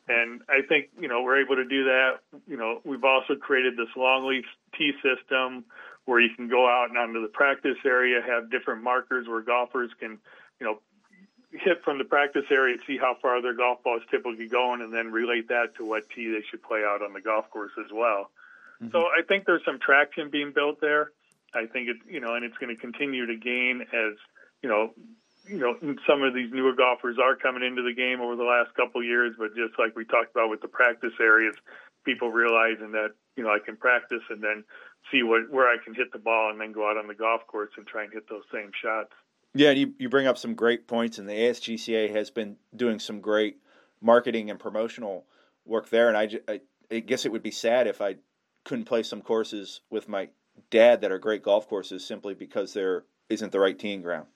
And 0.08 0.41
I 0.50 0.62
think 0.68 0.89
you 1.00 1.08
know 1.08 1.24
we're 1.24 1.41
able 1.41 1.56
to 1.56 1.65
do 1.65 1.86
that. 1.86 2.20
You 2.46 2.58
know 2.58 2.82
we've 2.84 3.04
also 3.04 3.36
created 3.36 3.78
this 3.78 3.88
Longleaf 3.96 4.44
tee 4.78 4.91
system 5.02 5.63
where 6.06 6.20
you 6.20 6.30
can 6.36 6.48
go 6.48 6.68
out 6.68 6.89
and 6.89 6.98
onto 6.98 7.22
the 7.22 7.28
practice 7.28 7.78
area, 7.86 8.22
have 8.26 8.52
different 8.52 8.84
markers 8.84 9.28
where 9.28 9.41
golfers 9.41 9.91
can 10.00 10.18
you 10.60 10.65
know 10.65 10.80
hit 11.52 11.84
from 11.84 11.98
the 11.98 12.04
practice 12.04 12.46
area, 12.52 12.78
see 12.86 12.98
how 12.98 13.15
far 13.22 13.41
their 13.41 13.54
golf 13.54 13.84
ball 13.84 13.98
is 13.98 14.04
typically 14.12 14.48
going, 14.48 14.82
and 14.82 14.94
then 14.94 15.12
relate 15.12 15.48
that 15.50 15.76
to 15.78 15.86
what 15.86 16.10
tee 16.10 16.32
they 16.32 16.44
should 16.50 16.62
play 16.63 16.84
out 16.84 17.02
on 17.02 17.13
the 17.13 17.22
golf 17.22 17.50
course 17.50 17.72
as 17.80 17.91
well. 17.94 18.32
Mm-hmm. 18.82 18.91
So 18.91 19.00
I 19.06 19.22
think 19.28 19.46
there's 19.46 19.63
some 19.65 19.80
traction 19.80 20.30
being 20.30 20.52
built 20.54 20.82
there. 20.82 21.12
I 21.54 21.65
think 21.68 21.89
it, 21.89 21.98
you 22.10 22.20
know, 22.20 22.36
and 22.36 22.44
it's 22.44 22.58
going 22.58 22.76
to 22.76 22.80
continue 22.80 23.26
to 23.28 23.36
gain 23.38 23.82
as, 23.82 24.13
you 24.62 24.70
know, 24.70 24.91
you 25.48 25.60
know, 25.60 25.76
some 26.08 26.24
of 26.24 26.34
these 26.34 26.52
newer 26.52 26.74
golfers 26.74 27.18
are 27.22 27.36
coming 27.36 27.63
into 27.63 27.84
the 27.84 27.94
game 27.94 28.20
over 28.20 28.36
the 28.36 28.44
last 28.44 28.74
couple 28.76 29.02
of 29.02 29.08
years, 29.08 29.36
but 29.38 29.56
just 29.56 29.78
like 29.78 29.96
we 29.96 30.04
talked 30.04 30.32
about 30.32 30.50
with 30.50 30.62
the 30.62 30.68
practice 30.68 31.13
areas, 31.22 31.56
people 32.04 32.32
realizing 32.32 32.91
that, 32.91 33.12
you 33.36 33.43
know, 33.43 33.50
I 33.50 33.60
can 33.63 33.76
practice 33.76 34.21
and 34.30 34.41
then 34.41 34.63
see 35.12 35.24
what 35.24 35.50
where 35.52 35.67
I 35.67 35.78
can 35.84 35.93
hit 35.93 36.12
the 36.12 36.19
ball 36.19 36.50
and 36.52 36.60
then 36.60 36.71
go 36.71 36.89
out 36.89 36.98
on 36.98 37.08
the 37.08 37.13
golf 37.13 37.41
course 37.48 37.71
and 37.78 37.86
try 37.86 38.04
and 38.04 38.13
hit 38.13 38.30
those 38.30 38.43
same 38.52 38.71
shots. 38.82 39.12
Yeah, 39.54 39.71
you, 39.71 39.93
you 39.98 40.10
bring 40.10 40.28
up 40.28 40.38
some 40.38 40.54
great 40.54 40.86
points, 40.86 41.17
and 41.17 41.30
the 41.30 41.34
ASGCA 41.34 42.13
has 42.13 42.30
been 42.30 42.58
doing 42.76 43.00
some 43.00 43.21
great 43.21 43.58
marketing 44.02 44.50
and 44.50 44.60
promotional 44.60 45.26
work 45.65 45.89
there. 45.89 46.10
And 46.10 46.17
I, 46.17 46.30
I, 46.52 46.62
I 46.91 47.00
guess 47.00 47.26
it 47.26 47.32
would 47.32 47.43
be 47.43 47.52
sad 47.52 47.88
if 47.88 48.02
I 48.02 48.15
couldn't 48.65 48.84
play 48.84 49.02
some 49.02 49.21
courses 49.21 49.80
with 49.89 50.10
my 50.10 50.28
dad 50.71 51.02
that 51.02 51.12
are 51.12 51.19
great 51.19 51.41
golf 51.41 51.69
courses 51.69 52.06
simply 52.06 52.34
because 52.34 52.74
there 52.74 53.06
isn't 53.30 53.54
the 53.54 53.60
right 53.60 53.80
teeing 53.80 54.02
ground. 54.02 54.28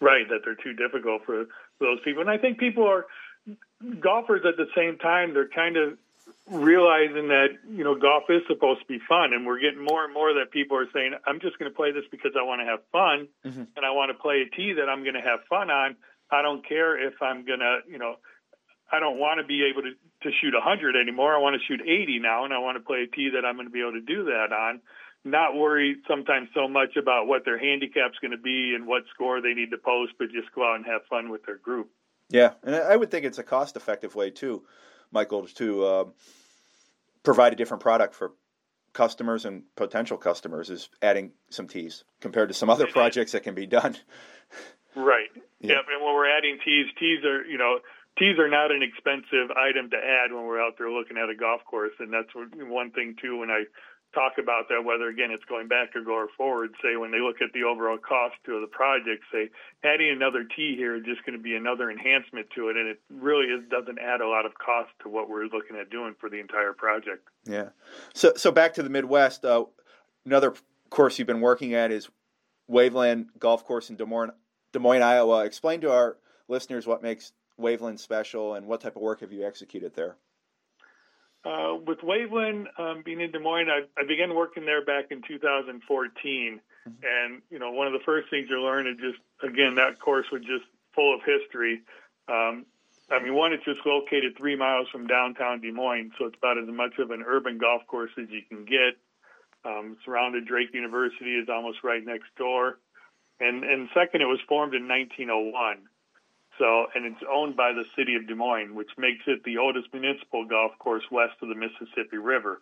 Right, 0.00 0.26
that 0.30 0.40
they're 0.44 0.54
too 0.54 0.72
difficult 0.72 1.22
for 1.26 1.44
those 1.78 1.98
people. 2.02 2.22
And 2.22 2.30
I 2.30 2.38
think 2.38 2.58
people 2.58 2.86
are 2.86 3.06
golfers 4.00 4.42
at 4.46 4.56
the 4.56 4.66
same 4.74 4.96
time, 4.96 5.34
they're 5.34 5.48
kind 5.48 5.76
of 5.76 5.98
realizing 6.50 7.28
that, 7.28 7.48
you 7.68 7.84
know, 7.84 7.94
golf 7.94 8.24
is 8.28 8.42
supposed 8.48 8.80
to 8.80 8.86
be 8.86 8.98
fun. 9.08 9.32
And 9.32 9.46
we're 9.46 9.60
getting 9.60 9.84
more 9.84 10.04
and 10.04 10.12
more 10.12 10.34
that 10.34 10.50
people 10.50 10.76
are 10.76 10.88
saying, 10.92 11.14
I'm 11.26 11.40
just 11.40 11.58
going 11.58 11.70
to 11.70 11.76
play 11.76 11.92
this 11.92 12.04
because 12.10 12.32
I 12.38 12.42
want 12.42 12.60
to 12.60 12.66
have 12.66 12.80
fun 12.92 13.28
mm-hmm. 13.44 13.64
and 13.76 13.86
I 13.86 13.90
want 13.90 14.10
to 14.10 14.18
play 14.20 14.46
a 14.46 14.56
tee 14.56 14.74
that 14.74 14.88
I'm 14.88 15.02
going 15.02 15.14
to 15.14 15.20
have 15.20 15.40
fun 15.48 15.70
on. 15.70 15.96
I 16.30 16.42
don't 16.42 16.66
care 16.66 16.94
if 16.96 17.14
I'm 17.20 17.44
going 17.44 17.60
to, 17.60 17.80
you 17.88 17.98
know, 17.98 18.16
I 18.92 18.98
don't 18.98 19.18
want 19.18 19.40
to 19.40 19.46
be 19.46 19.64
able 19.70 19.82
to 19.82 19.94
to 20.22 20.30
shoot 20.40 20.52
100 20.52 20.96
anymore. 20.96 21.34
I 21.34 21.38
want 21.38 21.60
to 21.60 21.66
shoot 21.66 21.80
80 21.80 22.18
now, 22.20 22.44
and 22.44 22.52
I 22.52 22.58
want 22.58 22.76
to 22.76 22.84
play 22.84 23.02
a 23.02 23.06
tee 23.06 23.30
that 23.34 23.46
I'm 23.46 23.56
going 23.56 23.66
to 23.66 23.72
be 23.72 23.80
able 23.80 23.92
to 23.92 24.00
do 24.00 24.24
that 24.24 24.52
on. 24.52 24.80
Not 25.24 25.54
worry 25.54 25.96
sometimes 26.08 26.48
so 26.54 26.68
much 26.68 26.96
about 26.96 27.26
what 27.26 27.44
their 27.44 27.58
handicap's 27.58 28.18
going 28.20 28.30
to 28.30 28.38
be 28.38 28.74
and 28.74 28.86
what 28.86 29.02
score 29.12 29.40
they 29.40 29.52
need 29.52 29.70
to 29.70 29.78
post, 29.78 30.12
but 30.18 30.30
just 30.30 30.52
go 30.54 30.70
out 30.70 30.76
and 30.76 30.86
have 30.86 31.02
fun 31.08 31.30
with 31.30 31.44
their 31.44 31.58
group. 31.58 31.90
Yeah, 32.28 32.52
and 32.62 32.74
I 32.74 32.96
would 32.96 33.10
think 33.10 33.26
it's 33.26 33.38
a 33.38 33.42
cost-effective 33.42 34.14
way 34.14 34.30
too, 34.30 34.62
Michael, 35.12 35.46
to 35.46 35.84
uh, 35.84 36.04
provide 37.22 37.52
a 37.52 37.56
different 37.56 37.82
product 37.82 38.14
for 38.14 38.32
customers 38.92 39.44
and 39.44 39.62
potential 39.76 40.16
customers 40.16 40.70
is 40.70 40.88
adding 41.00 41.32
some 41.48 41.68
tees 41.68 42.04
compared 42.20 42.48
to 42.48 42.54
some 42.54 42.68
other 42.70 42.86
projects 42.86 43.32
that 43.32 43.42
can 43.42 43.54
be 43.54 43.66
done. 43.66 43.96
Right. 44.96 45.30
Yeah. 45.60 45.74
Yep. 45.74 45.84
And 45.94 46.04
when 46.04 46.14
we're 46.14 46.36
adding 46.36 46.58
tees, 46.64 46.86
tees 46.98 47.24
are 47.24 47.44
you 47.44 47.58
know 47.58 47.78
tees 48.18 48.38
are 48.38 48.48
not 48.48 48.72
an 48.72 48.82
expensive 48.82 49.50
item 49.56 49.90
to 49.90 49.96
add 49.96 50.32
when 50.32 50.44
we're 50.44 50.60
out 50.60 50.74
there 50.78 50.90
looking 50.90 51.16
at 51.16 51.30
a 51.30 51.34
golf 51.34 51.64
course, 51.64 51.92
and 52.00 52.12
that's 52.12 52.30
one 52.34 52.90
thing 52.90 53.14
too. 53.20 53.38
When 53.38 53.50
I 53.50 53.64
talk 54.14 54.38
about 54.38 54.68
that, 54.68 54.82
whether 54.84 55.08
again 55.08 55.30
it's 55.30 55.44
going 55.44 55.68
back 55.68 55.94
or 55.94 56.02
going 56.02 56.28
forward, 56.36 56.70
say 56.82 56.96
when 56.96 57.10
they 57.10 57.20
look 57.20 57.42
at 57.42 57.52
the 57.52 57.64
overall 57.64 57.98
cost 57.98 58.34
to 58.46 58.60
the 58.60 58.66
project, 58.66 59.22
say 59.32 59.50
adding 59.84 60.10
another 60.10 60.44
tee 60.44 60.74
here 60.76 60.96
is 60.96 61.04
just 61.04 61.24
going 61.24 61.36
to 61.36 61.42
be 61.42 61.54
another 61.54 61.90
enhancement 61.90 62.46
to 62.54 62.68
it, 62.68 62.76
and 62.76 62.88
it 62.88 63.00
really 63.10 63.46
is, 63.46 63.62
doesn't 63.70 63.98
add 63.98 64.20
a 64.20 64.28
lot 64.28 64.46
of 64.46 64.52
cost 64.58 64.90
to 65.02 65.08
what 65.08 65.28
we're 65.28 65.44
looking 65.44 65.76
at 65.80 65.90
doing 65.90 66.14
for 66.20 66.28
the 66.28 66.40
entire 66.40 66.72
project. 66.72 67.28
Yeah. 67.46 67.70
So 68.14 68.32
so 68.36 68.50
back 68.50 68.74
to 68.74 68.82
the 68.82 68.90
Midwest, 68.90 69.44
uh, 69.44 69.64
another 70.26 70.54
course 70.90 71.18
you've 71.18 71.28
been 71.28 71.40
working 71.40 71.74
at 71.74 71.92
is 71.92 72.08
Waveland 72.70 73.26
Golf 73.38 73.64
Course 73.64 73.90
in 73.90 73.96
Des 73.96 74.06
Moines, 74.06 74.32
Des 74.72 74.78
Moines, 74.78 75.02
Iowa. 75.02 75.44
Explain 75.44 75.80
to 75.82 75.92
our 75.92 76.16
listeners 76.48 76.86
what 76.86 77.02
makes 77.02 77.32
Waveland 77.60 77.98
special 77.98 78.54
and 78.54 78.66
what 78.66 78.80
type 78.80 78.96
of 78.96 79.02
work 79.02 79.20
have 79.20 79.32
you 79.32 79.46
executed 79.46 79.94
there? 79.94 80.16
Uh, 81.42 81.76
with 81.86 81.98
Waveland 82.00 82.66
um, 82.78 83.02
being 83.02 83.20
in 83.20 83.30
Des 83.30 83.38
Moines, 83.38 83.70
I, 83.70 83.80
I, 83.98 84.06
began 84.06 84.34
working 84.34 84.66
there 84.66 84.84
back 84.84 85.06
in 85.10 85.22
2014. 85.26 85.72
Mm-hmm. 85.80 86.90
And, 87.02 87.42
you 87.50 87.58
know, 87.58 87.70
one 87.70 87.86
of 87.86 87.94
the 87.94 88.04
first 88.04 88.28
things 88.28 88.48
you 88.50 88.60
learn 88.60 88.86
is 88.86 88.96
just, 89.00 89.18
again, 89.42 89.76
that 89.76 89.98
course 90.00 90.26
was 90.30 90.42
just 90.42 90.64
full 90.94 91.14
of 91.14 91.20
history. 91.24 91.80
Um, 92.28 92.66
I 93.10 93.22
mean, 93.22 93.34
one, 93.34 93.54
it's 93.54 93.64
just 93.64 93.80
located 93.86 94.36
three 94.36 94.54
miles 94.54 94.88
from 94.92 95.06
downtown 95.06 95.62
Des 95.62 95.72
Moines, 95.72 96.12
so 96.18 96.26
it's 96.26 96.36
about 96.36 96.58
as 96.58 96.68
much 96.68 96.98
of 96.98 97.10
an 97.10 97.24
urban 97.26 97.56
golf 97.56 97.86
course 97.86 98.10
as 98.20 98.28
you 98.28 98.42
can 98.46 98.66
get. 98.66 99.00
Um, 99.64 99.96
surrounded 100.04 100.46
Drake 100.46 100.74
University 100.74 101.36
is 101.36 101.48
almost 101.48 101.78
right 101.82 102.04
next 102.04 102.28
door. 102.36 102.78
And, 103.40 103.64
and 103.64 103.88
second, 103.94 104.20
it 104.20 104.26
was 104.26 104.40
formed 104.46 104.74
in 104.74 104.86
1901. 104.86 105.88
So, 106.60 106.86
and 106.94 107.06
it's 107.06 107.24
owned 107.32 107.56
by 107.56 107.72
the 107.72 107.84
city 107.96 108.16
of 108.16 108.28
Des 108.28 108.34
Moines, 108.34 108.74
which 108.74 108.90
makes 108.98 109.24
it 109.26 109.42
the 109.44 109.56
oldest 109.56 109.88
municipal 109.94 110.44
golf 110.44 110.72
course 110.78 111.04
west 111.10 111.32
of 111.40 111.48
the 111.48 111.54
Mississippi 111.54 112.18
River. 112.18 112.60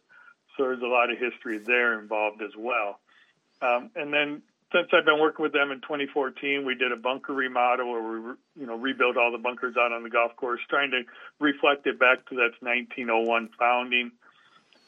So 0.56 0.62
there's 0.62 0.82
a 0.82 0.86
lot 0.86 1.10
of 1.10 1.18
history 1.18 1.58
there 1.58 1.98
involved 1.98 2.40
as 2.40 2.52
well. 2.56 3.00
Um, 3.60 3.90
and 3.96 4.14
then 4.14 4.42
since 4.72 4.86
I've 4.92 5.04
been 5.04 5.18
working 5.18 5.42
with 5.42 5.52
them 5.52 5.72
in 5.72 5.80
2014, 5.80 6.64
we 6.64 6.76
did 6.76 6.92
a 6.92 6.96
bunker 6.96 7.32
remodel 7.32 7.90
where 7.90 8.02
we, 8.02 8.18
you 8.54 8.66
know, 8.66 8.76
rebuilt 8.76 9.16
all 9.16 9.32
the 9.32 9.38
bunkers 9.38 9.74
out 9.76 9.90
on 9.90 10.04
the 10.04 10.10
golf 10.10 10.36
course, 10.36 10.60
trying 10.70 10.92
to 10.92 11.02
reflect 11.40 11.88
it 11.88 11.98
back 11.98 12.24
to 12.28 12.36
that 12.36 12.52
1901 12.60 13.50
founding. 13.58 14.12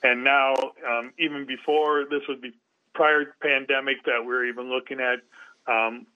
And 0.04 0.22
now, 0.22 0.54
um, 0.86 1.12
even 1.18 1.46
before 1.46 2.04
this 2.08 2.22
was 2.28 2.38
be 2.40 2.52
prior 2.94 3.34
pandemic, 3.42 4.04
that 4.04 4.20
we 4.20 4.28
we're 4.28 4.46
even 4.46 4.70
looking 4.70 5.00
at 5.00 5.18
um, 5.66 6.06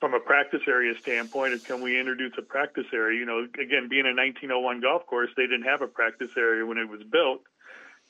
from 0.00 0.14
a 0.14 0.20
practice 0.20 0.62
area 0.68 0.94
standpoint 1.00 1.52
is 1.52 1.62
can 1.62 1.80
we 1.80 1.98
introduce 1.98 2.32
a 2.38 2.42
practice 2.42 2.86
area? 2.92 3.18
You 3.18 3.26
know, 3.26 3.46
again, 3.60 3.88
being 3.88 4.06
a 4.06 4.14
1901 4.14 4.80
golf 4.80 5.06
course, 5.06 5.30
they 5.36 5.44
didn't 5.44 5.66
have 5.66 5.82
a 5.82 5.88
practice 5.88 6.30
area 6.36 6.64
when 6.64 6.78
it 6.78 6.88
was 6.88 7.02
built. 7.10 7.42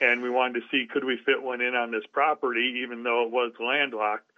And 0.01 0.23
we 0.23 0.31
wanted 0.31 0.61
to 0.61 0.67
see 0.71 0.87
could 0.91 1.05
we 1.05 1.19
fit 1.25 1.43
one 1.43 1.61
in 1.61 1.75
on 1.75 1.91
this 1.91 2.05
property, 2.13 2.83
even 2.85 3.03
though 3.03 3.25
it 3.25 3.33
was 3.33 3.53
landlocked. 3.59 4.31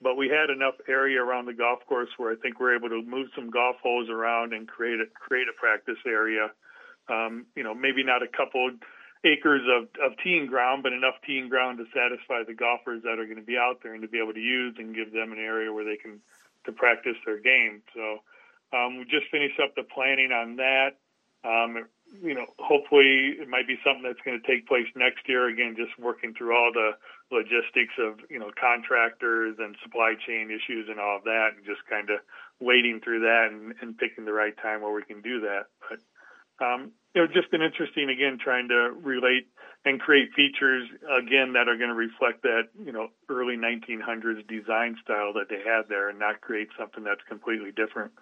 But 0.00 0.16
we 0.16 0.28
had 0.28 0.50
enough 0.50 0.74
area 0.88 1.22
around 1.22 1.46
the 1.46 1.54
golf 1.54 1.80
course 1.86 2.10
where 2.16 2.32
I 2.32 2.36
think 2.36 2.58
we're 2.58 2.76
able 2.76 2.88
to 2.88 3.02
move 3.02 3.28
some 3.34 3.48
golf 3.48 3.76
holes 3.82 4.08
around 4.10 4.52
and 4.52 4.66
create 4.66 5.00
a 5.00 5.06
create 5.14 5.46
a 5.48 5.58
practice 5.58 6.02
area. 6.06 6.50
Um, 7.08 7.46
you 7.54 7.62
know, 7.62 7.74
maybe 7.74 8.02
not 8.02 8.22
a 8.22 8.28
couple 8.28 8.70
acres 9.24 9.62
of, 9.68 9.88
of 10.02 10.16
teeing 10.22 10.46
ground, 10.46 10.82
but 10.82 10.92
enough 10.92 11.14
teeing 11.26 11.48
ground 11.48 11.78
to 11.78 11.84
satisfy 11.94 12.42
the 12.46 12.54
golfers 12.54 13.02
that 13.02 13.18
are 13.18 13.24
going 13.24 13.38
to 13.38 13.44
be 13.44 13.56
out 13.56 13.80
there 13.82 13.92
and 13.92 14.02
to 14.02 14.08
be 14.08 14.20
able 14.20 14.32
to 14.32 14.40
use 14.40 14.74
and 14.78 14.94
give 14.94 15.12
them 15.12 15.32
an 15.32 15.38
area 15.38 15.72
where 15.72 15.84
they 15.84 15.96
can 15.96 16.20
to 16.66 16.72
practice 16.72 17.16
their 17.24 17.40
game. 17.40 17.82
So 17.94 18.18
um, 18.76 18.98
we 18.98 19.04
just 19.04 19.30
finished 19.30 19.60
up 19.62 19.74
the 19.74 19.84
planning 19.84 20.32
on 20.32 20.56
that. 20.56 20.98
Um, 21.44 21.86
you 22.22 22.34
know, 22.34 22.46
hopefully 22.58 23.36
it 23.40 23.48
might 23.48 23.66
be 23.66 23.76
something 23.84 24.02
that's 24.02 24.22
going 24.24 24.40
to 24.40 24.46
take 24.46 24.66
place 24.68 24.86
next 24.94 25.28
year. 25.28 25.48
Again, 25.48 25.74
just 25.76 25.98
working 25.98 26.32
through 26.32 26.54
all 26.54 26.70
the 26.72 26.92
logistics 27.30 27.94
of 27.98 28.20
you 28.30 28.38
know 28.38 28.50
contractors 28.58 29.56
and 29.58 29.76
supply 29.82 30.14
chain 30.26 30.50
issues 30.50 30.88
and 30.88 31.00
all 31.00 31.16
of 31.18 31.24
that, 31.24 31.56
and 31.56 31.66
just 31.66 31.84
kind 31.88 32.10
of 32.10 32.20
wading 32.60 33.00
through 33.02 33.20
that 33.20 33.48
and, 33.50 33.74
and 33.80 33.98
picking 33.98 34.24
the 34.24 34.32
right 34.32 34.56
time 34.62 34.80
where 34.80 34.92
we 34.92 35.02
can 35.02 35.20
do 35.20 35.40
that. 35.40 35.66
But 35.88 36.00
um, 36.64 36.92
it's 37.14 37.34
just 37.34 37.50
been 37.50 37.62
interesting 37.62 38.08
again 38.10 38.38
trying 38.42 38.68
to 38.68 38.94
relate 39.02 39.48
and 39.84 40.00
create 40.00 40.32
features 40.34 40.88
again 41.18 41.52
that 41.52 41.68
are 41.68 41.76
going 41.76 41.90
to 41.90 41.94
reflect 41.94 42.42
that 42.42 42.68
you 42.84 42.92
know 42.92 43.08
early 43.28 43.56
1900s 43.56 44.46
design 44.48 44.96
style 45.02 45.32
that 45.34 45.48
they 45.48 45.58
had 45.58 45.88
there, 45.88 46.08
and 46.08 46.18
not 46.18 46.40
create 46.40 46.68
something 46.78 47.04
that's 47.04 47.22
completely 47.28 47.72
different. 47.72 48.12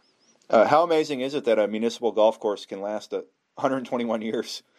Uh, 0.50 0.66
how 0.66 0.82
amazing 0.82 1.20
is 1.20 1.34
it 1.34 1.44
that 1.44 1.58
a 1.58 1.68
municipal 1.68 2.12
golf 2.12 2.38
course 2.38 2.66
can 2.66 2.80
last 2.80 3.12
121 3.12 4.22
years? 4.22 4.62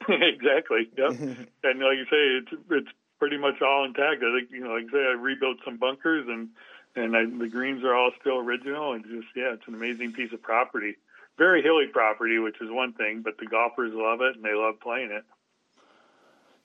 exactly. 0.08 0.88
Yep. 0.96 1.10
and 1.64 1.80
like 1.80 1.98
you 1.98 2.06
say, 2.10 2.38
it's 2.40 2.62
it's 2.70 2.90
pretty 3.18 3.38
much 3.38 3.60
all 3.62 3.84
intact. 3.84 4.22
I 4.22 4.38
think 4.38 4.50
you 4.50 4.60
know, 4.60 4.74
like 4.74 4.86
I 4.88 4.92
say, 4.92 5.04
I 5.04 5.12
rebuilt 5.12 5.58
some 5.64 5.78
bunkers 5.78 6.26
and 6.28 6.48
and 6.94 7.16
I, 7.16 7.24
the 7.26 7.48
greens 7.48 7.84
are 7.84 7.94
all 7.94 8.10
still 8.20 8.38
original. 8.38 8.92
And 8.92 9.04
just 9.04 9.28
yeah, 9.34 9.54
it's 9.54 9.66
an 9.66 9.74
amazing 9.74 10.12
piece 10.12 10.32
of 10.32 10.42
property. 10.42 10.96
Very 11.38 11.62
hilly 11.62 11.86
property, 11.92 12.38
which 12.38 12.56
is 12.60 12.70
one 12.70 12.92
thing, 12.94 13.22
but 13.22 13.36
the 13.38 13.46
golfers 13.46 13.92
love 13.94 14.20
it 14.22 14.36
and 14.36 14.44
they 14.44 14.54
love 14.54 14.80
playing 14.80 15.10
it. 15.10 15.24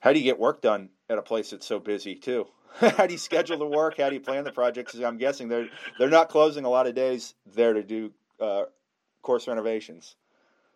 How 0.02 0.12
do 0.12 0.18
you 0.18 0.24
get 0.24 0.38
work 0.38 0.60
done 0.60 0.88
at 1.08 1.16
a 1.16 1.22
place 1.22 1.50
that's 1.50 1.64
so 1.64 1.78
busy 1.78 2.16
too? 2.16 2.46
How 2.80 3.06
do 3.06 3.12
you 3.12 3.18
schedule 3.18 3.56
the 3.56 3.66
work? 3.66 3.98
How 3.98 4.08
do 4.08 4.16
you 4.16 4.20
plan 4.20 4.42
the 4.42 4.50
projects? 4.50 4.94
I'm 4.94 5.16
guessing 5.16 5.48
they're 5.48 5.68
they're 5.98 6.10
not 6.10 6.28
closing 6.28 6.64
a 6.64 6.68
lot 6.68 6.88
of 6.88 6.94
days 6.94 7.34
there 7.46 7.72
to 7.72 7.82
do 7.84 8.10
uh, 8.40 8.64
course 9.22 9.46
renovations. 9.46 10.16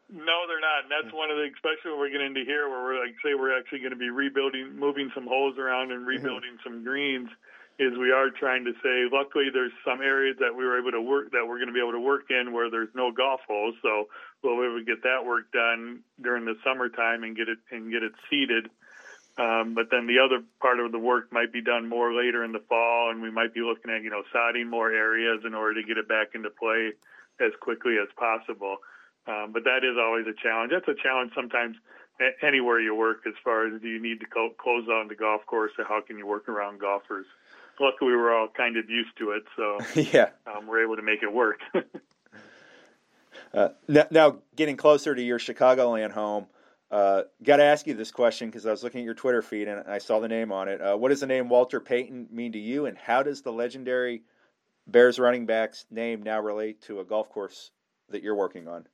No, 0.08 0.46
they're 0.46 0.62
not. 0.62 0.86
And 0.86 0.92
that's 0.94 1.12
one 1.12 1.32
of 1.32 1.36
the, 1.36 1.50
especially 1.50 1.90
when 1.90 1.98
we're 1.98 2.14
getting 2.14 2.28
into 2.28 2.44
here, 2.44 2.70
where 2.70 2.78
we're 2.78 3.00
like, 3.00 3.18
say, 3.24 3.34
we're 3.34 3.58
actually 3.58 3.80
going 3.80 3.90
to 3.90 3.98
be 3.98 4.10
rebuilding, 4.10 4.78
moving 4.78 5.10
some 5.12 5.26
holes 5.26 5.58
around 5.58 5.90
and 5.90 6.06
rebuilding 6.06 6.54
mm-hmm. 6.62 6.68
some 6.70 6.84
greens. 6.84 7.28
Is 7.78 7.98
we 7.98 8.12
are 8.12 8.30
trying 8.30 8.64
to 8.64 8.72
say, 8.80 9.10
luckily, 9.10 9.50
there's 9.52 9.74
some 9.84 10.00
areas 10.00 10.36
that 10.38 10.54
we 10.54 10.64
were 10.64 10.78
able 10.78 10.92
to 10.92 11.02
work 11.02 11.32
that 11.32 11.44
we're 11.44 11.58
going 11.58 11.66
to 11.66 11.74
be 11.74 11.82
able 11.82 11.92
to 11.92 12.00
work 12.00 12.30
in 12.30 12.54
where 12.54 12.70
there's 12.70 12.94
no 12.94 13.10
golf 13.10 13.40
holes. 13.48 13.74
So 13.82 14.06
we'll 14.42 14.56
be 14.56 14.70
able 14.70 14.78
to 14.78 14.86
get 14.86 15.02
that 15.02 15.26
work 15.26 15.50
done 15.50 16.00
during 16.22 16.46
the 16.46 16.54
summertime 16.62 17.24
and 17.24 17.36
get 17.36 17.50
it 17.50 17.58
and 17.72 17.90
get 17.90 18.04
it 18.04 18.12
seeded 18.30 18.70
um, 19.38 19.74
but 19.74 19.90
then 19.90 20.06
the 20.06 20.18
other 20.18 20.42
part 20.60 20.80
of 20.80 20.92
the 20.92 20.98
work 20.98 21.32
might 21.32 21.52
be 21.52 21.60
done 21.60 21.88
more 21.88 22.14
later 22.14 22.44
in 22.44 22.52
the 22.52 22.62
fall, 22.68 23.10
and 23.10 23.20
we 23.20 23.30
might 23.30 23.52
be 23.52 23.60
looking 23.60 23.90
at 23.90 24.02
you 24.02 24.10
know 24.10 24.22
sodding 24.34 24.68
more 24.68 24.90
areas 24.90 25.42
in 25.46 25.54
order 25.54 25.80
to 25.80 25.86
get 25.86 25.98
it 25.98 26.08
back 26.08 26.34
into 26.34 26.50
play 26.50 26.92
as 27.40 27.52
quickly 27.60 27.96
as 28.00 28.08
possible. 28.16 28.78
Um, 29.26 29.50
but 29.52 29.64
that 29.64 29.82
is 29.82 29.96
always 29.98 30.26
a 30.26 30.36
challenge. 30.40 30.72
That's 30.72 30.88
a 30.88 31.02
challenge 31.02 31.32
sometimes 31.34 31.76
anywhere 32.42 32.80
you 32.80 32.94
work 32.94 33.22
as 33.26 33.34
far 33.44 33.66
as 33.66 33.80
do 33.80 33.88
you 33.88 34.00
need 34.00 34.20
to 34.20 34.26
co- 34.26 34.54
close 34.58 34.88
on 34.88 35.08
the 35.08 35.14
golf 35.14 35.44
course 35.46 35.72
or 35.78 35.84
how 35.84 36.00
can 36.00 36.16
you 36.18 36.26
work 36.26 36.48
around 36.48 36.80
golfers. 36.80 37.26
Luckily, 37.78 38.12
we 38.12 38.16
were 38.16 38.34
all 38.34 38.48
kind 38.48 38.78
of 38.78 38.88
used 38.88 39.16
to 39.18 39.32
it, 39.32 39.42
so 39.54 39.78
yeah, 40.00 40.30
um, 40.46 40.66
we're 40.66 40.82
able 40.82 40.96
to 40.96 41.02
make 41.02 41.22
it 41.22 41.30
work. 41.30 41.58
uh, 43.54 43.68
now, 43.86 44.06
now, 44.10 44.38
getting 44.56 44.78
closer 44.78 45.14
to 45.14 45.22
your 45.22 45.38
Chicagoland 45.38 46.12
home. 46.12 46.46
Uh, 46.90 47.22
Got 47.42 47.56
to 47.56 47.64
ask 47.64 47.86
you 47.86 47.94
this 47.94 48.10
question 48.10 48.48
because 48.48 48.66
I 48.66 48.70
was 48.70 48.84
looking 48.84 49.00
at 49.00 49.04
your 49.04 49.14
Twitter 49.14 49.42
feed 49.42 49.68
and 49.68 49.84
I 49.88 49.98
saw 49.98 50.20
the 50.20 50.28
name 50.28 50.52
on 50.52 50.68
it. 50.68 50.80
Uh, 50.80 50.96
what 50.96 51.08
does 51.08 51.20
the 51.20 51.26
name 51.26 51.48
Walter 51.48 51.80
Payton 51.80 52.28
mean 52.30 52.52
to 52.52 52.58
you, 52.58 52.86
and 52.86 52.96
how 52.96 53.22
does 53.22 53.42
the 53.42 53.52
legendary 53.52 54.22
Bears 54.86 55.18
running 55.18 55.46
back's 55.46 55.84
name 55.90 56.22
now 56.22 56.40
relate 56.40 56.80
to 56.82 57.00
a 57.00 57.04
golf 57.04 57.28
course 57.28 57.72
that 58.10 58.22
you're 58.22 58.36
working 58.36 58.68
on? 58.68 58.86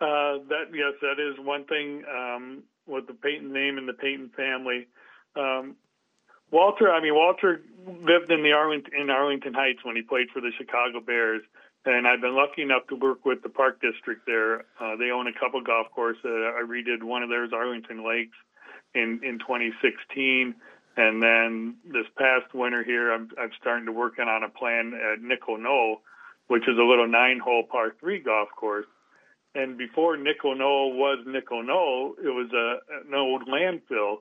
Uh, 0.00 0.40
that 0.48 0.64
yes, 0.72 0.94
that 1.02 1.20
is 1.20 1.38
one 1.44 1.64
thing 1.64 2.02
um, 2.10 2.62
with 2.86 3.06
the 3.06 3.14
Payton 3.14 3.52
name 3.52 3.78
and 3.78 3.88
the 3.88 3.92
Payton 3.92 4.30
family. 4.36 4.88
Um, 5.36 5.76
Walter, 6.50 6.90
I 6.92 7.02
mean 7.02 7.14
Walter 7.14 7.62
lived 7.86 8.30
in 8.30 8.42
the 8.42 8.52
Arlington 8.52 8.92
in 8.98 9.10
Arlington 9.10 9.54
Heights 9.54 9.84
when 9.84 9.96
he 9.96 10.02
played 10.02 10.28
for 10.32 10.40
the 10.40 10.50
Chicago 10.56 11.00
Bears, 11.00 11.42
and 11.86 12.06
I've 12.06 12.20
been 12.20 12.34
lucky 12.34 12.62
enough 12.62 12.86
to 12.88 12.96
work 12.96 13.24
with 13.24 13.42
the 13.42 13.48
Park 13.48 13.80
District 13.80 14.22
there. 14.26 14.64
Uh, 14.80 14.96
they 14.96 15.10
own 15.10 15.26
a 15.26 15.38
couple 15.38 15.60
golf 15.62 15.88
courses. 15.94 16.24
I 16.24 16.62
redid 16.66 17.02
one 17.02 17.22
of 17.22 17.28
theirs, 17.28 17.50
Arlington 17.52 18.06
Lakes, 18.06 18.36
in 18.94 19.20
in 19.22 19.38
2016, 19.38 20.54
and 20.96 21.22
then 21.22 21.76
this 21.84 22.06
past 22.16 22.54
winter 22.54 22.82
here, 22.84 23.12
I'm 23.12 23.28
I'm 23.38 23.50
starting 23.60 23.86
to 23.86 23.92
work 23.92 24.18
on 24.18 24.42
a 24.42 24.48
plan 24.48 24.94
at 24.94 25.20
Nickel 25.20 25.58
Knoll, 25.58 26.02
which 26.46 26.62
is 26.62 26.78
a 26.78 26.82
little 26.82 27.08
nine-hole 27.08 27.64
par 27.70 27.94
three 28.00 28.20
golf 28.20 28.48
course. 28.56 28.86
and 29.54 29.76
before 29.76 30.16
Nickel 30.16 30.54
Knoll 30.54 30.94
was 30.96 31.18
Nickel 31.26 31.62
Knoll, 31.62 32.14
it 32.18 32.28
was 32.28 32.50
a, 32.52 33.06
an 33.06 33.14
old 33.14 33.46
landfill. 33.48 34.18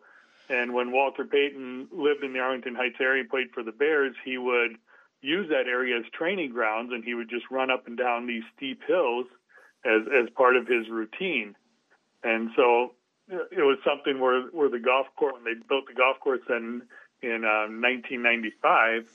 And 0.50 0.74
when 0.74 0.92
Walter 0.92 1.24
Payton 1.24 1.88
lived 1.92 2.24
in 2.24 2.34
the 2.34 2.40
Arlington 2.40 2.76
Heights 2.76 2.98
area 3.00 3.22
and 3.22 3.30
played 3.30 3.52
for 3.54 3.64
the 3.64 3.72
Bears, 3.72 4.14
he 4.26 4.38
would 4.38 4.76
use 5.24 5.50
that 5.50 5.68
area 5.68 5.98
as 5.98 6.06
training 6.14 6.52
grounds, 6.52 6.92
and 6.94 7.04
he 7.04 7.14
would 7.14 7.30
just 7.30 7.46
run 7.50 7.72
up 7.72 7.88
and 7.88 7.98
down 7.98 8.28
these 8.28 8.44
steep 8.56 8.82
hills 8.88 9.26
as 9.86 10.02
as 10.08 10.30
part 10.36 10.56
of 10.56 10.68
his 10.68 10.90
routine. 10.90 11.56
And 12.24 12.52
so 12.56 12.94
it 13.30 13.64
was 13.64 13.78
something 13.86 14.20
where 14.20 14.44
where 14.48 14.70
the 14.70 14.80
golf 14.80 15.08
course 15.16 15.34
when 15.34 15.44
they 15.44 15.60
built 15.68 15.88
the 15.88 15.94
golf 15.94 16.20
course 16.20 16.42
in 16.50 16.84
in 17.22 17.46
uh, 17.46 17.72
1995 17.72 19.10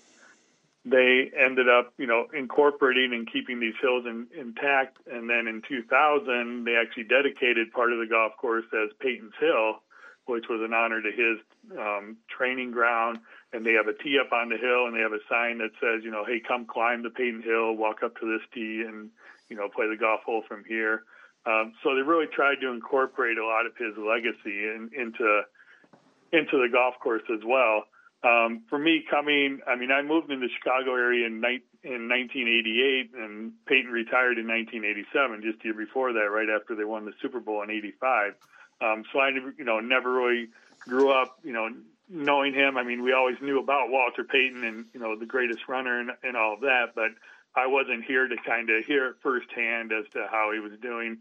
they 0.91 1.31
ended 1.37 1.69
up, 1.69 1.93
you 1.99 2.07
know, 2.07 2.27
incorporating 2.33 3.13
and 3.13 3.31
keeping 3.31 3.61
these 3.61 3.75
hills 3.81 4.05
in, 4.07 4.27
intact. 4.39 4.99
And 5.11 5.29
then 5.29 5.47
in 5.47 5.63
2000, 5.69 6.65
they 6.65 6.77
actually 6.77 7.05
dedicated 7.05 7.73
part 7.73 7.93
of 7.93 7.99
the 7.99 8.07
golf 8.07 8.33
course 8.39 8.65
as 8.73 8.91
Payton's 9.01 9.35
Hill, 9.41 9.83
which 10.27 10.45
was 10.49 10.61
an 10.63 10.73
honor 10.73 11.03
to 11.03 11.11
his 11.11 11.39
um, 11.79 12.17
training 12.29 12.71
ground. 12.71 13.19
And 13.53 13.64
they 13.64 13.72
have 13.72 13.88
a 13.88 13.94
tee 13.94 14.18
up 14.20 14.32
on 14.32 14.51
the 14.51 14.59
hill, 14.59 14.86
and 14.86 14.94
they 14.94 15.01
have 15.01 15.12
a 15.12 15.24
sign 15.28 15.59
that 15.59 15.72
says, 15.80 16.05
you 16.05 16.11
know, 16.11 16.24
hey, 16.24 16.40
come 16.46 16.66
climb 16.66 17.03
the 17.03 17.11
Payton 17.11 17.42
Hill, 17.42 17.76
walk 17.76 18.03
up 18.03 18.14
to 18.20 18.26
this 18.26 18.46
tee, 18.53 18.84
and 18.86 19.09
you 19.49 19.57
know, 19.57 19.68
play 19.68 19.88
the 19.88 19.96
golf 19.96 20.20
hole 20.24 20.42
from 20.46 20.64
here. 20.68 21.05
Um, 21.46 21.72
so 21.82 21.94
they 21.94 22.03
really 22.03 22.26
tried 22.26 22.61
to 22.61 22.68
incorporate 22.68 23.38
a 23.38 23.46
lot 23.46 23.64
of 23.64 23.72
his 23.76 23.96
legacy 23.96 24.68
in, 24.68 24.90
into 24.94 25.42
into 26.30 26.61
the 26.61 26.68
golf 26.70 26.94
course 27.03 27.22
as 27.32 27.40
well. 27.44 27.84
Um, 28.22 28.64
for 28.68 28.78
me, 28.78 29.05
coming, 29.09 29.61
I 29.66 29.76
mean, 29.76 29.90
I 29.90 30.03
moved 30.03 30.30
in 30.30 30.40
the 30.40 30.49
Chicago 30.59 30.94
area 30.94 31.26
in, 31.26 31.40
ni- 31.40 31.64
in 31.84 32.09
1988, 32.09 33.12
and 33.14 33.53
Payton 33.66 33.92
retired 33.92 34.38
in 34.38 34.49
1987, 34.49 35.40
just 35.40 35.62
a 35.62 35.64
year 35.64 35.74
before 35.74 36.12
that, 36.12 36.28
right 36.28 36.49
after 36.51 36.74
they 36.74 36.84
won 36.84 37.07
the 37.07 37.12
Super 37.22 37.40
Bowl 37.40 37.62
in 37.62 37.70
'85. 37.70 38.34
Um, 38.80 39.05
so 39.12 39.20
I, 39.20 39.30
you 39.30 39.64
know, 39.64 39.80
never 39.80 40.12
really 40.12 40.49
grew 40.80 41.11
up, 41.11 41.38
you 41.44 41.53
know, 41.53 41.70
knowing 42.09 42.55
him. 42.55 42.77
I 42.77 42.83
mean, 42.83 43.03
we 43.03 43.13
always 43.13 43.37
knew 43.41 43.59
about 43.59 43.91
Walter 43.91 44.25
Payton 44.25 44.65
and 44.65 44.87
you 44.95 45.01
know 45.01 45.19
the 45.19 45.27
greatest 45.27 45.69
runner 45.69 46.01
and, 46.01 46.11
and 46.23 46.37
all 46.37 46.55
of 46.55 46.61
that, 46.61 46.95
but 46.95 47.11
I 47.55 47.67
wasn't 47.67 48.05
here 48.05 48.29
to 48.29 48.37
kind 48.47 48.71
of 48.71 48.85
hear 48.85 49.09
it 49.09 49.17
firsthand 49.23 49.93
as 49.93 50.05
to 50.13 50.27
how 50.31 50.51
he 50.53 50.61
was 50.61 50.73
doing. 50.81 51.19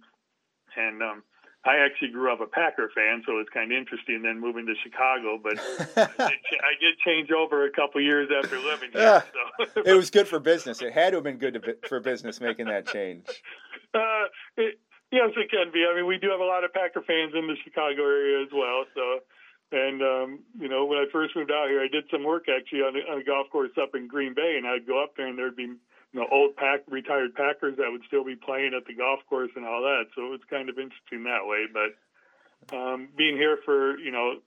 And 0.75 1.01
um, 1.01 1.23
I 1.65 1.77
actually 1.77 2.09
grew 2.09 2.31
up 2.31 2.39
a 2.39 2.45
Packer 2.45 2.89
fan, 2.93 3.23
so 3.25 3.33
it 3.33 3.37
was 3.37 3.47
kind 3.53 3.71
of 3.71 3.77
interesting 3.77 4.21
then 4.21 4.39
moving 4.39 4.65
to 4.67 4.75
Chicago. 4.83 5.39
But 5.41 5.57
I, 5.97 6.29
did, 6.29 6.59
I 6.61 6.73
did 6.79 6.97
change 7.05 7.31
over 7.31 7.65
a 7.65 7.71
couple 7.71 8.01
years 8.01 8.29
after 8.31 8.57
living 8.59 8.91
here. 8.93 9.01
Yeah, 9.01 9.21
so. 9.65 9.81
it 9.85 9.93
was 9.93 10.09
good 10.09 10.27
for 10.27 10.39
business. 10.39 10.81
It 10.81 10.93
had 10.93 11.11
to 11.11 11.17
have 11.17 11.23
been 11.23 11.37
good 11.37 11.55
to, 11.55 11.87
for 11.87 11.99
business 11.99 12.39
making 12.39 12.67
that 12.67 12.87
change. 12.87 13.25
Uh, 13.93 14.27
it, 14.57 14.77
yes, 15.11 15.31
it 15.37 15.49
can 15.49 15.71
be. 15.71 15.87
I 15.89 15.95
mean, 15.95 16.05
we 16.05 16.19
do 16.19 16.29
have 16.29 16.41
a 16.41 16.45
lot 16.45 16.65
of 16.65 16.73
Packer 16.73 17.01
fans 17.01 17.33
in 17.33 17.47
the 17.47 17.55
Chicago 17.63 18.03
area 18.03 18.43
as 18.43 18.49
well. 18.53 18.83
So, 18.93 19.19
and 19.71 20.01
um, 20.01 20.39
you 20.59 20.69
know, 20.69 20.85
when 20.85 20.97
I 20.97 21.05
first 21.11 21.35
moved 21.35 21.51
out 21.51 21.69
here, 21.69 21.81
I 21.81 21.87
did 21.87 22.05
some 22.11 22.23
work 22.23 22.45
actually 22.49 22.79
on 22.79 22.95
a, 22.95 23.11
on 23.11 23.21
a 23.21 23.23
golf 23.23 23.49
course 23.49 23.71
up 23.81 23.95
in 23.95 24.07
Green 24.07 24.33
Bay, 24.33 24.55
and 24.57 24.65
I'd 24.65 24.87
go 24.87 25.03
up 25.03 25.15
there 25.17 25.27
and 25.27 25.37
there'd 25.37 25.55
be 25.55 25.63
you 26.13 26.19
know, 26.21 26.27
old 26.31 26.55
pack 26.55 26.81
retired 26.87 27.35
Packers 27.35 27.75
that 27.77 27.91
would 27.91 28.01
still 28.07 28.23
be 28.23 28.35
playing 28.35 28.73
at 28.75 28.85
the 28.85 28.93
golf 28.93 29.19
course 29.29 29.51
and 29.55 29.65
all 29.65 29.81
that. 29.81 30.05
So 30.15 30.25
it 30.25 30.29
was 30.29 30.39
kind 30.49 30.69
of 30.69 30.77
interesting 30.77 31.23
that 31.25 31.45
way. 31.45 31.65
But 31.71 32.75
um, 32.75 33.09
being 33.17 33.35
here 33.35 33.59
for 33.65 33.97
you 33.99 34.11
know 34.11 34.39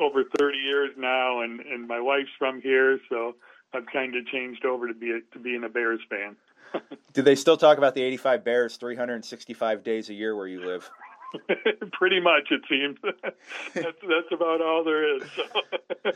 over 0.00 0.24
30 0.38 0.58
years 0.58 0.90
now, 0.96 1.40
and 1.42 1.60
and 1.60 1.88
my 1.88 2.00
wife's 2.00 2.30
from 2.38 2.60
here, 2.60 3.00
so 3.08 3.34
I've 3.74 3.86
kind 3.86 4.14
of 4.16 4.26
changed 4.26 4.64
over 4.64 4.88
to 4.88 4.94
be 4.94 5.10
a, 5.10 5.20
to 5.32 5.38
being 5.38 5.64
a 5.64 5.68
Bears 5.68 6.00
fan. 6.08 6.36
Do 7.12 7.22
they 7.22 7.34
still 7.34 7.56
talk 7.56 7.78
about 7.78 7.94
the 7.94 8.02
85 8.02 8.44
Bears 8.44 8.76
365 8.76 9.82
days 9.82 10.10
a 10.10 10.14
year 10.14 10.36
where 10.36 10.46
you 10.46 10.64
live? 10.64 10.88
Pretty 11.92 12.20
much, 12.20 12.50
it 12.50 12.62
seems. 12.68 12.96
that's 13.74 13.98
that's 14.02 14.32
about 14.32 14.62
all 14.62 14.82
there 14.84 15.16
is. 15.16 15.22
So. 15.36 15.42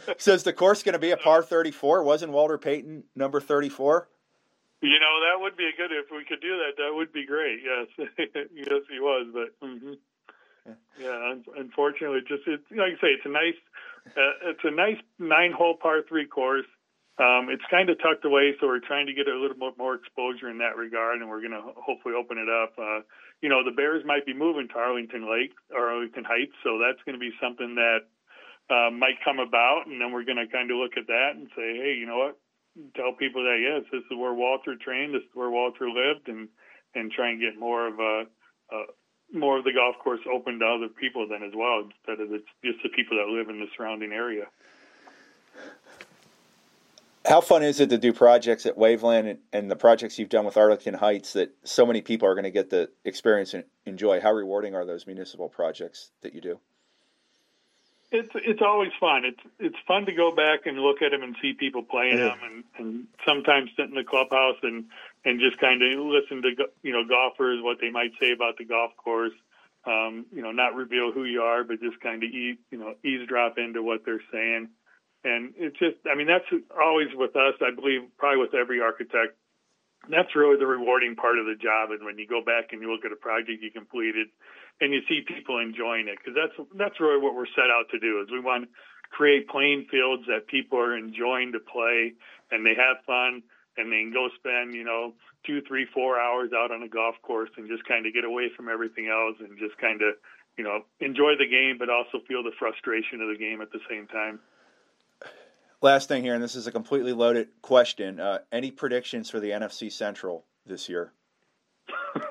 so 0.18 0.32
is 0.32 0.42
the 0.42 0.52
course 0.52 0.82
going 0.82 0.94
to 0.94 0.98
be 0.98 1.10
a 1.10 1.16
par 1.16 1.42
34? 1.42 2.02
Wasn't 2.02 2.32
Walter 2.32 2.58
Payton 2.58 3.04
number 3.14 3.40
34? 3.40 4.08
You 4.80 4.98
know, 4.98 5.20
that 5.30 5.40
would 5.40 5.56
be 5.56 5.64
a 5.64 5.76
good 5.76 5.92
if 5.92 6.10
we 6.10 6.24
could 6.24 6.40
do 6.40 6.58
that. 6.58 6.76
That 6.76 6.94
would 6.94 7.12
be 7.12 7.24
great. 7.24 7.60
Yes, 7.62 8.08
yes, 8.28 8.82
he 8.90 8.98
was. 8.98 9.28
But 9.32 9.66
mm-hmm. 9.66 9.92
yeah, 10.66 10.74
yeah 11.00 11.34
unfortunately, 11.56 12.20
just 12.26 12.42
it's 12.46 12.64
like 12.70 12.98
I 12.98 13.00
say, 13.00 13.08
it's 13.14 13.26
a 13.26 13.28
nice, 13.28 13.60
uh, 14.06 14.50
it's 14.50 14.64
a 14.64 14.70
nice 14.70 14.98
nine-hole 15.18 15.76
par 15.80 16.02
three 16.08 16.26
course. 16.26 16.66
Um, 17.18 17.48
it's 17.50 17.62
kind 17.70 17.90
of 17.90 17.98
tucked 18.00 18.24
away, 18.24 18.54
so 18.58 18.66
we're 18.66 18.80
trying 18.80 19.06
to 19.06 19.12
get 19.12 19.28
a 19.28 19.38
little 19.38 19.56
bit 19.56 19.76
more 19.76 19.94
exposure 19.94 20.48
in 20.48 20.58
that 20.58 20.76
regard, 20.76 21.20
and 21.20 21.28
we're 21.28 21.40
going 21.40 21.52
to 21.52 21.62
hopefully 21.76 22.14
open 22.18 22.38
it 22.38 22.48
up. 22.48 22.72
Uh, 22.78 23.04
you 23.43 23.49
know, 23.49 23.62
the 23.64 23.74
Bears 23.74 24.05
might 24.07 24.24
be 24.24 24.32
moving 24.32 24.68
to 24.68 24.78
Arlington 24.78 25.30
Lake 25.30 25.53
or 25.74 25.90
Arlington 25.90 26.24
Heights, 26.24 26.55
so 26.62 26.78
that's 26.78 27.03
going 27.05 27.18
to 27.18 27.20
be 27.20 27.32
something 27.43 27.74
that 27.74 28.07
uh, 28.70 28.90
might 28.90 29.18
come 29.24 29.38
about, 29.38 29.84
and 29.86 30.01
then 30.01 30.12
we're 30.12 30.24
going 30.24 30.38
to 30.38 30.47
kind 30.47 30.70
of 30.70 30.78
look 30.78 30.97
at 30.97 31.09
that 31.09 31.32
and 31.34 31.49
say, 31.55 31.76
hey, 31.76 31.97
you 31.99 32.07
know 32.07 32.18
what? 32.18 32.38
tell 32.97 33.12
people 33.12 33.43
that 33.45 33.61
yes, 33.61 33.84
this 33.93 34.03
is 34.11 34.16
where 34.16 34.34
Walter 34.34 34.76
trained, 34.76 35.14
this 35.14 35.22
is 35.22 35.34
where 35.34 35.51
Walter 35.51 35.88
lived, 35.88 36.28
and 36.28 36.49
and 36.95 37.11
try 37.11 37.30
and 37.30 37.40
get 37.40 37.59
more 37.59 37.86
of 37.86 37.99
a, 37.99 38.24
a 38.72 38.84
more 39.32 39.59
of 39.59 39.64
the 39.64 39.72
golf 39.72 39.97
course 40.03 40.20
open 40.30 40.59
to 40.59 40.66
other 40.66 40.88
people 40.88 41.26
then 41.28 41.43
as 41.43 41.53
well, 41.55 41.84
instead 41.84 42.20
of 42.20 42.32
it's 42.32 42.49
just 42.64 42.82
the 42.82 42.90
people 42.90 43.16
that 43.16 43.32
live 43.32 43.49
in 43.49 43.61
the 43.61 43.68
surrounding 43.76 44.12
area. 44.12 44.45
How 47.24 47.40
fun 47.40 47.62
is 47.62 47.78
it 47.78 47.90
to 47.90 47.98
do 47.98 48.12
projects 48.12 48.66
at 48.66 48.76
Waveland 48.76 49.30
and, 49.30 49.38
and 49.52 49.70
the 49.70 49.76
projects 49.76 50.18
you've 50.18 50.28
done 50.28 50.44
with 50.44 50.56
Arlington 50.56 50.94
Heights 50.94 51.34
that 51.34 51.54
so 51.62 51.86
many 51.86 52.00
people 52.00 52.26
are 52.26 52.34
going 52.34 52.44
to 52.44 52.50
get 52.50 52.70
the 52.70 52.90
experience 53.04 53.54
and 53.54 53.64
enjoy? 53.86 54.20
How 54.20 54.32
rewarding 54.32 54.74
are 54.74 54.84
those 54.84 55.06
municipal 55.06 55.48
projects 55.48 56.10
that 56.22 56.34
you 56.34 56.40
do? 56.40 56.58
It's 58.10 58.28
it's 58.34 58.60
always 58.60 58.90
fun. 59.00 59.24
It's 59.24 59.40
it's 59.58 59.76
fun 59.88 60.04
to 60.04 60.12
go 60.12 60.34
back 60.34 60.66
and 60.66 60.78
look 60.78 61.00
at 61.00 61.12
them 61.12 61.22
and 61.22 61.34
see 61.40 61.54
people 61.54 61.82
playing 61.82 62.18
yeah. 62.18 62.24
them, 62.24 62.38
and, 62.44 62.64
and 62.76 63.06
sometimes 63.26 63.70
sit 63.74 63.88
in 63.88 63.94
the 63.94 64.04
clubhouse 64.04 64.58
and 64.62 64.84
and 65.24 65.40
just 65.40 65.58
kind 65.58 65.82
of 65.82 65.98
listen 65.98 66.42
to 66.42 66.50
you 66.82 66.92
know 66.92 67.04
golfers 67.08 67.62
what 67.62 67.78
they 67.80 67.90
might 67.90 68.12
say 68.20 68.32
about 68.32 68.58
the 68.58 68.66
golf 68.66 68.92
course. 69.02 69.32
Um, 69.84 70.26
you 70.30 70.42
know, 70.42 70.52
not 70.52 70.74
reveal 70.76 71.10
who 71.10 71.24
you 71.24 71.40
are, 71.40 71.64
but 71.64 71.80
just 71.80 72.00
kind 72.00 72.22
of 72.22 72.28
eat 72.28 72.58
you 72.70 72.78
know 72.78 72.94
eavesdrop 73.02 73.56
into 73.56 73.82
what 73.82 74.04
they're 74.04 74.20
saying. 74.30 74.68
And 75.24 75.54
it's 75.56 75.78
just, 75.78 76.02
I 76.10 76.16
mean, 76.16 76.26
that's 76.26 76.48
always 76.74 77.08
with 77.14 77.36
us. 77.36 77.54
I 77.62 77.70
believe 77.74 78.02
probably 78.18 78.42
with 78.42 78.54
every 78.54 78.80
architect 78.80 79.38
that's 80.10 80.34
really 80.34 80.58
the 80.58 80.66
rewarding 80.66 81.14
part 81.14 81.38
of 81.38 81.46
the 81.46 81.54
job. 81.54 81.90
And 81.90 82.04
when 82.04 82.18
you 82.18 82.26
go 82.26 82.42
back 82.42 82.72
and 82.72 82.82
you 82.82 82.90
look 82.90 83.04
at 83.04 83.12
a 83.12 83.20
project 83.20 83.62
you 83.62 83.70
completed, 83.70 84.28
and 84.80 84.92
you 84.92 85.00
see 85.06 85.22
people 85.22 85.58
enjoying 85.58 86.08
it, 86.08 86.18
because 86.18 86.34
that's 86.34 86.56
that's 86.74 86.98
really 86.98 87.22
what 87.22 87.34
we're 87.34 87.50
set 87.54 87.70
out 87.70 87.86
to 87.92 87.98
do. 88.00 88.20
Is 88.20 88.32
we 88.32 88.40
want 88.40 88.66
to 88.66 88.70
create 89.10 89.46
playing 89.46 89.86
fields 89.90 90.24
that 90.26 90.48
people 90.48 90.78
are 90.78 90.96
enjoying 90.96 91.52
to 91.52 91.60
play, 91.60 92.14
and 92.50 92.66
they 92.66 92.74
have 92.74 93.04
fun, 93.06 93.42
and 93.76 93.92
they 93.92 94.02
can 94.02 94.12
go 94.12 94.26
spend 94.34 94.74
you 94.74 94.82
know 94.82 95.14
two, 95.46 95.62
three, 95.68 95.86
four 95.94 96.18
hours 96.18 96.50
out 96.50 96.72
on 96.72 96.82
a 96.82 96.88
golf 96.88 97.14
course 97.22 97.50
and 97.56 97.68
just 97.68 97.84
kind 97.86 98.06
of 98.06 98.14
get 98.14 98.24
away 98.24 98.50
from 98.56 98.68
everything 98.68 99.06
else 99.06 99.36
and 99.38 99.58
just 99.58 99.78
kind 99.78 100.02
of 100.02 100.18
you 100.58 100.64
know 100.64 100.82
enjoy 100.98 101.38
the 101.38 101.46
game, 101.46 101.78
but 101.78 101.90
also 101.90 102.18
feel 102.26 102.42
the 102.42 102.56
frustration 102.58 103.22
of 103.22 103.30
the 103.30 103.38
game 103.38 103.62
at 103.62 103.70
the 103.70 103.82
same 103.86 104.08
time. 104.08 104.40
Last 105.83 106.07
thing 106.07 106.22
here, 106.22 106.35
and 106.35 106.43
this 106.43 106.55
is 106.55 106.68
a 106.68 106.72
completely 106.72 107.12
loaded 107.12 107.49
question. 107.61 108.20
Uh, 108.20 108.39
any 108.53 108.70
predictions 108.70 109.28
for 109.28 109.41
the 109.41 109.51
NFC 109.51 109.91
Central 109.91 110.47
this 110.64 110.89
year? 110.89 111.12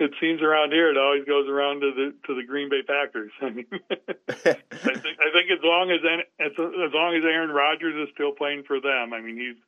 it 0.00 0.10
seems 0.18 0.40
around 0.40 0.72
here 0.72 0.88
it 0.88 0.96
always 0.96 1.26
goes 1.26 1.46
around 1.46 1.80
to 1.82 1.92
the 1.92 2.14
to 2.26 2.34
the 2.34 2.42
Green 2.42 2.70
Bay 2.70 2.80
Packers. 2.80 3.30
I 3.42 3.50
mean, 3.50 3.66
I 3.90 4.96
think 4.96 5.16
I 5.20 5.28
think 5.28 5.52
as 5.52 5.60
long 5.62 5.90
as 5.92 6.00
as 6.40 6.56
long 6.56 7.14
as 7.14 7.22
Aaron 7.22 7.50
Rodgers 7.50 8.08
is 8.08 8.08
still 8.14 8.32
playing 8.32 8.64
for 8.66 8.80
them, 8.80 9.12
I 9.12 9.20
mean 9.20 9.36
he's 9.36 9.60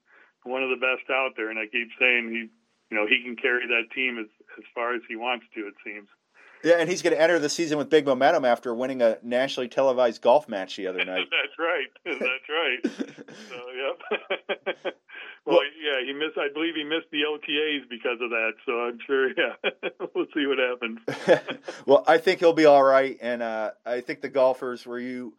one 0.44 0.62
of 0.62 0.70
the 0.70 0.80
best 0.80 1.10
out 1.10 1.32
there, 1.36 1.50
and 1.50 1.58
I 1.58 1.66
keep 1.66 1.88
saying 2.00 2.30
he, 2.32 2.48
you 2.90 2.96
know, 2.96 3.06
he 3.06 3.22
can 3.22 3.36
carry 3.36 3.66
that 3.68 3.92
team 3.94 4.16
as 4.18 4.26
as 4.56 4.64
far 4.74 4.94
as 4.94 5.02
he 5.06 5.16
wants 5.16 5.44
to. 5.54 5.68
It 5.68 5.74
seems. 5.84 6.08
Yeah, 6.64 6.76
and 6.78 6.88
he's 6.88 7.02
going 7.02 7.14
to 7.14 7.20
enter 7.20 7.38
the 7.38 7.48
season 7.48 7.78
with 7.78 7.90
big 7.90 8.06
momentum 8.06 8.44
after 8.44 8.74
winning 8.74 9.02
a 9.02 9.18
nationally 9.22 9.68
televised 9.68 10.22
golf 10.22 10.48
match 10.48 10.76
the 10.76 10.86
other 10.86 11.04
night. 11.04 11.26
That's 11.42 11.58
right. 11.58 11.88
That's 12.04 12.48
right. 12.48 13.26
so, 13.48 13.56
yep. 13.74 14.94
well, 15.44 15.60
yeah, 15.82 16.04
he 16.06 16.12
missed. 16.12 16.38
I 16.38 16.48
believe 16.52 16.74
he 16.74 16.84
missed 16.84 17.10
the 17.10 17.22
OTAs 17.22 17.88
because 17.88 18.18
of 18.20 18.30
that. 18.30 18.52
So 18.64 18.72
I'm 18.80 18.98
sure. 19.06 19.30
Yeah, 19.30 19.70
we'll 20.14 20.26
see 20.34 20.46
what 20.46 20.58
happens. 20.58 21.00
well, 21.86 22.04
I 22.06 22.18
think 22.18 22.40
he'll 22.40 22.52
be 22.52 22.66
all 22.66 22.82
right, 22.82 23.18
and 23.20 23.42
uh, 23.42 23.72
I 23.84 24.00
think 24.00 24.20
the 24.20 24.28
golfers 24.28 24.86
where 24.86 24.98
you 24.98 25.34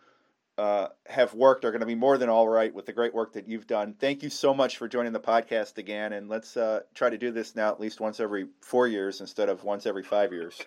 uh, 0.58 0.88
have 1.08 1.34
worked 1.34 1.66
are 1.66 1.72
going 1.72 1.82
to 1.82 1.88
be 1.88 1.96
more 1.96 2.18
than 2.18 2.30
all 2.30 2.48
right 2.48 2.74
with 2.74 2.86
the 2.86 2.94
great 2.94 3.14
work 3.14 3.34
that 3.34 3.48
you've 3.48 3.68
done. 3.68 3.96
Thank 3.98 4.24
you 4.24 4.30
so 4.30 4.54
much 4.54 4.78
for 4.78 4.88
joining 4.88 5.14
the 5.14 5.20
podcast 5.20 5.78
again, 5.78 6.14
and 6.14 6.30
let's 6.30 6.56
uh, 6.58 6.82
try 6.94 7.10
to 7.10 7.18
do 7.18 7.32
this 7.32 7.56
now 7.56 7.70
at 7.70 7.80
least 7.80 8.00
once 8.00 8.20
every 8.20 8.48
four 8.62 8.88
years 8.88 9.22
instead 9.22 9.50
of 9.50 9.64
once 9.64 9.86
every 9.86 10.04
five 10.04 10.32
years. 10.32 10.60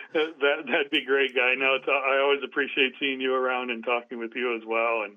that 0.14 0.66
that'd 0.66 0.90
be 0.90 1.04
great, 1.04 1.34
guy. 1.34 1.54
No, 1.56 1.74
it's, 1.74 1.88
I 1.88 2.18
always 2.22 2.40
appreciate 2.44 2.94
seeing 2.98 3.20
you 3.20 3.34
around 3.34 3.70
and 3.70 3.84
talking 3.84 4.18
with 4.18 4.32
you 4.34 4.56
as 4.56 4.62
well, 4.66 5.02
and 5.04 5.16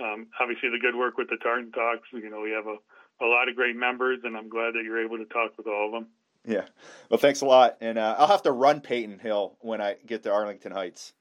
um, 0.00 0.26
obviously 0.40 0.70
the 0.70 0.78
good 0.78 0.96
work 0.96 1.16
with 1.16 1.28
the 1.28 1.36
Tartan 1.36 1.72
Talks. 1.72 2.08
You 2.12 2.30
know, 2.30 2.40
we 2.40 2.50
have 2.50 2.66
a, 2.66 2.76
a 3.24 3.26
lot 3.26 3.48
of 3.48 3.56
great 3.56 3.76
members, 3.76 4.20
and 4.24 4.36
I'm 4.36 4.48
glad 4.48 4.74
that 4.74 4.82
you're 4.84 5.04
able 5.04 5.18
to 5.18 5.24
talk 5.26 5.56
with 5.56 5.66
all 5.66 5.86
of 5.86 5.92
them. 5.92 6.06
Yeah. 6.46 6.66
Well, 7.10 7.18
thanks 7.18 7.40
a 7.40 7.46
lot, 7.46 7.76
and 7.80 7.98
uh, 7.98 8.14
I'll 8.18 8.28
have 8.28 8.42
to 8.42 8.52
run 8.52 8.80
Payton 8.80 9.18
Hill 9.18 9.56
when 9.60 9.80
I 9.80 9.96
get 10.06 10.22
to 10.22 10.32
Arlington 10.32 10.72
Heights. 10.72 11.12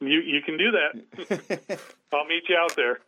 You 0.00 0.20
you 0.20 0.42
can 0.42 0.58
do 0.58 0.72
that. 0.72 1.80
I'll 2.12 2.26
meet 2.26 2.48
you 2.48 2.56
out 2.56 2.76
there. 2.76 2.98